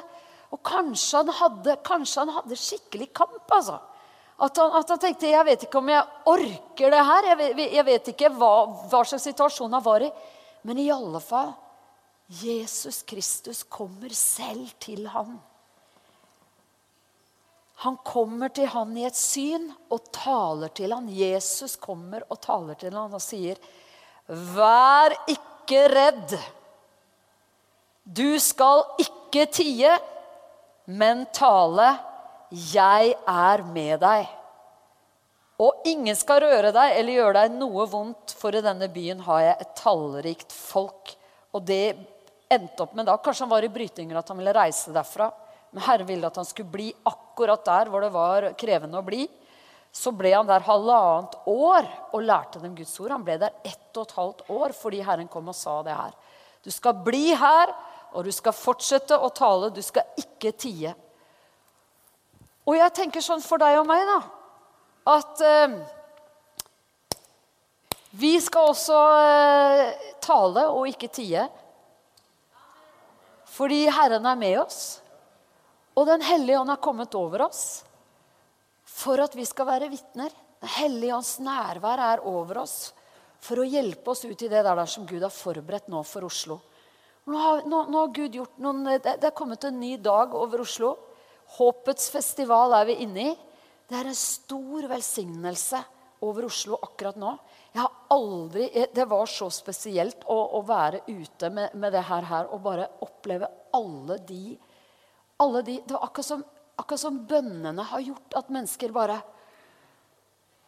Og 0.56 0.62
kanskje 0.66 1.20
han 1.22 1.32
hadde, 1.42 1.76
kanskje 1.86 2.24
han 2.24 2.34
hadde 2.40 2.58
skikkelig 2.58 3.12
kamp, 3.14 3.44
altså. 3.54 3.78
At 4.40 4.58
han, 4.58 4.72
at 4.80 4.90
han, 4.94 5.00
tenkte 5.04 5.28
jeg 5.28 5.46
vet 5.46 5.66
ikke 5.68 5.82
om 5.82 5.90
jeg 5.92 6.30
orker 6.32 6.94
det 6.96 7.02
her. 7.12 7.28
Jeg 7.34 7.40
vet, 7.42 7.64
jeg 7.76 7.86
vet 7.90 8.12
ikke 8.14 8.32
hva, 8.38 8.54
hva, 8.88 9.04
slags 9.04 9.28
situasjon 9.28 9.76
han 9.76 9.84
var 9.84 10.06
i. 10.08 10.10
Men 10.64 10.80
i 10.80 10.88
alle 10.94 11.20
fall 11.24 11.52
Jesus 12.40 13.02
Kristus 13.10 13.66
kommer 13.68 14.14
selv 14.16 14.72
til 14.80 15.08
han. 15.12 15.36
Han 17.80 17.96
kommer 18.04 18.52
til 18.52 18.68
han 18.68 18.92
i 19.00 19.06
et 19.08 19.16
syn 19.16 19.70
og 19.88 20.10
taler 20.12 20.72
til 20.76 20.92
han. 20.92 21.06
Jesus 21.08 21.78
kommer 21.80 22.26
og 22.28 22.42
taler 22.44 22.76
til 22.80 22.92
han 22.92 23.14
og 23.14 23.24
sier, 23.24 23.56
'Vær 24.28 25.16
ikke 25.32 25.88
redd. 25.90 26.36
Du 28.04 28.40
skal 28.40 28.84
ikke 29.00 29.46
tie, 29.52 29.98
men 30.86 31.26
tale.' 31.34 32.00
'Jeg 32.52 33.16
er 33.28 33.64
med 33.64 34.00
deg.' 34.00 34.28
Og 35.60 35.82
ingen 35.86 36.16
skal 36.16 36.40
røre 36.42 36.72
deg 36.72 36.96
eller 36.98 37.14
gjøre 37.14 37.42
deg 37.42 37.58
noe 37.60 37.86
vondt, 37.86 38.32
for 38.32 38.56
i 38.56 38.62
denne 38.64 38.88
byen 38.88 39.20
har 39.20 39.42
jeg 39.44 39.58
et 39.60 39.76
tallrikt 39.76 40.52
folk. 40.56 41.16
Og 41.54 41.66
det 41.68 41.98
endte 42.50 42.84
opp 42.84 42.94
med 42.96 43.06
da, 43.06 43.18
Kanskje 43.18 43.44
han 43.44 43.52
var 43.52 43.64
i 43.64 43.72
brytinger 43.72 44.18
at 44.18 44.28
han 44.32 44.40
ville 44.40 44.56
reise 44.56 44.94
derfra. 44.96 45.32
Men 45.72 45.86
Herren 45.86 46.08
ville 46.10 46.30
at 46.30 46.40
han 46.40 46.48
skulle 46.48 46.72
bli 46.74 46.88
akkurat 47.08 47.66
der 47.66 47.92
hvor 47.92 48.02
det 48.04 48.14
var 48.14 48.50
krevende 48.60 49.00
å 49.00 49.06
bli. 49.06 49.28
Så 49.92 50.14
ble 50.14 50.32
han 50.36 50.50
der 50.50 50.66
halvannet 50.66 51.36
år 51.50 51.88
og 52.14 52.26
lærte 52.26 52.62
dem 52.62 52.76
Guds 52.78 52.94
ord. 53.02 53.14
Han 53.14 53.26
ble 53.26 53.38
der 53.42 53.56
ett 53.66 53.98
og 53.98 54.06
et 54.06 54.18
halvt 54.18 54.44
år 54.54 54.74
fordi 54.78 55.04
Herren 55.06 55.30
kom 55.32 55.50
og 55.50 55.58
sa 55.58 55.80
det 55.86 55.98
her. 55.98 56.18
Du 56.66 56.72
skal 56.74 56.98
bli 57.06 57.32
her, 57.38 57.72
og 58.14 58.26
du 58.26 58.32
skal 58.34 58.56
fortsette 58.58 59.18
å 59.18 59.30
tale. 59.34 59.72
Du 59.74 59.82
skal 59.86 60.10
ikke 60.20 60.52
tie. 60.58 60.94
Og 62.70 62.76
jeg 62.78 62.94
tenker 62.98 63.24
sånn 63.24 63.42
for 63.42 63.62
deg 63.62 63.80
og 63.80 63.88
meg, 63.90 64.04
da. 64.06 64.20
At 65.10 65.42
eh, 65.46 65.78
vi 68.20 68.36
skal 68.42 68.72
også 68.74 69.00
eh, 69.24 70.10
tale 70.22 70.68
og 70.74 70.90
ikke 70.90 71.10
tie. 71.14 71.48
Fordi 73.50 73.86
Herren 73.90 74.28
er 74.30 74.38
med 74.40 74.60
oss. 74.62 75.00
Og 76.00 76.08
Den 76.08 76.24
hellige 76.24 76.60
ånd 76.62 76.72
er 76.72 76.80
kommet 76.80 77.16
over 77.20 77.44
oss 77.50 77.84
for 78.88 79.20
at 79.20 79.36
vi 79.36 79.44
skal 79.48 79.68
være 79.68 79.90
vitner. 79.92 80.32
Den 80.64 80.72
hellige 80.78 81.18
ånds 81.18 81.34
nærvær 81.44 82.00
er 82.06 82.24
over 82.28 82.62
oss 82.64 82.78
for 83.44 83.60
å 83.60 83.68
hjelpe 83.68 84.12
oss 84.12 84.24
ut 84.24 84.42
i 84.44 84.52
det 84.52 84.64
der 84.64 84.82
som 84.88 85.08
Gud 85.08 85.24
har 85.24 85.34
forberedt 85.34 85.92
nå 85.92 86.02
for 86.08 86.28
Oslo. 86.28 86.60
Nå 87.30 87.38
har, 87.38 87.62
nå, 87.68 87.84
nå 87.92 88.00
har 88.00 88.16
Gud 88.16 88.40
gjort 88.40 88.58
noen, 88.64 88.82
det, 88.88 89.18
det 89.22 89.28
er 89.30 89.36
kommet 89.36 89.68
en 89.68 89.80
ny 89.80 89.98
dag 90.02 90.34
over 90.36 90.64
Oslo. 90.64 90.96
Håpets 91.60 92.10
festival 92.14 92.74
er 92.80 92.88
vi 92.90 92.98
inne 93.04 93.30
i. 93.32 93.38
Det 93.90 93.98
er 94.00 94.10
en 94.10 94.18
stor 94.18 94.88
velsignelse 94.90 95.82
over 96.26 96.48
Oslo 96.48 96.80
akkurat 96.84 97.20
nå. 97.20 97.36
Jeg 97.74 97.84
har 97.84 98.16
aldri, 98.16 98.70
Det 98.96 99.06
var 99.08 99.30
så 99.30 99.50
spesielt 99.54 100.26
å, 100.28 100.38
å 100.60 100.64
være 100.66 101.04
ute 101.08 101.52
med, 101.54 101.76
med, 101.76 101.94
det 101.94 102.04
her, 102.08 102.26
her 102.30 102.50
og 102.54 102.64
bare 102.66 102.88
oppleve 103.06 103.50
alle 103.76 104.20
de, 104.28 104.58
alle 105.40 105.62
de 105.62 105.80
Det 105.86 105.94
var 105.96 106.04
akkurat 106.04 106.26
som, 106.26 106.44
akkurat 106.76 107.00
som 107.00 107.24
bønnene 107.28 107.86
har 107.92 108.04
gjort 108.04 108.38
at 108.40 108.52
mennesker 108.54 108.94
bare 108.96 109.22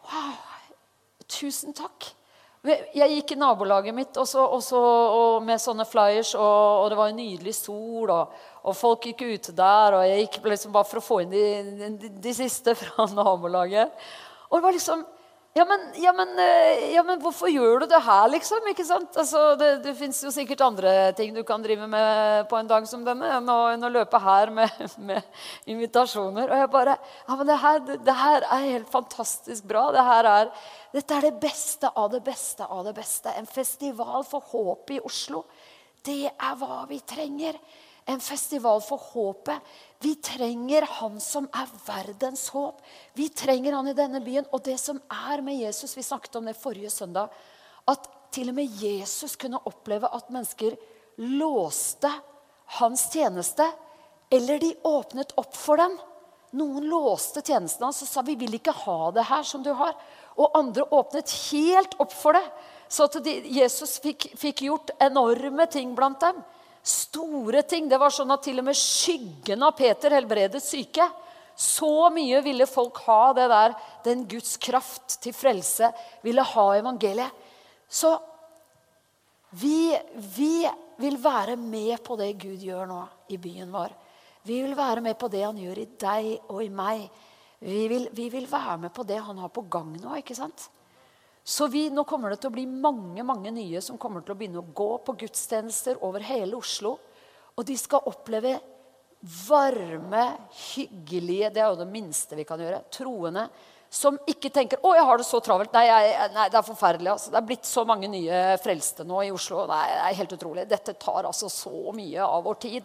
Wow! 0.02 0.34
Tusen 1.32 1.72
takk. 1.72 2.10
Jeg 2.62 3.08
gikk 3.10 3.32
i 3.34 3.38
nabolaget 3.38 3.94
mitt 3.94 4.18
også, 4.20 4.42
også, 4.54 4.80
og 5.16 5.36
med 5.42 5.58
sånne 5.62 5.86
flyers, 5.88 6.34
og, 6.38 6.82
og, 6.82 6.84
det 6.92 6.98
var 6.98 7.10
en 7.10 7.16
nydelig 7.18 7.54
sol, 7.56 8.10
og, 8.12 8.36
og, 8.60 8.76
folk 8.78 9.08
gikk 9.08 9.24
ute 9.24 9.54
der. 9.56 9.96
Og 9.96 10.04
jeg 10.06 10.26
gikk 10.26 10.50
liksom 10.52 10.74
bare 10.74 10.86
for 10.90 11.00
å 11.00 11.04
få 11.06 11.18
inn 11.24 11.32
de, 11.32 11.46
de, 12.02 12.10
de 12.22 12.34
siste 12.36 12.76
fra 12.78 13.08
nabolaget. 13.18 14.04
Og 14.50 14.58
det 14.58 14.66
var 14.66 14.76
liksom 14.76 15.02
ja 15.52 15.64
men, 15.68 15.80
ja, 16.00 16.12
men, 16.16 16.30
eh, 16.38 16.92
ja, 16.94 17.02
men, 17.04 17.18
hvorfor 17.20 17.50
gjør 17.52 17.82
du 17.82 17.90
det 17.90 17.98
her, 18.00 18.28
liksom? 18.32 18.64
ikke 18.70 18.86
sant? 18.88 19.18
Altså, 19.20 19.42
det 19.60 19.82
det 19.84 19.92
fins 19.98 20.22
jo 20.24 20.30
sikkert 20.32 20.64
andre 20.64 20.94
ting 21.18 21.34
du 21.36 21.42
kan 21.44 21.60
drive 21.60 21.84
med 21.92 22.46
på 22.48 22.56
en 22.56 22.70
dag 22.70 22.86
som 22.88 23.04
denne 23.04 23.28
enn 23.36 23.52
å, 23.52 23.58
enn 23.74 23.84
å 23.84 23.90
løpe 23.92 24.20
her 24.22 24.48
med, 24.56 24.80
med, 25.10 25.28
invitasjoner. 25.68 26.48
Og 26.48 26.62
jeg 26.62 26.72
bare 26.72 26.96
Ja, 26.96 27.36
men 27.36 27.50
det 27.50 27.58
her, 27.66 27.84
det 27.84 28.16
her, 28.22 28.48
er 28.48 28.66
helt 28.70 28.90
fantastisk 28.94 29.68
bra. 29.68 29.90
Det 29.92 30.06
er, 30.16 30.50
dette 30.96 31.20
er 31.20 31.28
det 31.28 31.36
beste 31.44 31.92
av 31.92 32.08
det 32.16 32.24
beste 32.24 32.64
av 32.64 32.88
det 32.88 32.96
beste. 32.96 33.36
En 33.36 33.52
festival 33.60 34.24
for 34.24 34.52
håp 34.54 34.96
i 34.96 35.02
Oslo. 35.04 35.44
Det 36.02 36.22
er 36.32 36.60
hva 36.64 36.86
vi 36.88 37.04
trenger 37.04 37.60
en 38.04 38.20
festival 38.20 38.80
for 38.82 38.98
håpet. 39.12 39.60
Vi 40.02 40.14
trenger 40.18 40.82
han 40.98 41.20
som 41.22 41.46
er 41.54 41.70
verdens 41.86 42.48
håp. 42.50 42.80
Vi 43.14 43.28
trenger 43.28 43.76
han 43.76 43.88
i 43.88 43.94
denne 43.94 44.20
byen. 44.24 44.48
Og 44.50 44.64
det 44.66 44.78
som 44.82 44.98
er 45.30 45.42
med 45.46 45.60
Jesus 45.60 45.96
Vi 45.96 46.02
snakket 46.02 46.40
om 46.40 46.48
det 46.50 46.58
forrige 46.58 46.90
søndag. 46.90 47.30
At 47.86 48.08
til 48.32 48.50
og 48.50 48.56
med 48.56 48.82
Jesus 48.82 49.36
kunne 49.36 49.60
oppleve 49.68 50.08
at 50.08 50.30
mennesker 50.32 50.74
låste 51.22 52.10
hans 52.78 53.04
tjeneste. 53.12 53.66
Eller 54.32 54.58
de 54.58 54.72
åpnet 54.88 55.36
opp 55.38 55.54
for 55.54 55.78
den. 55.78 55.94
Noen 56.56 56.84
låste 56.88 57.40
tjenesten 57.40 57.86
hans 57.86 58.02
og 58.04 58.10
sa 58.10 58.24
vi 58.26 58.34
vil 58.40 58.58
ikke 58.58 58.74
ha 58.82 59.12
det 59.14 59.28
her 59.28 59.44
som 59.46 59.62
du 59.64 59.70
har. 59.76 59.94
Og 60.34 60.56
andre 60.58 60.84
åpnet 60.90 61.30
helt 61.52 61.94
opp 62.02 62.12
for 62.16 62.36
det. 62.36 62.44
Så 62.92 63.06
at 63.06 63.28
Jesus 63.48 64.00
fikk, 64.02 64.32
fikk 64.36 64.66
gjort 64.66 64.92
enorme 65.00 65.68
ting 65.70 65.94
blant 65.96 66.20
dem. 66.20 66.42
Store 66.82 67.62
ting. 67.62 67.88
Det 67.88 67.98
var 68.00 68.10
sånn 68.10 68.32
at 68.34 68.42
til 68.42 68.58
og 68.58 68.66
med 68.66 68.78
skyggen 68.78 69.62
av 69.62 69.76
Peter 69.78 70.14
helbredet 70.16 70.62
syke. 70.64 71.06
Så 71.54 72.08
mye 72.10 72.40
ville 72.42 72.66
folk 72.66 73.02
ha 73.06 73.32
det 73.36 73.46
der, 73.52 73.74
den 74.04 74.24
Guds 74.28 74.56
kraft 74.56 75.18
til 75.22 75.34
frelse, 75.36 75.92
ville 76.24 76.42
ha 76.42 76.66
evangeliet. 76.78 77.30
Så 77.92 78.14
vi, 79.60 79.92
vi 80.16 80.64
vil 80.96 81.18
være 81.20 81.58
med 81.60 82.00
på 82.04 82.16
det 82.16 82.32
Gud 82.40 82.62
gjør 82.64 82.88
nå 82.88 83.02
i 83.34 83.38
byen 83.40 83.70
vår. 83.72 83.92
Vi 84.48 84.62
vil 84.64 84.74
være 84.74 85.04
med 85.04 85.18
på 85.20 85.28
det 85.30 85.44
han 85.44 85.58
gjør 85.60 85.82
i 85.82 85.88
deg 86.00 86.30
og 86.48 86.62
i 86.64 86.70
meg. 86.72 87.04
Vi 87.62 87.82
vil, 87.90 88.08
vi 88.16 88.26
vil 88.32 88.48
være 88.50 88.78
med 88.86 88.94
på 88.94 89.04
det 89.06 89.20
han 89.22 89.38
har 89.38 89.52
på 89.54 89.66
gang 89.70 89.92
nå. 90.00 90.16
ikke 90.18 90.34
sant? 90.34 90.66
Så 91.44 91.66
vi, 91.66 91.88
nå 91.90 92.04
kommer 92.06 92.30
det 92.30 92.38
til 92.42 92.52
å 92.52 92.54
bli 92.54 92.66
mange 92.70 93.24
mange 93.26 93.50
nye 93.50 93.80
som 93.82 93.98
kommer 93.98 94.22
til 94.22 94.34
å 94.34 94.38
begynne 94.38 94.62
å 94.62 94.74
gå 94.74 94.90
på 95.02 95.16
gudstjenester 95.24 95.98
over 96.06 96.22
hele 96.22 96.54
Oslo. 96.58 96.94
Og 97.58 97.66
de 97.66 97.74
skal 97.76 98.06
oppleve 98.08 98.56
varme, 99.22 100.22
hyggelige 100.72 101.50
Det 101.54 101.62
er 101.62 101.70
jo 101.70 101.78
det 101.82 101.90
minste 101.90 102.38
vi 102.38 102.46
kan 102.46 102.62
gjøre. 102.62 102.84
Troende 102.90 103.48
som 103.92 104.16
ikke 104.26 104.48
tenker 104.48 104.78
'Å, 104.80 104.94
jeg 104.96 105.04
har 105.04 105.18
det 105.18 105.26
så 105.26 105.40
travelt'. 105.40 105.72
Nei, 105.74 105.84
jeg, 105.84 106.30
nei 106.32 106.48
det 106.48 106.56
er 106.56 106.64
forferdelig. 106.64 107.10
Altså. 107.12 107.30
Det 107.30 107.36
er 107.36 107.48
blitt 107.50 107.66
så 107.68 107.84
mange 107.84 108.08
nye 108.08 108.58
frelste 108.62 109.04
nå 109.04 109.20
i 109.22 109.30
Oslo. 109.30 109.66
Nei, 109.68 109.84
det 109.86 109.98
er 110.06 110.20
helt 110.22 110.32
utrolig. 110.32 110.68
Dette 110.68 110.94
tar 110.94 111.28
altså 111.28 111.50
så 111.52 111.92
mye 111.92 112.24
av 112.24 112.44
vår 112.44 112.54
tid. 112.54 112.84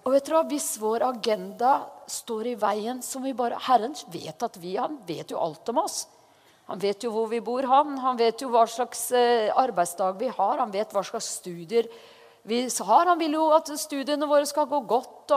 Og 0.00 0.14
vet 0.14 0.24
du 0.24 0.32
hva? 0.32 0.46
Hvis 0.48 0.78
vår 0.80 1.04
agenda 1.10 1.74
står 2.08 2.46
i 2.46 2.54
veien 2.54 3.02
som 3.02 3.22
vi 3.22 3.34
bare 3.36 3.60
Herren 3.60 3.94
vet 4.08 4.42
at 4.42 4.56
vi 4.56 4.76
Han 4.76 4.96
vet 5.06 5.30
jo 5.30 5.38
alt 5.38 5.68
om 5.68 5.82
oss. 5.84 6.06
Han 6.70 6.78
vet 6.78 7.02
jo 7.02 7.10
hvor 7.10 7.26
vi 7.30 7.40
bor, 7.42 7.66
han. 7.66 7.96
Han 7.98 8.18
vet 8.18 8.44
jo 8.44 8.52
hva 8.52 8.62
slags 8.70 9.08
eh, 9.16 9.50
arbeidsdag 9.58 10.20
vi 10.20 10.28
har. 10.30 10.60
Han 10.62 10.70
vet 10.70 10.92
hva 10.94 11.02
slags 11.06 11.32
studier 11.40 11.88
vi 12.46 12.62
har. 12.62 13.10
Han 13.10 13.18
vil 13.18 13.34
jo 13.34 13.48
at 13.56 13.72
studiene 13.80 14.28
våre 14.30 14.46
skal 14.46 14.68
gå 14.70 14.78
godt. 14.86 15.34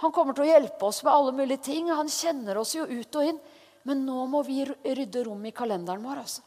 Han 0.00 0.14
kommer 0.14 0.34
til 0.34 0.46
å 0.46 0.48
hjelpe 0.48 0.88
oss 0.88 1.02
med 1.04 1.12
alle 1.12 1.34
mulige 1.36 1.66
ting. 1.68 1.92
Han 1.92 2.08
kjenner 2.08 2.58
oss 2.62 2.72
jo 2.78 2.88
ut 2.88 3.20
og 3.20 3.28
inn. 3.28 3.42
Men 3.84 4.04
nå 4.06 4.24
må 4.30 4.40
vi 4.46 4.62
rydde 4.64 5.26
rom 5.26 5.44
i 5.44 5.54
kalenderen 5.54 6.04
vår 6.06 6.22
altså. 6.22 6.42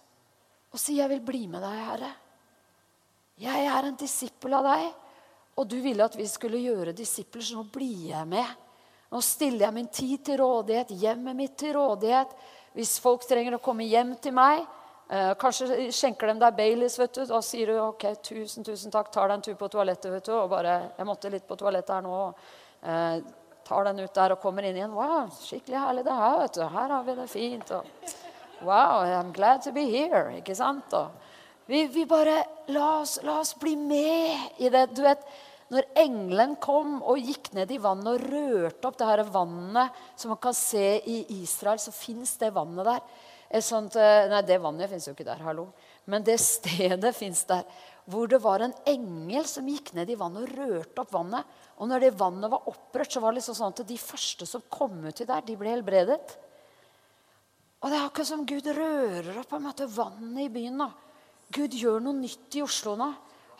og 0.71 0.79
si 0.79 0.97
'Jeg 0.97 1.09
vil 1.09 1.21
bli 1.21 1.47
med 1.47 1.61
deg, 1.61 1.79
Herre'. 1.87 2.13
Jeg 3.37 3.65
er 3.67 3.85
en 3.85 3.95
disippel 3.95 4.53
av 4.53 4.63
deg, 4.63 4.93
og 5.59 5.67
du 5.67 5.81
ville 5.83 6.03
at 6.03 6.15
vi 6.15 6.27
skulle 6.27 6.57
gjøre 6.57 6.95
disipler, 6.95 7.41
så 7.43 7.59
nå 7.59 7.63
blir 7.71 8.11
jeg 8.11 8.27
med. 8.27 8.47
Nå 9.11 9.21
stiller 9.21 9.65
jeg 9.67 9.73
min 9.75 9.87
tid 9.87 10.23
til 10.23 10.39
rådighet, 10.39 10.91
hjemmet 10.95 11.35
mitt 11.35 11.57
til 11.57 11.75
rådighet. 11.75 12.31
Hvis 12.75 12.97
folk 12.99 13.23
trenger 13.27 13.55
å 13.55 13.63
komme 13.63 13.87
hjem 13.87 14.13
til 14.19 14.35
meg, 14.35 14.65
eh, 15.09 15.31
kanskje 15.39 15.87
skjenker 15.95 16.27
de 16.27 16.39
deg 16.41 16.57
Baileys, 16.57 16.99
vet 16.99 17.13
du, 17.13 17.23
da 17.29 17.39
sier 17.41 17.71
du 17.71 17.79
ok, 17.79 18.03
tusen, 18.21 18.65
tusen 18.67 18.91
takk, 18.91 19.11
tar 19.13 19.29
deg 19.29 19.37
en 19.37 19.45
tur 19.47 19.55
på 19.55 19.69
toalettet, 19.71 20.11
vet 20.11 20.27
du, 20.27 20.33
og 20.35 20.49
bare 20.51 20.91
Jeg 20.97 21.07
måtte 21.07 21.31
litt 21.31 21.47
på 21.47 21.55
toalettet 21.55 21.95
her 21.95 22.01
nå. 22.03 22.33
Eh, 22.83 23.19
tar 23.65 23.87
den 23.87 23.99
ut 23.99 24.13
der 24.13 24.35
og 24.35 24.41
kommer 24.41 24.63
inn 24.63 24.75
igjen. 24.75 24.93
Wow, 24.93 25.31
skikkelig 25.41 25.79
herlig 25.81 26.03
det 26.05 26.17
her, 26.19 26.37
vet 26.43 26.53
du. 26.53 26.63
Her 26.75 26.89
har 26.93 27.03
vi 27.03 27.15
det 27.15 27.29
fint. 27.31 27.71
Og, 27.71 28.11
wow, 28.61 29.05
I'm 29.07 29.31
glad 29.33 29.63
to 29.63 29.71
be 29.71 29.87
here. 29.89 30.35
Ikke 30.37 30.55
sant? 30.55 30.93
Og 30.93 31.09
vi, 31.65 31.87
vi 31.87 32.05
bare 32.05 32.43
la 32.67 32.99
oss, 32.99 33.17
la 33.23 33.39
oss 33.39 33.55
bli 33.57 33.75
med 33.75 34.61
i 34.61 34.69
det. 34.69 34.89
Du 34.93 35.01
vet, 35.01 35.23
når 35.73 35.87
engelen 35.97 36.53
kom 36.61 36.99
og 37.01 37.17
gikk 37.17 37.49
ned 37.57 37.71
i 37.73 37.79
vannet 37.81 38.11
og 38.11 38.25
rørte 38.29 38.85
opp 38.85 38.99
det 38.99 39.07
her 39.09 39.23
vannet 39.33 40.03
som 40.13 40.33
man 40.35 40.41
kan 40.41 40.53
se 40.57 40.99
i 41.09 41.23
Israel, 41.39 41.81
så 41.81 41.93
fins 41.95 42.35
det 42.41 42.53
vannet 42.53 42.85
der. 42.85 43.01
Sånt, 43.65 43.95
eh, 43.97 44.27
nei, 44.29 44.43
det 44.45 44.59
vannet 44.61 44.91
fins 44.91 45.07
jo 45.07 45.15
ikke 45.15 45.25
der, 45.25 45.41
hallo. 45.45 45.69
Men 46.11 46.25
det 46.25 46.37
stedet 46.43 47.15
fins 47.17 47.43
der. 47.49 47.65
Hvor 48.05 48.29
det 48.29 48.41
var 48.43 48.61
en 48.61 48.75
engel 48.85 49.47
som 49.49 49.65
gikk 49.65 49.95
ned 49.97 50.11
i 50.13 50.17
vannet 50.19 50.45
og 50.45 50.57
rørte 50.59 51.01
opp 51.01 51.13
vannet. 51.15 51.53
Og 51.81 51.89
når 51.89 52.05
det 52.05 52.17
vannet 52.19 52.51
var 52.51 52.69
opprørt, 52.69 53.09
så 53.11 53.23
var 53.23 53.33
det 53.33 53.41
liksom 53.41 53.57
sånn 53.57 53.73
at 53.73 53.87
de 53.89 53.97
første 53.99 54.45
som 54.49 54.65
kom 54.69 55.01
uti 55.07 55.25
der, 55.25 55.41
de 55.45 55.57
ble 55.57 55.73
helbredet. 55.73 56.35
Og 57.81 57.89
det 57.89 57.97
er 57.97 58.05
akkurat 58.05 58.29
som 58.29 58.45
Gud 58.45 58.69
rører 58.69 59.33
opp 59.41 59.49
på 59.49 59.57
en 59.57 59.65
måte 59.65 59.89
vannet 59.89 60.45
i 60.45 60.51
byen. 60.53 60.77
nå. 60.83 60.89
Gud 61.53 61.73
gjør 61.77 62.01
noe 62.01 62.17
nytt 62.17 62.57
i 62.57 62.63
Oslo 62.65 62.95
nå. 62.97 63.11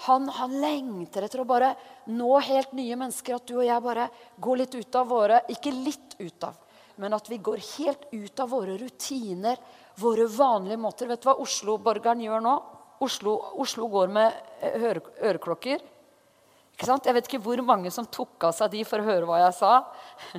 Han, 0.06 0.28
han, 0.30 0.60
lengter 0.62 1.26
etter 1.26 1.42
å 1.42 1.48
bare 1.48 1.72
nå 2.12 2.36
helt 2.44 2.76
nye 2.76 2.98
mennesker. 3.00 3.38
At 3.38 3.48
du 3.48 3.58
og 3.58 3.66
jeg 3.66 3.84
bare 3.84 4.10
går 4.42 4.62
litt 4.62 4.76
ut 4.76 5.00
av 5.00 5.10
våre 5.10 5.42
Ikke 5.54 5.74
litt 5.74 6.18
ut 6.20 6.48
av, 6.48 6.60
men 7.02 7.16
at 7.16 7.30
vi 7.32 7.40
går 7.44 7.64
helt 7.78 8.08
ut 8.12 8.40
av 8.40 8.52
våre 8.52 8.78
rutiner, 8.80 9.60
våre 10.00 10.28
vanlige 10.32 10.80
måter. 10.80 11.10
Vet 11.12 11.24
du 11.24 11.30
hva 11.30 11.40
Oslo-borgeren 11.44 12.24
gjør 12.24 12.44
nå? 12.44 12.56
Oslo, 13.04 13.36
Oslo, 13.60 13.90
går 13.92 14.14
med 14.16 14.32
eh, 14.64 14.80
øre, 14.80 15.02
øreklokker. 15.20 15.84
Ikke 16.76 16.88
sant? 16.88 17.08
Jeg 17.08 17.16
vet 17.16 17.28
ikke 17.30 17.44
hvor 17.44 17.60
mange 17.64 17.92
som 17.92 18.08
tok 18.08 18.48
av 18.48 18.56
seg 18.56 18.72
de 18.74 18.84
for 18.88 19.00
å 19.00 19.08
høre 19.08 19.28
hva 19.28 19.42
jeg 19.44 19.58
sa. 19.58 19.74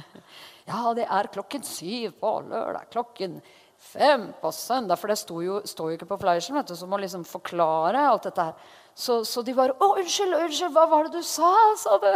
ja, 0.70 0.80
det 0.96 1.04
er 1.04 1.30
klokken 1.32 1.64
syv 1.64 2.16
på 2.20 2.32
lørdag. 2.48 2.88
Klokken 2.92 3.38
fem 3.78 4.30
på 4.40 4.52
søndag. 4.52 4.98
For 5.00 5.12
det 5.12 5.18
står 5.20 5.44
jo, 5.44 5.60
jo 5.64 5.92
ikke 5.94 6.08
på 6.10 6.18
flyersen, 6.20 6.56
vet 6.58 6.72
du, 6.72 6.76
så 6.78 6.88
må 6.88 7.00
liksom 7.00 7.24
forklare 7.28 8.08
alt 8.08 8.28
dette 8.28 8.48
her. 8.50 8.74
Så, 8.96 9.24
så, 9.28 9.42
de 9.44 9.52
bare 9.52 9.74
'Å, 9.76 9.90
unnskyld, 10.00 10.32
unnskyld, 10.40 10.72
hva 10.72 10.86
var 10.88 11.04
det 11.04 11.18
du 11.18 11.22
sa?' 11.22 11.74
sa 11.84 11.98
du. 12.00 12.12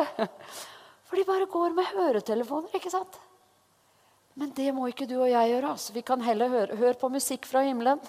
For 1.04 1.18
de 1.18 1.26
bare 1.28 1.48
går 1.50 1.74
med 1.76 1.90
høretelefoner, 1.92 2.72
ikke 2.72 2.92
sant? 2.92 3.18
Men 4.38 4.54
det 4.56 4.70
må 4.72 4.86
ikke 4.88 5.08
du 5.10 5.18
og 5.18 5.28
jeg 5.28 5.50
gjøre. 5.50 5.74
altså. 5.74 5.92
Vi 5.92 6.00
kan 6.06 6.22
heller 6.24 6.48
høre, 6.48 6.76
høre 6.78 6.96
på 6.96 7.10
musikk 7.12 7.44
fra 7.50 7.64
himmelen. 7.66 8.00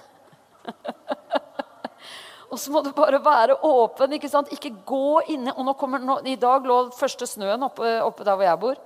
og 2.51 2.59
så 2.61 2.71
må 2.71 2.83
du 2.85 2.91
bare 2.95 3.19
være 3.25 3.57
åpen. 3.65 4.13
Ikke 4.15 4.29
sant? 4.31 4.53
Ikke 4.53 4.71
gå 4.85 5.19
inne. 5.33 5.51
Og 5.57 5.65
nå 5.65 5.73
kommer, 5.73 5.99
nå, 5.99 6.21
I 6.23 6.37
dag 6.39 6.63
lå 6.63 6.77
første 6.95 7.27
snøen 7.27 7.65
oppe, 7.67 7.97
oppe 8.05 8.23
der 8.23 8.37
hvor 8.37 8.47
jeg 8.47 8.61
bor. 8.61 8.79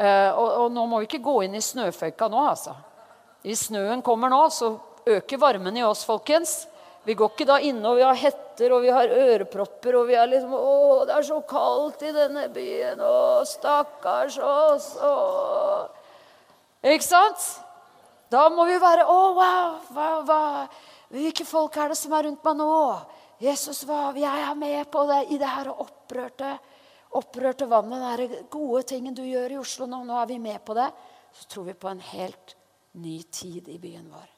Eh, 0.00 0.30
og, 0.30 0.48
og, 0.62 0.66
nå 0.72 0.86
må 0.86 1.02
vi 1.02 1.10
ikke 1.10 1.24
gå 1.26 1.40
inn 1.44 1.58
i 1.58 1.64
snøføyka 1.64 2.30
nå, 2.30 2.46
altså. 2.54 2.78
Hvis 3.44 3.66
snøen 3.68 4.00
kommer 4.06 4.32
nå, 4.32 4.46
så 4.54 4.78
øker 5.10 5.42
varmen 5.42 5.76
i 5.76 5.84
oss, 5.84 6.06
folkens. 6.08 6.62
Vi 7.04 7.14
går 7.16 7.32
ikke 7.32 7.46
da 7.48 7.56
inne 7.64 7.88
og 7.88 7.96
vi 7.96 8.04
har 8.04 8.18
hetter 8.18 8.74
og 8.76 8.82
vi 8.84 8.90
har 8.92 9.08
ørepropper 9.08 9.96
og 9.96 10.08
vi 10.10 10.16
er 10.20 10.28
liksom 10.28 10.52
Å, 10.52 11.04
det 11.08 11.14
er 11.16 11.26
så 11.30 11.38
kaldt 11.48 12.02
i 12.04 12.12
denne 12.12 12.44
byen. 12.52 13.00
Å, 13.00 13.40
stakkars 13.48 14.36
oss. 14.44 14.90
Å. 15.00 15.14
Ikke 16.84 17.06
sant? 17.06 17.46
Da 18.30 18.44
må 18.52 18.66
vi 18.68 18.76
være 18.82 19.06
Å, 19.08 19.20
wow! 19.38 19.78
wow, 19.96 20.18
wow. 20.28 20.82
hvilke 21.14 21.46
folk 21.48 21.78
er 21.80 21.94
det 21.94 21.98
som 21.98 22.12
er 22.18 22.28
rundt 22.28 22.44
meg 22.44 22.60
nå? 22.60 22.74
Jesus, 23.40 23.80
hva, 23.88 24.10
jeg 24.12 24.44
er 24.44 24.60
med 24.60 24.92
på 24.92 25.06
det 25.08 25.22
i 25.32 25.40
det 25.40 25.48
her 25.48 25.70
opprørte, 25.72 26.52
opprørte 27.16 27.70
vannet. 27.70 28.04
Den 28.20 28.44
gode 28.52 28.84
tingen 28.92 29.16
du 29.16 29.24
gjør 29.24 29.56
i 29.56 29.58
Oslo 29.62 29.88
nå. 29.88 30.02
Nå 30.04 30.20
er 30.20 30.28
vi 30.28 30.36
med 30.44 30.60
på 30.68 30.76
det. 30.76 30.90
Så 31.32 31.48
tror 31.48 31.70
vi 31.70 31.78
på 31.80 31.88
en 31.88 32.04
helt 32.12 32.54
ny 33.00 33.16
tid 33.32 33.72
i 33.72 33.80
byen 33.80 34.12
vår. 34.12 34.30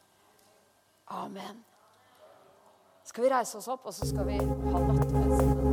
Amen 1.18 1.64
skal 3.12 3.24
vi 3.24 3.30
reise 3.30 3.58
oss 3.58 3.68
opp, 3.68 3.82
og 3.84 3.92
så 3.92 4.06
skal 4.08 4.24
vi 4.24 4.38
ha 4.40 4.78
nattverd 4.88 5.71